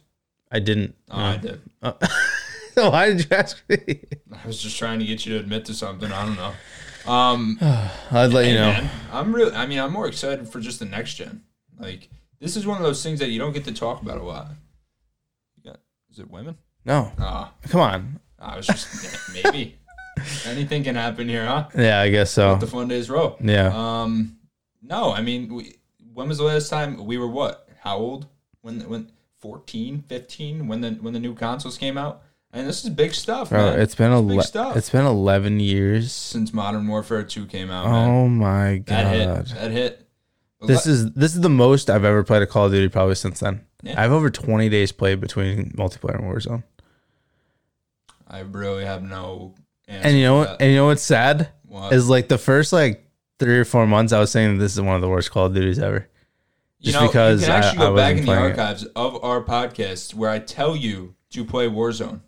I 0.48 0.60
didn't. 0.60 0.94
Oh, 1.10 1.18
I 1.18 1.36
did. 1.38 1.60
so 2.72 2.88
why 2.90 3.08
did 3.08 3.18
you 3.28 3.36
ask 3.36 3.60
me? 3.68 3.98
I 4.32 4.46
was 4.46 4.62
just 4.62 4.78
trying 4.78 5.00
to 5.00 5.04
get 5.04 5.26
you 5.26 5.32
to 5.34 5.40
admit 5.40 5.64
to 5.64 5.74
something. 5.74 6.12
I 6.12 6.24
don't 6.24 6.36
know. 6.36 7.12
Um, 7.12 7.58
I'd 8.12 8.32
let 8.32 8.46
you 8.46 8.54
know. 8.54 8.68
man, 8.68 8.90
I'm 9.12 9.34
really. 9.34 9.56
I 9.56 9.66
mean, 9.66 9.80
I'm 9.80 9.92
more 9.92 10.06
excited 10.06 10.48
for 10.48 10.60
just 10.60 10.78
the 10.78 10.84
next 10.84 11.14
gen. 11.14 11.42
Like, 11.76 12.10
this 12.38 12.54
is 12.56 12.64
one 12.64 12.76
of 12.76 12.84
those 12.84 13.02
things 13.02 13.18
that 13.18 13.30
you 13.30 13.40
don't 13.40 13.52
get 13.52 13.64
to 13.64 13.74
talk 13.74 14.02
about 14.02 14.18
a 14.18 14.22
lot. 14.22 14.50
Got, 15.64 15.80
is 16.12 16.20
it 16.20 16.30
women? 16.30 16.56
No, 16.84 17.10
Ah, 17.18 17.54
come 17.64 17.80
on. 17.80 18.20
I 18.38 18.56
was 18.56 18.68
just 18.68 19.34
maybe. 19.42 19.78
Anything 20.46 20.84
can 20.84 20.94
happen 20.94 21.28
here, 21.28 21.44
huh? 21.44 21.70
Yeah, 21.76 22.00
I 22.00 22.08
guess 22.08 22.30
so. 22.30 22.54
The 22.54 22.68
fun 22.68 22.86
days 22.86 23.10
roll. 23.10 23.36
Yeah. 23.40 23.72
Um, 23.74 24.36
no, 24.80 25.12
I 25.12 25.22
mean, 25.22 25.52
we, 25.52 25.74
when 26.14 26.28
was 26.28 26.38
the 26.38 26.44
last 26.44 26.70
time 26.70 27.04
we 27.04 27.18
were 27.18 27.26
what? 27.26 27.63
How 27.84 27.98
old? 27.98 28.26
When 28.62 28.80
when 28.88 29.10
14, 29.40 30.04
15, 30.08 30.66
when 30.68 30.80
the 30.80 30.90
when 31.00 31.12
the 31.12 31.20
new 31.20 31.34
consoles 31.34 31.76
came 31.78 31.96
out? 31.98 32.22
And 32.52 32.66
this 32.68 32.84
is 32.84 32.90
big 32.90 33.12
stuff, 33.14 33.50
Bro, 33.50 33.70
man. 33.72 33.80
it's 33.80 33.94
been 33.96 34.12
a 34.12 34.22
big 34.22 34.40
stuff. 34.42 34.76
it's 34.76 34.88
been 34.88 35.04
11 35.04 35.58
years. 35.58 36.12
since 36.12 36.52
Modern 36.54 36.86
Warfare 36.86 37.24
2 37.24 37.46
came 37.46 37.68
out, 37.68 37.84
man. 37.86 38.08
Oh 38.10 38.28
my 38.28 38.82
that 38.86 39.06
hit. 39.12 39.26
god. 39.26 39.46
That 39.48 39.70
hit. 39.72 40.08
This 40.62 40.86
is 40.86 41.12
this 41.12 41.34
is 41.34 41.40
the 41.42 41.50
most 41.50 41.90
I've 41.90 42.04
ever 42.04 42.22
played 42.24 42.42
a 42.42 42.46
Call 42.46 42.66
of 42.66 42.72
Duty 42.72 42.88
probably 42.88 43.16
since 43.16 43.40
then. 43.40 43.66
Yeah. 43.82 43.98
I 43.98 44.02
have 44.02 44.12
over 44.12 44.30
20 44.30 44.68
days 44.70 44.92
played 44.92 45.20
between 45.20 45.72
multiplayer 45.72 46.14
and 46.18 46.24
Warzone. 46.32 46.62
I 48.26 48.40
really 48.40 48.84
have 48.84 49.02
no 49.02 49.54
And 49.88 50.16
you 50.16 50.22
know 50.24 50.36
what? 50.38 50.60
And 50.62 50.70
you 50.70 50.76
know 50.78 50.86
what's 50.86 51.02
sad 51.02 51.50
What? 51.66 51.92
is 51.92 52.08
like 52.08 52.28
the 52.28 52.38
first 52.38 52.72
like 52.72 53.06
three 53.38 53.58
or 53.58 53.64
four 53.64 53.86
months 53.86 54.12
I 54.12 54.20
was 54.20 54.30
saying 54.30 54.58
this 54.58 54.72
is 54.72 54.80
one 54.80 54.94
of 54.94 55.02
the 55.02 55.08
worst 55.08 55.30
Call 55.30 55.46
of 55.46 55.54
Duties 55.54 55.78
ever. 55.78 56.08
You 56.84 56.92
just 56.92 57.00
know, 57.00 57.06
because 57.08 57.40
you 57.40 57.46
can 57.46 57.56
actually 57.62 57.78
I 57.84 57.88
go 57.88 57.96
back 57.96 58.10
in 58.12 58.16
the 58.18 58.24
playing 58.24 58.44
it. 58.44 58.50
archives 58.50 58.84
of 58.96 59.22
our 59.24 59.42
podcast 59.42 60.14
where 60.14 60.30
I 60.30 60.38
tell 60.38 60.76
you 60.76 61.14
to 61.30 61.44
play 61.44 61.66
Warzone, 61.68 62.20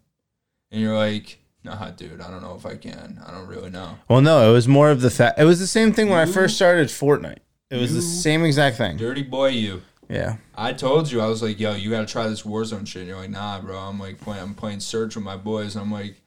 and 0.71 0.81
you're 0.81 0.97
like, 0.97 1.39
"Nah, 1.63 1.91
dude, 1.91 2.21
I 2.21 2.31
don't 2.31 2.43
know 2.43 2.55
if 2.55 2.67
I 2.67 2.77
can. 2.77 3.21
I 3.27 3.31
don't 3.33 3.47
really 3.47 3.71
know." 3.71 3.99
Well, 4.09 4.21
no, 4.21 4.49
it 4.49 4.53
was 4.53 4.67
more 4.67 4.91
of 4.91 5.01
the 5.01 5.11
fact. 5.11 5.39
It 5.39 5.45
was 5.45 5.59
the 5.61 5.67
same 5.67 5.93
thing 5.93 6.09
when 6.09 6.19
I 6.19 6.27
first 6.27 6.57
started 6.57 6.89
Fortnite. 6.89 7.39
It 7.71 7.77
was 7.81 7.91
you- 7.91 7.97
the 7.97 8.03
same 8.03 8.45
exact 8.45 8.77
thing. 8.77 8.97
Dirty 8.97 9.23
boy, 9.23 9.49
you. 9.49 9.83
Yeah. 10.09 10.37
I 10.55 10.73
told 10.73 11.11
you 11.11 11.21
I 11.21 11.27
was 11.27 11.43
like, 11.43 11.59
"Yo, 11.59 11.75
you 11.75 11.91
got 11.91 12.01
to 12.01 12.07
try 12.07 12.29
this 12.29 12.43
Warzone 12.43 12.87
shit." 12.87 13.01
And 13.03 13.09
you're 13.09 13.19
like, 13.19 13.31
"Nah, 13.31 13.61
bro." 13.61 13.77
I'm 13.77 13.99
like, 13.99 14.21
playing, 14.21 14.43
I'm 14.43 14.55
playing 14.55 14.81
Search 14.81 15.17
with 15.17 15.25
my 15.25 15.37
boys. 15.37 15.75
And 15.75 15.83
I'm 15.85 15.91
like, 15.93 16.21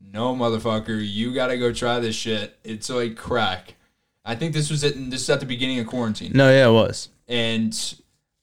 "No, 0.00 0.34
motherfucker, 0.34 1.00
you 1.08 1.32
got 1.32 1.46
to 1.48 1.56
go 1.58 1.72
try 1.72 2.00
this 2.00 2.16
shit. 2.16 2.58
It's 2.64 2.90
like 2.90 3.16
crack." 3.16 3.76
I 4.24 4.34
think 4.36 4.52
this 4.54 4.70
was 4.70 4.82
it. 4.84 4.94
This 5.10 5.22
is 5.22 5.30
at 5.30 5.40
the 5.40 5.46
beginning 5.46 5.78
of 5.80 5.86
quarantine, 5.88 6.30
No, 6.34 6.48
yeah, 6.50 6.68
it 6.68 6.72
was. 6.72 7.08
And 7.28 7.94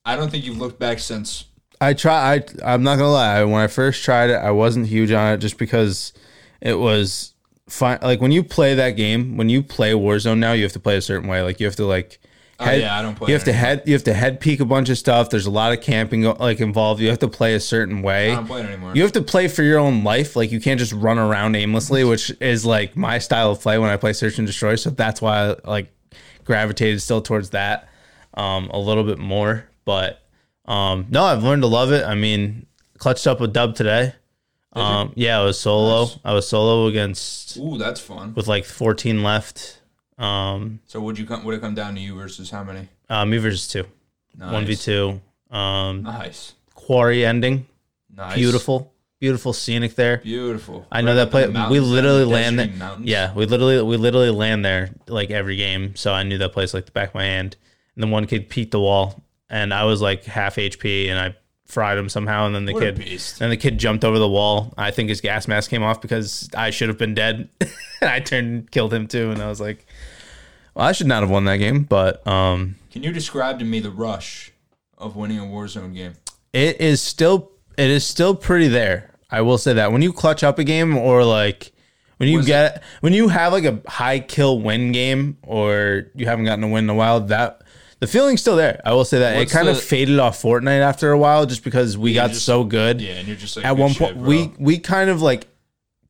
I 0.06 0.16
don't 0.16 0.30
think 0.30 0.46
you've 0.46 0.58
looked 0.58 0.80
back 0.80 1.00
since. 1.00 1.46
I 1.82 1.94
try. 1.94 2.36
I 2.36 2.74
I'm 2.74 2.84
not 2.84 2.98
gonna 2.98 3.12
lie. 3.12 3.44
When 3.44 3.62
I 3.62 3.68
first 3.68 4.04
tried 4.04 4.30
it, 4.30 4.36
I 4.36 4.52
wasn't 4.52 4.88
huge 4.88 5.12
on 5.12 5.34
it 5.34 5.38
just 5.38 5.58
because 5.58 6.14
it 6.62 6.74
was 6.74 7.34
fine. 7.70 8.00
Like 8.02 8.22
when 8.22 8.32
you 8.32 8.44
play 8.44 8.76
that 8.76 8.92
game, 8.92 9.38
when 9.38 9.50
you 9.50 9.64
play 9.64 9.92
Warzone 9.92 10.40
now, 10.40 10.54
you 10.54 10.64
have 10.64 10.74
to 10.74 10.80
play 10.80 10.98
a 10.98 11.02
certain 11.02 11.30
way. 11.30 11.42
Like 11.42 11.60
you 11.60 11.66
have 11.66 11.76
to 11.78 11.86
like. 11.86 12.20
Oh, 12.62 12.70
yeah, 12.70 13.00
I 13.00 13.02
don't 13.02 13.16
play 13.16 13.30
You 13.30 13.36
have 13.36 13.46
to 13.46 13.54
head. 13.54 13.84
You 13.86 13.94
have 13.94 14.04
to 14.04 14.14
head 14.14 14.42
peek 14.42 14.60
a 14.60 14.66
bunch 14.66 14.90
of 14.90 14.98
stuff. 14.98 15.30
There's 15.30 15.46
a 15.46 15.52
lot 15.52 15.72
of 15.72 15.80
camping 15.80 16.24
like 16.24 16.60
involved. 16.60 17.00
You 17.00 17.08
have 17.08 17.20
to 17.20 17.30
play 17.30 17.54
a 17.54 17.60
certain 17.62 18.02
way. 18.02 18.34
I 18.34 18.36
don't 18.36 18.48
play 18.48 18.60
it 18.60 18.66
anymore. 18.66 18.92
You 18.94 19.04
have 19.04 19.14
to 19.14 19.22
play 19.22 19.48
for 19.48 19.64
your 19.64 19.80
own 19.80 20.04
life. 20.04 20.36
Like 20.36 20.52
you 20.52 20.60
can't 20.60 20.78
just 20.78 20.92
run 20.92 21.18
around 21.18 21.56
aimlessly, 21.56 22.04
which 22.04 22.32
is 22.42 22.66
like 22.66 22.98
my 22.98 23.18
style 23.20 23.52
of 23.52 23.62
play 23.62 23.78
when 23.78 23.90
I 23.90 23.96
play 23.96 24.12
Search 24.12 24.40
and 24.40 24.46
Destroy. 24.46 24.76
So 24.76 24.90
that's 24.90 25.22
why 25.22 25.52
I 25.52 25.56
like 25.64 25.94
gravitated 26.44 27.02
still 27.02 27.22
towards 27.22 27.52
that 27.52 27.88
um, 28.34 28.70
a 28.70 28.80
little 28.80 29.04
bit 29.04 29.18
more. 29.20 29.66
But 29.86 30.22
um, 30.66 31.08
no, 31.10 31.24
I've 31.24 31.44
learned 31.44 31.64
to 31.64 31.68
love 31.68 31.92
it. 31.92 32.06
I 32.06 32.16
mean, 32.16 32.66
clutched 32.98 33.26
up 33.28 33.42
a 33.42 33.48
dub 33.48 33.76
today. 33.76 34.14
Um, 34.74 35.14
yeah, 35.16 35.40
I 35.40 35.44
was 35.44 35.60
solo. 35.60 36.06
Nice. 36.06 36.20
I 36.24 36.34
was 36.34 36.48
solo 36.48 36.86
against 36.88 37.58
Ooh, 37.58 37.78
that's 37.78 38.00
fun. 38.00 38.34
with 38.36 38.48
like 38.48 38.66
14 38.66 39.24
left. 39.24 39.82
Um, 40.20 40.80
So 40.86 41.02
would 41.02 41.18
you 41.18 41.26
come? 41.26 41.44
Would 41.46 41.56
it 41.56 41.62
come 41.62 41.74
down 41.76 41.96
to 41.96 42.02
you 42.02 42.16
versus 42.16 42.50
how 42.52 42.64
many? 42.64 42.88
uh, 43.10 43.26
me 43.26 43.38
versus 43.38 43.68
two, 43.68 43.86
one 44.38 44.66
v 44.66 44.76
two. 44.76 45.22
Um, 45.50 46.04
Nice. 46.04 46.54
quarry 46.76 47.26
ending, 47.26 47.66
Nice. 48.16 48.36
beautiful, 48.36 48.94
beautiful 49.20 49.54
scenic 49.54 49.96
there. 49.96 50.18
Beautiful. 50.18 50.86
I 50.92 51.02
know 51.02 51.12
Right 51.18 51.32
that 51.32 51.32
play. 51.32 51.48
We 51.72 51.80
literally 51.80 52.26
land 52.26 52.60
there. 52.60 52.68
Mountains. 52.68 53.08
Yeah, 53.08 53.34
we 53.34 53.46
literally 53.48 53.82
we 53.82 53.98
literally 53.98 54.30
land 54.30 54.64
there 54.64 54.92
like 55.08 55.32
every 55.32 55.56
game. 55.56 55.96
So 55.96 56.14
I 56.14 56.22
knew 56.24 56.38
that 56.38 56.54
place 56.54 56.74
like 56.76 56.86
the 56.86 56.92
back 56.92 57.10
of 57.10 57.16
my 57.16 57.24
hand. 57.24 57.56
And 57.96 58.04
then 58.04 58.12
one 58.12 58.26
kid 58.28 58.50
peeked 58.50 58.72
the 58.72 58.80
wall, 58.80 59.24
and 59.50 59.74
I 59.74 59.84
was 59.86 60.02
like 60.02 60.26
half 60.26 60.56
HP, 60.56 61.10
and 61.10 61.20
I 61.20 61.36
fried 61.66 61.98
him 61.98 62.10
somehow. 62.10 62.46
And 62.46 62.56
then 62.56 62.66
the 62.66 62.74
What 62.74 62.84
kid, 62.96 62.98
then 63.40 63.50
the 63.50 63.58
kid 63.58 63.78
jumped 63.78 64.04
over 64.04 64.18
the 64.20 64.30
wall. 64.30 64.74
I 64.78 64.92
think 64.92 65.10
his 65.10 65.22
gas 65.22 65.48
mask 65.48 65.70
came 65.70 65.84
off 65.84 66.02
because 66.02 66.50
I 66.56 66.70
should 66.72 66.90
have 66.90 66.98
been 66.98 67.14
dead. 67.14 67.50
and 67.60 67.70
I 68.10 68.20
turned 68.20 68.48
and 68.48 68.72
killed 68.72 68.94
him 68.94 69.08
too. 69.08 69.32
And 69.32 69.42
I 69.42 69.48
was 69.48 69.60
like, 69.62 69.86
well, 70.74 70.88
I 70.88 70.92
should 70.94 71.08
not 71.08 71.22
have 71.22 71.30
won 71.30 71.46
that 71.46 71.58
game, 71.58 71.84
but 71.84 72.26
um, 72.28 72.76
Can 72.92 73.04
you 73.04 73.12
describe 73.12 73.60
to 73.60 73.66
me 73.66 73.80
the 73.80 73.92
rush 73.92 74.52
of 74.98 75.16
winning 75.16 75.40
a 75.40 75.44
Warzone 75.44 75.94
game? 75.94 76.14
it 76.52 76.82
is 76.82 77.00
still 77.02 77.52
it 77.78 77.90
is 77.90 78.06
still 78.06 78.34
pretty 78.36 78.68
there. 78.68 79.12
I 79.30 79.42
will 79.42 79.60
say 79.60 79.74
that 79.74 79.92
when 79.92 80.02
you 80.02 80.12
clutch 80.12 80.44
up 80.44 80.58
a 80.58 80.64
game 80.64 80.98
or 80.98 81.24
like 81.24 81.72
when 82.18 82.28
you 82.30 82.38
Was 82.38 82.48
get 82.48 82.82
when 83.02 83.14
you 83.14 83.28
have 83.28 83.54
like 83.54 83.66
a 83.66 83.80
high 83.88 84.20
kill 84.20 84.60
win 84.60 84.92
game 84.92 85.38
or 85.44 86.08
you 86.16 86.26
haven't 86.26 86.46
gotten 86.46 86.64
a 86.64 86.68
win 86.68 86.86
in 86.86 86.90
a 86.90 86.96
while, 86.96 87.20
that 87.22 87.62
the 88.00 88.08
feeling's 88.08 88.42
still 88.42 88.56
there. 88.56 88.82
I 88.86 88.94
will 88.94 89.06
say 89.06 89.20
that 89.20 89.36
What's 89.38 89.52
it 89.52 89.56
kind 89.56 89.68
the- 89.68 89.72
of 89.74 89.82
faded 89.82 90.20
off 90.20 90.42
Fortnite 90.42 90.82
after 90.82 91.12
a 91.12 91.18
while 91.18 91.46
just 91.46 91.64
because 91.64 91.98
we 91.98 92.14
got 92.14 92.30
just- 92.32 92.46
so 92.46 92.64
good. 92.64 93.02
Yeah, 93.02 93.14
and 93.14 93.28
you're 93.28 93.38
just 93.38 93.56
like 93.58 93.66
At 93.66 93.72
good 93.76 93.80
one 93.82 93.92
shit, 93.92 94.00
point, 94.00 94.18
bro. 94.20 94.28
we 94.28 94.52
we 94.58 94.78
kind 94.80 95.10
of 95.10 95.22
like 95.22 95.48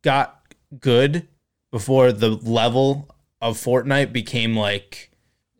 got 0.01 0.39
good 0.79 1.27
before 1.71 2.11
the 2.11 2.29
level 2.29 3.07
of 3.41 3.57
Fortnite 3.57 4.11
became 4.13 4.55
like 4.55 5.11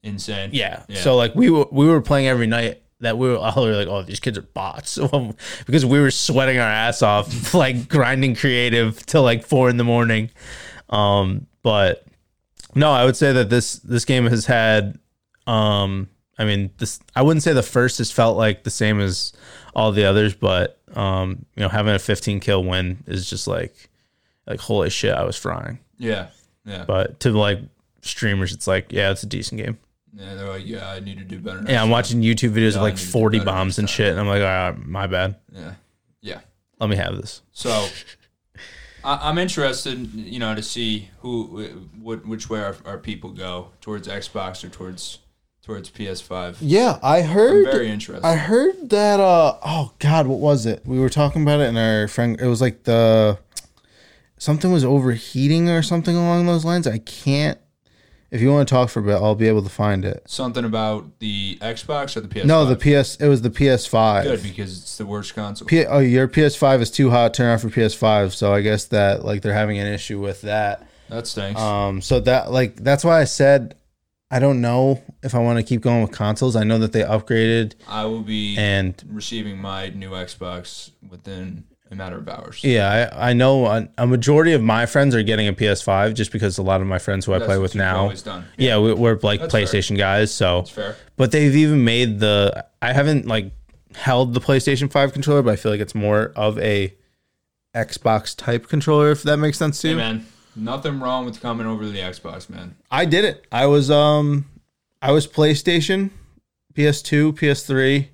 insane. 0.04 0.50
yeah. 0.54 0.84
Yeah. 0.88 1.02
So 1.02 1.16
like 1.16 1.36
we 1.36 1.50
were 1.50 1.66
we 1.72 1.88
were 1.88 2.02
playing 2.02 2.28
every 2.28 2.48
night 2.48 2.82
that 3.02 3.18
we 3.18 3.30
were 3.30 3.38
all 3.40 3.64
were 3.66 3.76
like, 3.76 3.88
oh, 3.88 4.04
these 4.04 4.20
kids 4.20 4.38
are 4.38 4.42
bots 4.44 4.98
because 5.66 5.86
we 5.86 6.00
were 6.00 6.12
sweating 6.12 6.58
our 6.60 6.68
ass 6.70 7.02
off, 7.02 7.54
like 7.56 7.88
grinding 7.88 8.36
creative 8.36 9.06
till 9.06 9.24
like 9.24 9.46
four 9.46 9.70
in 9.70 9.78
the 9.78 9.84
morning. 9.84 10.30
Um, 10.90 11.48
but 11.64 12.06
no, 12.76 12.92
I 12.92 13.06
would 13.06 13.16
say 13.16 13.32
that 13.34 13.50
this 13.50 13.76
this 13.78 14.06
game 14.06 14.26
has 14.28 14.46
had, 14.46 15.00
um, 15.48 16.08
I 16.40 16.46
mean, 16.46 16.70
this 16.78 17.00
I 17.16 17.22
wouldn't 17.22 17.44
say 17.44 17.54
the 17.54 17.62
first 17.62 17.98
has 18.00 18.12
felt 18.12 18.38
like 18.38 18.64
the 18.64 18.70
same 18.72 19.00
as 19.00 19.34
all 19.76 19.92
the 19.92 20.06
others, 20.06 20.34
but 20.34 20.80
um, 20.96 21.46
you 21.56 21.62
know, 21.64 21.70
having 21.70 21.94
a 21.94 22.00
15 22.00 22.40
kill 22.40 22.64
win 22.64 23.04
is 23.06 23.30
just 23.30 23.46
like, 23.48 23.90
like 24.48 24.60
holy 24.60 24.90
shit, 24.90 25.14
I 25.14 25.24
was 25.24 25.36
frying. 25.38 25.80
yeah, 26.00 26.28
yeah, 26.66 26.86
But 26.88 27.20
to 27.22 27.32
like 27.32 27.60
streamers, 28.02 28.54
it's 28.54 28.66
like, 28.68 28.92
yeah, 28.92 29.12
it's 29.12 29.22
a 29.22 29.28
decent 29.28 29.62
game. 29.62 29.78
yeah. 30.16 30.34
They're 30.36 30.48
like, 30.50 30.66
yeah, 30.66 30.90
I 30.90 31.00
need 31.02 31.18
to 31.20 31.24
do 31.26 31.38
better. 31.40 31.60
Yeah, 31.68 31.82
I'm 31.82 31.88
time. 31.88 31.90
watching 31.90 32.22
YouTube 32.22 32.52
videos 32.54 32.72
Yeah, 32.72 32.78
of 32.78 32.84
like 32.84 32.94
need 32.96 33.00
to 33.02 33.06
do 33.06 33.12
40 33.12 33.40
bombs 33.42 33.78
and 33.78 33.90
shit, 33.90 34.12
and 34.12 34.20
I'm 34.20 34.28
like, 34.28 34.42
all 34.42 34.48
right, 34.72 34.78
my 34.88 35.06
bad. 35.08 35.36
Yeah, 35.54 35.74
yeah. 36.22 36.40
Let 36.80 36.90
me 36.90 36.96
have 36.96 37.18
this. 37.18 37.42
So, 37.52 37.88
I, 39.04 39.30
I'm 39.30 39.38
interested, 39.38 40.14
you 40.14 40.40
know, 40.40 40.56
to 40.56 40.64
see 40.64 41.10
who, 41.20 41.68
what, 42.02 42.26
which 42.26 42.50
way 42.50 42.62
our, 42.62 42.76
our 42.86 42.98
people 42.98 43.32
go 43.32 43.70
towards 43.82 44.08
Xbox 44.08 44.64
or 44.64 44.70
towards 44.70 45.20
towards 45.70 45.92
PS5. 45.92 46.58
Yeah, 46.62 46.98
I 47.04 47.20
I'm 47.20 47.26
heard. 47.30 47.66
very 47.66 47.90
interested. 47.90 48.26
I 48.26 48.36
heard 48.36 48.90
that. 48.90 49.20
Uh, 49.20 49.56
oh 49.64 49.94
God, 50.00 50.26
what 50.26 50.40
was 50.40 50.66
it? 50.66 50.82
We 50.84 51.00
were 51.00 51.10
talking 51.10 51.44
about 51.44 51.60
it, 51.60 51.68
and 51.70 51.78
our 51.78 52.08
friend. 52.08 52.40
It 52.42 52.48
was 52.48 52.60
like 52.60 52.84
the 52.84 53.38
something 54.38 54.72
was 54.72 54.84
overheating 54.84 55.70
or 55.70 55.84
something 55.84 56.16
along 56.16 56.48
those 56.48 56.66
lines. 56.66 56.88
I 56.88 56.98
can't. 56.98 57.60
If 58.32 58.42
you 58.42 58.52
want 58.52 58.68
to 58.68 58.74
talk 58.74 58.90
for 58.90 59.00
a 59.00 59.04
bit, 59.04 59.14
I'll 59.16 59.34
be 59.36 59.48
able 59.48 59.64
to 59.64 59.70
find 59.70 60.06
it. 60.06 60.24
Something 60.28 60.64
about 60.66 61.18
the 61.20 61.58
Xbox 61.62 62.16
or 62.16 62.22
the 62.22 62.28
PS5. 62.28 62.46
No, 62.46 62.66
the 62.66 62.76
PS. 62.76 63.16
It 63.18 63.28
was 63.28 63.42
the 63.42 63.50
PS5. 63.50 64.24
good 64.24 64.44
because 64.44 64.80
it's 64.80 64.98
the 64.98 65.06
worst 65.06 65.34
console. 65.36 65.68
P- 65.68 65.86
oh, 65.86 66.00
your 66.00 66.28
PS5 66.28 66.82
is 66.82 66.92
too 66.92 67.10
hot. 67.12 67.34
Turn 67.36 67.54
off 67.54 67.64
your 67.64 67.72
PS5. 67.72 68.34
So 68.34 68.54
I 68.54 68.62
guess 68.62 68.86
that 68.86 69.24
like 69.24 69.42
they're 69.44 69.54
having 69.54 69.78
an 69.80 69.88
issue 69.88 70.20
with 70.20 70.42
that. 70.42 70.88
that 71.10 71.26
stinks. 71.28 71.60
Um, 71.60 72.02
so 72.02 72.20
that 72.22 72.52
like 72.52 72.76
that's 72.78 73.04
why 73.04 73.20
I 73.22 73.24
said 73.26 73.76
I 74.32 74.40
don't 74.40 74.62
know 74.62 75.02
if 75.24 75.34
I 75.34 75.40
want 75.40 75.58
to 75.58 75.64
keep 75.64 75.82
going 75.82 76.02
with 76.02 76.12
consoles. 76.12 76.56
I 76.56 76.64
know 76.64 76.78
that 76.80 76.92
they 76.92 77.02
upgraded 77.02 77.74
I 77.88 78.06
will 78.06 78.22
be 78.22 78.58
and 78.58 79.02
receiving 79.10 79.58
my 79.58 79.90
new 79.90 80.12
Xbox 80.12 80.92
within 81.10 81.64
a 81.92 81.96
matter 81.96 82.18
of 82.18 82.30
hours. 82.30 82.64
yeah, 82.64 83.10
I, 83.12 83.30
I 83.30 83.34
know 83.34 83.66
a, 83.66 83.90
a 83.98 84.06
majority 84.06 84.54
of 84.54 84.62
my 84.62 84.86
friends 84.86 85.16
are 85.16 85.24
getting 85.24 85.48
a 85.48 85.54
PS5 85.54 86.14
just 86.14 86.32
because 86.32 86.60
a 86.60 86.62
lot 86.62 86.82
of 86.82 86.88
my 86.88 87.00
friends 87.00 87.26
who 87.26 87.34
I 87.34 87.40
play 87.40 87.58
with 87.58 87.74
now, 87.74 88.12
done. 88.12 88.46
yeah, 88.58 88.78
we, 88.78 88.94
we're 88.94 89.18
like 89.24 89.40
That's 89.40 89.52
fair. 89.52 89.64
PlayStation 89.66 89.98
guys. 89.98 90.32
So, 90.32 90.60
It's 90.60 90.70
fair. 90.70 90.96
but 91.16 91.32
they've 91.32 91.56
even 91.56 91.84
made 91.84 92.20
the 92.20 92.64
I 92.84 92.94
haven't 92.94 93.26
like 93.26 93.52
held 93.96 94.36
the 94.36 94.40
PlayStation 94.40 94.92
5 94.92 95.14
controller, 95.14 95.42
but 95.42 95.54
I 95.54 95.56
feel 95.56 95.72
like 95.72 95.82
it's 95.82 95.96
more 95.96 96.32
of 96.36 96.60
a 96.60 96.94
Xbox 97.76 98.36
type 98.38 98.68
controller 98.68 99.10
if 99.10 99.24
that 99.24 99.38
makes 99.38 99.58
sense 99.58 99.82
to 99.82 99.90
you. 99.90 100.22
Nothing 100.60 101.00
wrong 101.00 101.26
with 101.26 101.42
coming 101.42 101.66
over 101.68 101.84
to 101.84 101.90
the 101.90 102.00
Xbox, 102.00 102.50
man. 102.50 102.76
I 102.92 103.06
did 103.06 103.26
it. 103.26 103.46
I 103.52 103.66
was 103.66 103.90
um 103.90 104.46
I 105.02 105.12
was 105.12 105.28
PlayStation, 105.28 106.12
PS2, 106.74 107.34
PS3. 107.34 108.08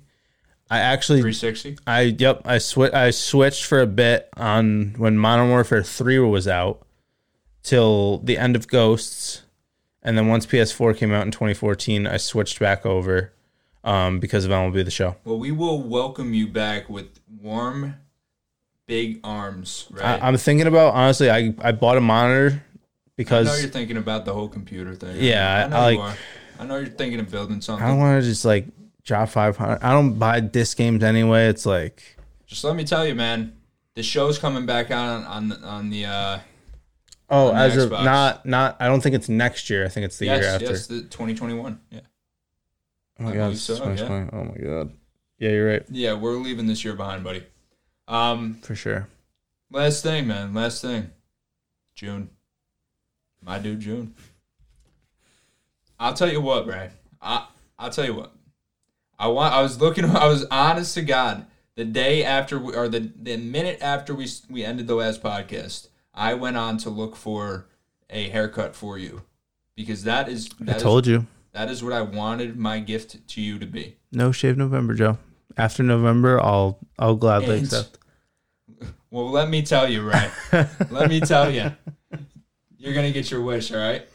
I 0.68 0.78
actually 0.80 1.20
360. 1.20 1.78
I 1.86 2.00
yep, 2.18 2.42
I 2.44 2.56
swi- 2.56 2.92
I 2.92 3.10
switched 3.10 3.64
for 3.64 3.80
a 3.80 3.86
bit 3.86 4.28
on 4.36 4.94
when 4.96 5.16
Modern 5.16 5.48
Warfare 5.48 5.82
3 5.82 6.18
was 6.20 6.48
out 6.48 6.84
till 7.62 8.18
the 8.18 8.36
end 8.38 8.56
of 8.56 8.66
Ghosts. 8.68 9.42
And 10.02 10.16
then 10.16 10.28
once 10.28 10.46
PS4 10.46 10.96
came 10.96 11.12
out 11.12 11.24
in 11.24 11.32
2014, 11.32 12.06
I 12.06 12.16
switched 12.16 12.58
back 12.58 12.84
over 12.86 13.32
um 13.84 14.18
because 14.18 14.44
of 14.44 14.50
MLB 14.50 14.84
the 14.84 14.90
show. 14.90 15.16
Well, 15.24 15.38
we 15.38 15.52
will 15.52 15.80
welcome 15.82 16.34
you 16.34 16.48
back 16.48 16.88
with 16.88 17.20
warm, 17.40 17.96
big 18.86 19.20
arms. 19.24 19.86
Right. 19.90 20.20
I, 20.22 20.26
I'm 20.26 20.36
thinking 20.36 20.66
about 20.66 20.94
honestly. 20.94 21.30
I 21.30 21.54
I 21.60 21.72
bought 21.72 21.96
a 21.96 22.00
monitor 22.00 22.62
because 23.16 23.48
I 23.48 23.52
know 23.52 23.58
you're 23.58 23.70
thinking 23.70 23.96
about 23.96 24.24
the 24.24 24.32
whole 24.32 24.48
computer 24.48 24.94
thing. 24.94 25.16
Yeah, 25.20 25.64
I 25.64 25.68
know 25.68 25.76
I 25.76 25.90
you 25.90 25.98
like- 25.98 26.14
are. 26.14 26.18
I 26.58 26.64
know 26.64 26.78
you're 26.78 26.86
thinking 26.86 27.20
of 27.20 27.30
building 27.30 27.60
something. 27.60 27.84
I 27.84 27.90
don't 27.90 27.98
want 27.98 28.22
to 28.22 28.26
just 28.26 28.44
like 28.44 28.66
drop 29.04 29.28
five 29.28 29.56
hundred. 29.56 29.82
I 29.82 29.92
don't 29.92 30.18
buy 30.18 30.40
disc 30.40 30.76
games 30.76 31.04
anyway. 31.04 31.48
It's 31.48 31.66
like 31.66 32.16
Just 32.46 32.64
let 32.64 32.76
me 32.76 32.84
tell 32.84 33.06
you, 33.06 33.14
man. 33.14 33.54
The 33.94 34.02
show's 34.02 34.38
coming 34.38 34.66
back 34.66 34.90
out 34.90 35.08
on 35.08 35.52
on, 35.52 35.64
on 35.64 35.90
the 35.90 36.06
uh, 36.06 36.38
oh, 37.30 37.48
On 37.48 37.54
the 37.54 37.60
as 37.60 37.76
of 37.76 37.90
not 37.90 38.46
not. 38.46 38.76
I 38.80 38.86
don't 38.86 39.02
think 39.02 39.14
it's 39.14 39.28
next 39.28 39.68
year. 39.70 39.84
I 39.84 39.88
think 39.88 40.06
it's 40.06 40.18
the 40.18 40.26
yes, 40.26 40.42
year 40.42 40.50
after. 40.52 40.66
yes, 40.66 40.86
the 40.86 41.02
2021. 41.02 41.78
Yeah, 41.90 42.00
oh 43.20 43.24
my 43.24 43.30
I 43.30 43.34
god, 43.34 43.56
so, 43.56 43.74
2020. 43.74 44.30
Oh 44.32 44.44
my 44.44 44.56
god. 44.56 44.92
Yeah, 45.38 45.50
you're 45.50 45.68
right 45.68 45.82
yeah, 45.90 46.14
we're 46.14 46.36
leaving 46.36 46.66
this 46.66 46.82
year 46.82 46.94
behind, 46.94 47.22
buddy. 47.22 47.42
Um, 48.08 48.54
for 48.62 48.74
sure. 48.74 49.08
last 49.70 50.02
thing, 50.02 50.26
man. 50.26 50.54
Last 50.54 50.82
thing. 50.82 51.10
June. 51.94 52.30
My 53.42 53.58
dude, 53.58 53.80
June. 53.80 54.14
I'll 55.98 56.14
tell 56.14 56.30
you 56.30 56.40
what, 56.40 56.66
Ray. 56.66 56.90
I 57.20 57.46
I'll 57.78 57.90
tell 57.90 58.04
you 58.04 58.14
what. 58.14 58.32
I 59.18 59.28
want. 59.28 59.54
I 59.54 59.62
was 59.62 59.80
looking. 59.80 60.04
I 60.16 60.26
was 60.26 60.44
honest 60.50 60.94
to 60.94 61.02
God. 61.02 61.46
The 61.74 61.84
day 61.84 62.24
after, 62.24 62.58
we, 62.58 62.74
or 62.74 62.88
the 62.88 63.10
the 63.20 63.36
minute 63.36 63.78
after 63.82 64.14
we 64.14 64.28
we 64.50 64.64
ended 64.64 64.86
the 64.86 64.94
last 64.94 65.22
podcast, 65.22 65.88
I 66.14 66.34
went 66.34 66.56
on 66.56 66.78
to 66.78 66.90
look 66.90 67.16
for 67.16 67.66
a 68.10 68.28
haircut 68.28 68.74
for 68.76 68.98
you, 68.98 69.22
because 69.74 70.04
that 70.04 70.28
is 70.28 70.48
I 70.60 70.64
that 70.64 70.76
is- 70.76 70.82
told 70.82 71.06
you. 71.06 71.26
that 71.52 71.70
is 71.70 71.82
what 71.82 71.92
I 71.92 72.00
wanted 72.02 72.56
my 72.56 72.78
gift 72.80 73.26
to 73.28 73.40
you 73.40 73.58
to 73.58 73.66
be. 73.66 73.96
No 74.12 74.32
shave 74.32 74.56
November, 74.56 74.94
Joe. 74.94 75.18
After 75.56 75.82
November, 75.82 76.42
I'll 76.42 76.78
I'll 76.98 77.16
gladly 77.16 77.56
And- 77.58 77.64
accept. 77.64 77.98
Well, 79.08 79.30
let 79.30 79.48
me 79.48 79.62
tell 79.62 79.88
you, 79.88 80.02
right? 80.02 80.30
let 80.90 81.08
me 81.08 81.20
tell 81.20 81.50
you, 81.50 81.72
you're 82.76 82.92
gonna 82.92 83.12
get 83.12 83.30
your 83.30 83.40
wish, 83.40 83.72
all 83.72 83.78
right? 83.78 84.06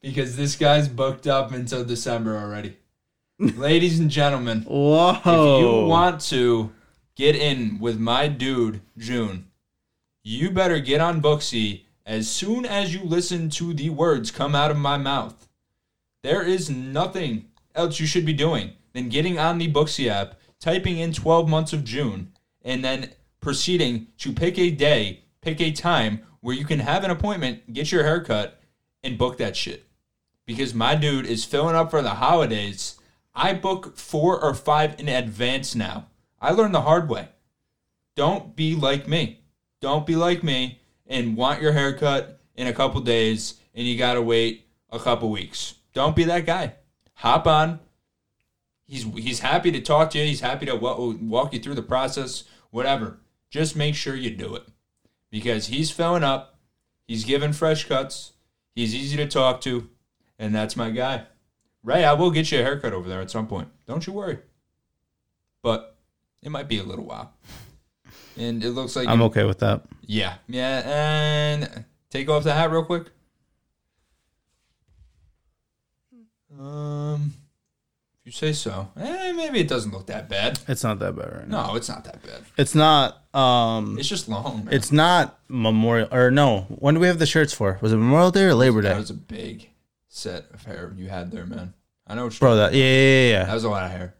Because 0.00 0.36
this 0.36 0.56
guy's 0.56 0.88
booked 0.88 1.26
up 1.28 1.52
until 1.52 1.84
December 1.84 2.36
already. 2.36 2.76
Ladies 3.38 4.00
and 4.00 4.10
gentlemen, 4.10 4.62
Whoa! 4.62 5.10
if 5.18 5.24
you 5.60 5.86
want 5.86 6.20
to 6.22 6.72
get 7.14 7.36
in 7.36 7.78
with 7.78 8.00
my 8.00 8.26
dude 8.26 8.80
June, 8.98 9.48
you 10.24 10.50
better 10.50 10.80
get 10.80 11.00
on 11.00 11.20
Booksy 11.22 11.82
as 12.06 12.28
soon 12.28 12.64
as 12.66 12.92
you 12.94 13.04
listen 13.04 13.48
to 13.50 13.74
the 13.74 13.90
words 13.90 14.30
come 14.30 14.54
out 14.54 14.70
of 14.70 14.76
my 14.78 14.96
mouth. 14.96 15.46
There 16.22 16.42
is 16.42 16.68
nothing 16.70 17.46
else 17.74 18.00
you 18.00 18.06
should 18.06 18.26
be 18.26 18.32
doing 18.32 18.72
than 18.94 19.10
getting 19.10 19.38
on 19.38 19.58
the 19.58 19.70
Booksy 19.70 20.08
app, 20.08 20.40
typing 20.58 20.96
in 20.96 21.12
12 21.12 21.48
months 21.48 21.74
of 21.74 21.84
June, 21.84 22.32
and 22.62 22.82
then 22.82 23.10
proceeding 23.40 24.06
to 24.18 24.32
pick 24.32 24.58
a 24.58 24.70
day, 24.70 25.24
pick 25.42 25.60
a 25.60 25.72
time 25.72 26.20
where 26.40 26.54
you 26.54 26.64
can 26.64 26.78
have 26.78 27.04
an 27.04 27.10
appointment, 27.10 27.72
get 27.72 27.92
your 27.92 28.04
hair 28.04 28.22
cut, 28.22 28.60
and 29.02 29.18
book 29.18 29.36
that 29.38 29.56
shit. 29.56 29.86
Because 30.46 30.72
my 30.74 30.94
dude 30.94 31.26
is 31.26 31.44
filling 31.44 31.76
up 31.76 31.90
for 31.90 32.02
the 32.02 32.10
holidays. 32.10 32.98
I 33.34 33.52
book 33.52 33.96
four 33.96 34.42
or 34.42 34.54
five 34.54 34.98
in 34.98 35.08
advance 35.08 35.74
now. 35.74 36.06
I 36.40 36.50
learned 36.50 36.74
the 36.74 36.82
hard 36.82 37.08
way. 37.08 37.28
Don't 38.14 38.54
be 38.54 38.74
like 38.74 39.08
me. 39.08 39.40
Don't 39.80 40.06
be 40.06 40.16
like 40.16 40.42
me 40.42 40.80
and 41.06 41.36
want 41.36 41.60
your 41.60 41.72
haircut 41.72 42.40
in 42.54 42.66
a 42.66 42.72
couple 42.72 43.00
days 43.00 43.54
and 43.74 43.86
you 43.86 43.98
gotta 43.98 44.22
wait 44.22 44.66
a 44.90 44.98
couple 44.98 45.30
weeks. 45.30 45.74
Don't 45.92 46.14
be 46.14 46.24
that 46.24 46.46
guy. 46.46 46.74
Hop 47.14 47.46
on. 47.46 47.80
He's 48.86 49.04
he's 49.04 49.40
happy 49.40 49.72
to 49.72 49.80
talk 49.80 50.10
to 50.10 50.18
you. 50.18 50.24
He's 50.24 50.40
happy 50.40 50.66
to 50.66 50.76
wa- 50.76 50.96
walk 51.20 51.52
you 51.54 51.60
through 51.60 51.74
the 51.74 51.82
process. 51.82 52.44
Whatever. 52.70 53.18
Just 53.50 53.76
make 53.76 53.94
sure 53.94 54.14
you 54.16 54.30
do 54.30 54.54
it 54.56 54.64
because 55.30 55.68
he's 55.68 55.90
filling 55.90 56.24
up. 56.24 56.58
He's 57.06 57.24
giving 57.24 57.52
fresh 57.52 57.84
cuts. 57.86 58.32
He's 58.74 58.94
easy 58.94 59.16
to 59.18 59.26
talk 59.28 59.60
to, 59.62 59.88
and 60.38 60.54
that's 60.54 60.76
my 60.76 60.90
guy. 60.90 61.26
Ray, 61.82 62.04
I 62.04 62.14
will 62.14 62.30
get 62.30 62.50
you 62.50 62.58
a 62.60 62.62
haircut 62.62 62.92
over 62.92 63.08
there 63.08 63.20
at 63.20 63.30
some 63.30 63.46
point. 63.46 63.68
Don't 63.86 64.06
you 64.06 64.12
worry. 64.12 64.38
But 65.62 65.96
it 66.42 66.50
might 66.50 66.66
be 66.68 66.78
a 66.78 66.82
little 66.82 67.04
while. 67.04 67.32
And 68.36 68.64
it 68.64 68.70
looks 68.70 68.96
like 68.96 69.06
I'm 69.06 69.22
okay 69.22 69.44
with 69.44 69.60
that. 69.60 69.82
yeah, 70.02 70.34
yeah, 70.48 70.82
and 70.84 71.84
take 72.10 72.28
off 72.28 72.42
the 72.42 72.52
hat 72.52 72.70
real 72.72 72.84
quick. 72.84 73.06
Um, 76.58 77.32
you 78.24 78.32
say 78.32 78.52
so, 78.52 78.88
eh, 78.98 79.32
maybe 79.32 79.60
it 79.60 79.68
doesn't 79.68 79.92
look 79.92 80.06
that 80.06 80.28
bad. 80.28 80.58
It's 80.66 80.82
not 80.82 80.98
that 81.00 81.14
bad 81.14 81.32
right 81.36 81.48
now. 81.48 81.66
No, 81.68 81.76
it's 81.76 81.88
not 81.88 82.04
that 82.04 82.22
bad. 82.22 82.42
It's 82.56 82.74
not. 82.74 83.22
Um, 83.34 83.98
It's 83.98 84.08
just 84.08 84.28
long. 84.28 84.64
Man. 84.64 84.74
it's 84.74 84.90
not 84.92 85.38
Memorial 85.48 86.08
or 86.10 86.30
no. 86.30 86.62
When 86.70 86.94
do 86.94 87.00
we 87.00 87.06
have 87.06 87.18
the 87.18 87.26
shirts 87.26 87.52
for? 87.52 87.78
Was 87.82 87.92
it 87.92 87.96
Memorial 87.96 88.30
Day 88.30 88.44
or 88.44 88.54
Labor 88.54 88.80
Day? 88.82 88.88
that 88.88 88.94
Day? 88.94 89.00
was 89.00 89.10
a 89.10 89.14
big 89.14 89.68
set 90.08 90.46
of 90.54 90.64
hair 90.64 90.92
you 90.96 91.08
had 91.08 91.30
there, 91.30 91.44
man. 91.46 91.74
I 92.06 92.14
know, 92.14 92.24
what 92.24 92.32
you're- 92.34 92.38
Bro, 92.40 92.56
that 92.56 92.74
yeah 92.74 92.84
yeah 92.84 93.28
yeah 93.38 93.44
that 93.44 93.54
was 93.54 93.64
a 93.64 93.68
lot 93.70 93.84
of 93.84 93.90
hair. 93.90 94.14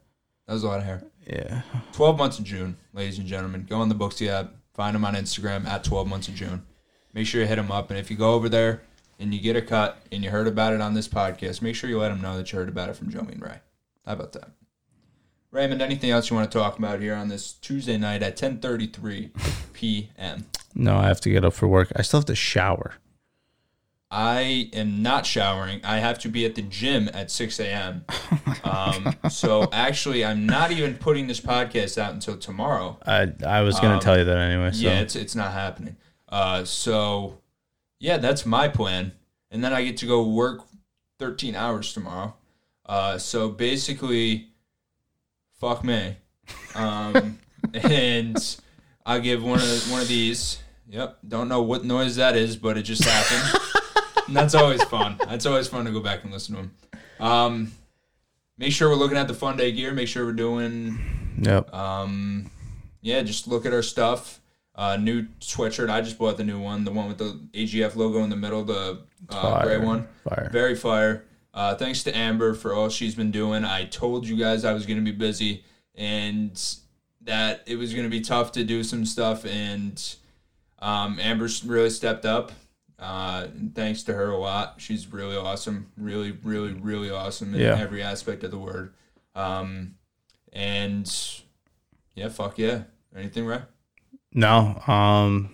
That 0.47 0.53
was 0.53 0.63
a 0.63 0.67
lot 0.67 0.79
of 0.79 0.85
hair. 0.85 1.03
yeah. 1.25 1.61
12 1.93 2.17
months 2.17 2.37
of 2.37 2.45
June, 2.45 2.77
ladies 2.93 3.17
and 3.17 3.27
gentlemen. 3.27 3.65
Go 3.67 3.77
on 3.77 3.89
the 3.89 3.95
Booksy 3.95 4.27
app. 4.27 4.51
Find 4.75 4.93
them 4.93 5.05
on 5.05 5.15
Instagram 5.15 5.65
at 5.65 5.83
12 5.83 6.07
months 6.07 6.27
of 6.27 6.35
June. 6.35 6.63
Make 7.13 7.25
sure 7.25 7.41
you 7.41 7.47
hit 7.47 7.55
them 7.55 7.71
up. 7.71 7.89
And 7.89 7.97
if 7.97 8.11
you 8.11 8.17
go 8.17 8.33
over 8.33 8.49
there 8.49 8.81
and 9.19 9.33
you 9.33 9.39
get 9.39 9.55
a 9.55 9.61
cut 9.61 9.97
and 10.11 10.23
you 10.23 10.29
heard 10.29 10.47
about 10.47 10.73
it 10.73 10.81
on 10.81 10.93
this 10.93 11.07
podcast, 11.07 11.61
make 11.61 11.73
sure 11.75 11.89
you 11.89 11.97
let 11.97 12.09
them 12.09 12.21
know 12.21 12.35
that 12.37 12.51
you 12.51 12.59
heard 12.59 12.67
about 12.69 12.89
it 12.89 12.95
from 12.97 13.09
Joey 13.09 13.31
and 13.31 13.41
Ray. 13.41 13.59
How 14.05 14.13
about 14.13 14.33
that? 14.33 14.49
Raymond, 15.51 15.81
anything 15.81 16.11
else 16.11 16.29
you 16.29 16.35
want 16.35 16.51
to 16.51 16.57
talk 16.57 16.77
about 16.77 16.99
here 16.99 17.15
on 17.15 17.29
this 17.29 17.53
Tuesday 17.53 17.97
night 17.97 18.21
at 18.21 18.35
10:33 18.37 19.31
p.m.? 19.73 20.45
No, 20.73 20.97
I 20.97 21.07
have 21.07 21.21
to 21.21 21.29
get 21.29 21.45
up 21.45 21.53
for 21.53 21.67
work. 21.67 21.91
I 21.95 22.01
still 22.01 22.19
have 22.19 22.25
to 22.25 22.35
shower. 22.35 22.95
I 24.11 24.69
am 24.73 25.01
not 25.01 25.25
showering. 25.25 25.81
I 25.83 25.97
have 25.97 26.19
to 26.19 26.29
be 26.29 26.45
at 26.45 26.55
the 26.55 26.61
gym 26.61 27.09
at 27.13 27.31
6 27.31 27.59
a.m. 27.59 28.05
Um, 28.63 29.15
so 29.29 29.69
actually, 29.71 30.25
I'm 30.25 30.47
not 30.47 30.71
even 30.71 30.95
putting 30.95 31.27
this 31.27 31.39
podcast 31.39 31.99
out 31.99 32.13
until 32.13 32.35
tomorrow. 32.35 32.97
I 33.05 33.31
I 33.45 33.61
was 33.61 33.79
gonna 33.79 33.95
Um, 33.95 33.99
tell 33.99 34.17
you 34.17 34.23
that 34.25 34.37
anyway. 34.37 34.71
So 34.71 34.81
Yeah, 34.87 34.99
it's 35.01 35.15
it's 35.15 35.35
not 35.35 35.51
happening. 35.53 35.97
Uh, 36.27 36.63
so 36.65 37.37
yeah, 37.99 38.17
that's 38.17 38.43
my 38.45 38.67
plan, 38.67 39.11
and 39.51 39.63
then 39.63 39.71
I 39.71 39.83
get 39.83 39.97
to 39.97 40.07
go 40.07 40.27
work 40.27 40.61
13 41.19 41.55
hours 41.55 41.93
tomorrow. 41.93 42.33
Uh, 42.85 43.17
so 43.17 43.49
basically, 43.49 44.47
fuck 45.59 45.83
me, 45.83 46.17
um, 46.75 47.39
and 47.73 48.57
I'll 49.05 49.21
give 49.21 49.43
one 49.43 49.59
of 49.59 49.91
one 49.91 50.01
of 50.01 50.07
these. 50.07 50.59
Yep, 50.87 51.17
don't 51.27 51.49
know 51.49 51.63
what 51.63 51.83
noise 51.83 52.15
that 52.17 52.35
is, 52.35 52.55
but 52.55 52.77
it 52.77 52.83
just 52.83 53.03
happened. 53.03 53.59
and 54.27 54.35
that's 54.35 54.53
always 54.53 54.83
fun. 54.83 55.17
That's 55.25 55.45
always 55.45 55.67
fun 55.67 55.85
to 55.85 55.91
go 55.91 55.99
back 55.99 56.23
and 56.23 56.31
listen 56.31 56.55
to 56.55 56.61
them. 56.61 56.71
Um, 57.19 57.71
make 58.57 58.71
sure 58.71 58.89
we're 58.89 58.95
looking 58.95 59.17
at 59.17 59.27
the 59.27 59.33
fun 59.33 59.57
day 59.57 59.71
gear. 59.71 59.91
Make 59.93 60.07
sure 60.07 60.25
we're 60.25 60.33
doing 60.33 60.99
yep. 61.41 61.73
um, 61.73 62.51
yeah, 63.01 63.21
just 63.23 63.47
look 63.47 63.65
at 63.65 63.73
our 63.73 63.81
stuff. 63.81 64.41
Uh, 64.75 64.97
new 64.97 65.23
sweatshirt. 65.39 65.89
I 65.89 66.01
just 66.01 66.17
bought 66.17 66.37
the 66.37 66.43
new 66.43 66.59
one, 66.59 66.83
the 66.83 66.91
one 66.91 67.07
with 67.07 67.17
the 67.17 67.39
AGF 67.53 67.95
logo 67.95 68.23
in 68.23 68.29
the 68.29 68.35
middle, 68.35 68.63
the 68.63 68.99
uh, 69.29 69.63
gray 69.63 69.77
one. 69.77 70.07
Fire. 70.23 70.49
Very 70.51 70.75
fire. 70.75 71.23
Uh, 71.55 71.73
thanks 71.73 72.03
to 72.03 72.15
Amber 72.15 72.53
for 72.53 72.73
all 72.73 72.89
she's 72.89 73.15
been 73.15 73.31
doing. 73.31 73.63
I 73.63 73.85
told 73.85 74.27
you 74.27 74.35
guys 74.35 74.63
I 74.65 74.73
was 74.73 74.85
going 74.85 74.97
to 75.03 75.11
be 75.11 75.17
busy 75.17 75.63
and 75.95 76.61
that 77.21 77.63
it 77.65 77.77
was 77.77 77.93
going 77.93 78.03
to 78.03 78.09
be 78.09 78.19
tough 78.21 78.51
to 78.51 78.63
do 78.65 78.83
some 78.83 79.05
stuff, 79.05 79.45
and 79.45 80.15
um, 80.79 81.17
Amber's 81.19 81.63
really 81.63 81.89
stepped 81.89 82.25
up. 82.25 82.51
Uh, 82.99 83.47
thanks 83.73 84.03
to 84.03 84.13
her 84.13 84.29
a 84.31 84.37
lot. 84.37 84.75
She's 84.77 85.11
really 85.11 85.35
awesome. 85.37 85.91
Really, 85.97 86.31
really, 86.43 86.73
really 86.73 87.09
awesome 87.09 87.55
in 87.55 87.61
Yeah. 87.61 87.77
every 87.79 88.03
aspect 88.03 88.43
of 88.43 88.51
the 88.51 88.59
word. 88.59 88.93
Um, 89.33 89.95
and 90.53 91.09
yeah, 92.15 92.29
fuck 92.29 92.57
yeah. 92.57 92.83
Anything, 93.15 93.45
right? 93.45 93.63
No. 94.33 94.81
Um. 94.87 95.49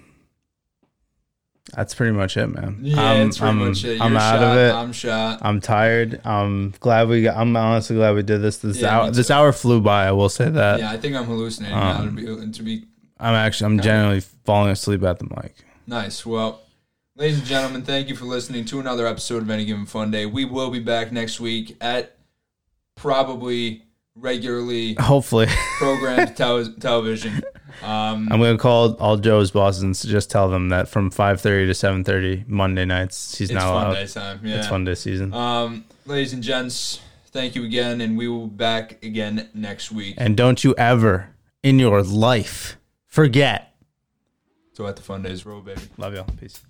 That's 1.76 1.94
pretty 1.94 2.12
much 2.12 2.36
it, 2.38 2.48
man. 2.48 2.80
Yeah, 2.82 3.02
I'm, 3.02 3.26
that's 3.28 3.38
pretty 3.38 3.50
I'm, 3.52 3.68
much 3.70 3.84
it. 3.86 3.96
You're 3.96 4.04
I'm 4.04 4.18
out 4.18 4.40
shot, 4.40 4.44
of 4.44 4.58
it. 4.58 4.72
I'm 4.74 4.92
shot. 4.94 5.40
I'm 5.42 5.62
tired. 5.62 6.22
I'm 6.26 6.72
glad 6.80 7.08
we 7.08 7.24
got. 7.24 7.38
I'm 7.38 7.56
honestly 7.56 7.96
glad 7.96 8.16
we 8.16 8.24
did 8.24 8.42
this. 8.42 8.58
This 8.58 8.78
Yeah, 8.82 9.00
hour. 9.00 9.12
This 9.12 9.32
hour 9.32 9.52
flew 9.54 9.80
by. 9.82 10.06
I 10.08 10.12
will 10.12 10.30
say 10.30 10.50
that. 10.50 10.80
yeah, 10.80 10.92
I 10.92 10.98
think 10.98 11.16
I'm 11.16 11.26
hallucinating 11.26 11.78
Um, 11.78 12.16
now. 12.16 12.24
To 12.26 12.46
be, 12.46 12.52
to 12.52 12.64
be 12.64 12.86
I'm 13.20 13.36
actually. 13.36 13.68
I'm 13.68 13.80
generally 13.82 14.20
falling 14.46 14.72
asleep 14.72 15.04
at 15.04 15.20
the 15.20 15.26
mic. 15.26 15.56
Nice. 15.88 16.26
Well, 16.26 16.62
ladies 17.16 17.38
and 17.40 17.48
gentlemen, 17.48 17.84
thank 17.84 18.10
you 18.10 18.16
for 18.16 18.26
listening 18.26 18.66
to 18.66 18.80
another 18.80 19.08
episode 19.08 19.42
of 19.44 19.50
Any 19.50 19.66
Given 19.66 19.86
Fun 19.86 20.12
Day. 20.12 20.26
We 20.26 20.46
will 20.46 20.72
be 20.72 20.80
back 20.80 21.12
next 21.12 21.40
week 21.40 21.78
at 21.82 22.18
probably 22.96 23.84
regularly 24.16 24.96
Hopefully, 25.00 25.48
programmed 25.78 26.36
tel- 26.38 26.74
television. 26.80 27.42
Um, 27.84 28.28
I'm 28.32 28.40
gonna 28.40 28.58
call 28.58 28.94
all 28.96 29.18
Joe's 29.18 29.52
bosses 29.52 29.84
and 29.84 29.96
just 29.96 30.30
tell 30.32 30.50
them 30.50 30.70
that 30.70 30.88
from 30.88 31.10
5:30 31.12 31.68
to 31.68 31.74
7:30 31.74 32.48
Monday 32.48 32.86
nights 32.86 33.38
he's 33.38 33.50
it's 33.50 33.60
fun 33.60 33.88
out. 33.88 33.94
day 33.94 34.06
time. 34.08 34.40
Yeah. 34.44 34.58
It's 34.58 34.68
fun 34.68 34.86
day 34.86 34.96
season. 34.96 35.34
Um, 35.34 35.86
ladies 36.06 36.34
and 36.34 36.44
gents, 36.44 37.00
thank 37.32 37.56
you 37.56 37.64
again, 37.64 38.02
and 38.02 38.18
we 38.18 38.28
will 38.28 38.48
be 38.48 38.56
back 38.56 39.04
again 39.04 39.50
next 39.54 39.92
week. 39.92 40.16
and 40.18 40.36
don't 40.38 40.64
you 40.64 40.74
ever 40.78 41.30
in 41.64 41.80
your 41.80 42.02
life 42.04 42.78
forget. 43.08 43.74
So 44.74 44.88
at 44.88 44.96
the 44.96 45.02
fun 45.04 45.22
days 45.22 45.46
roll, 45.46 45.62
baby. 45.62 45.82
Love 45.98 46.14
y'all. 46.14 46.26
Peace. 46.40 46.62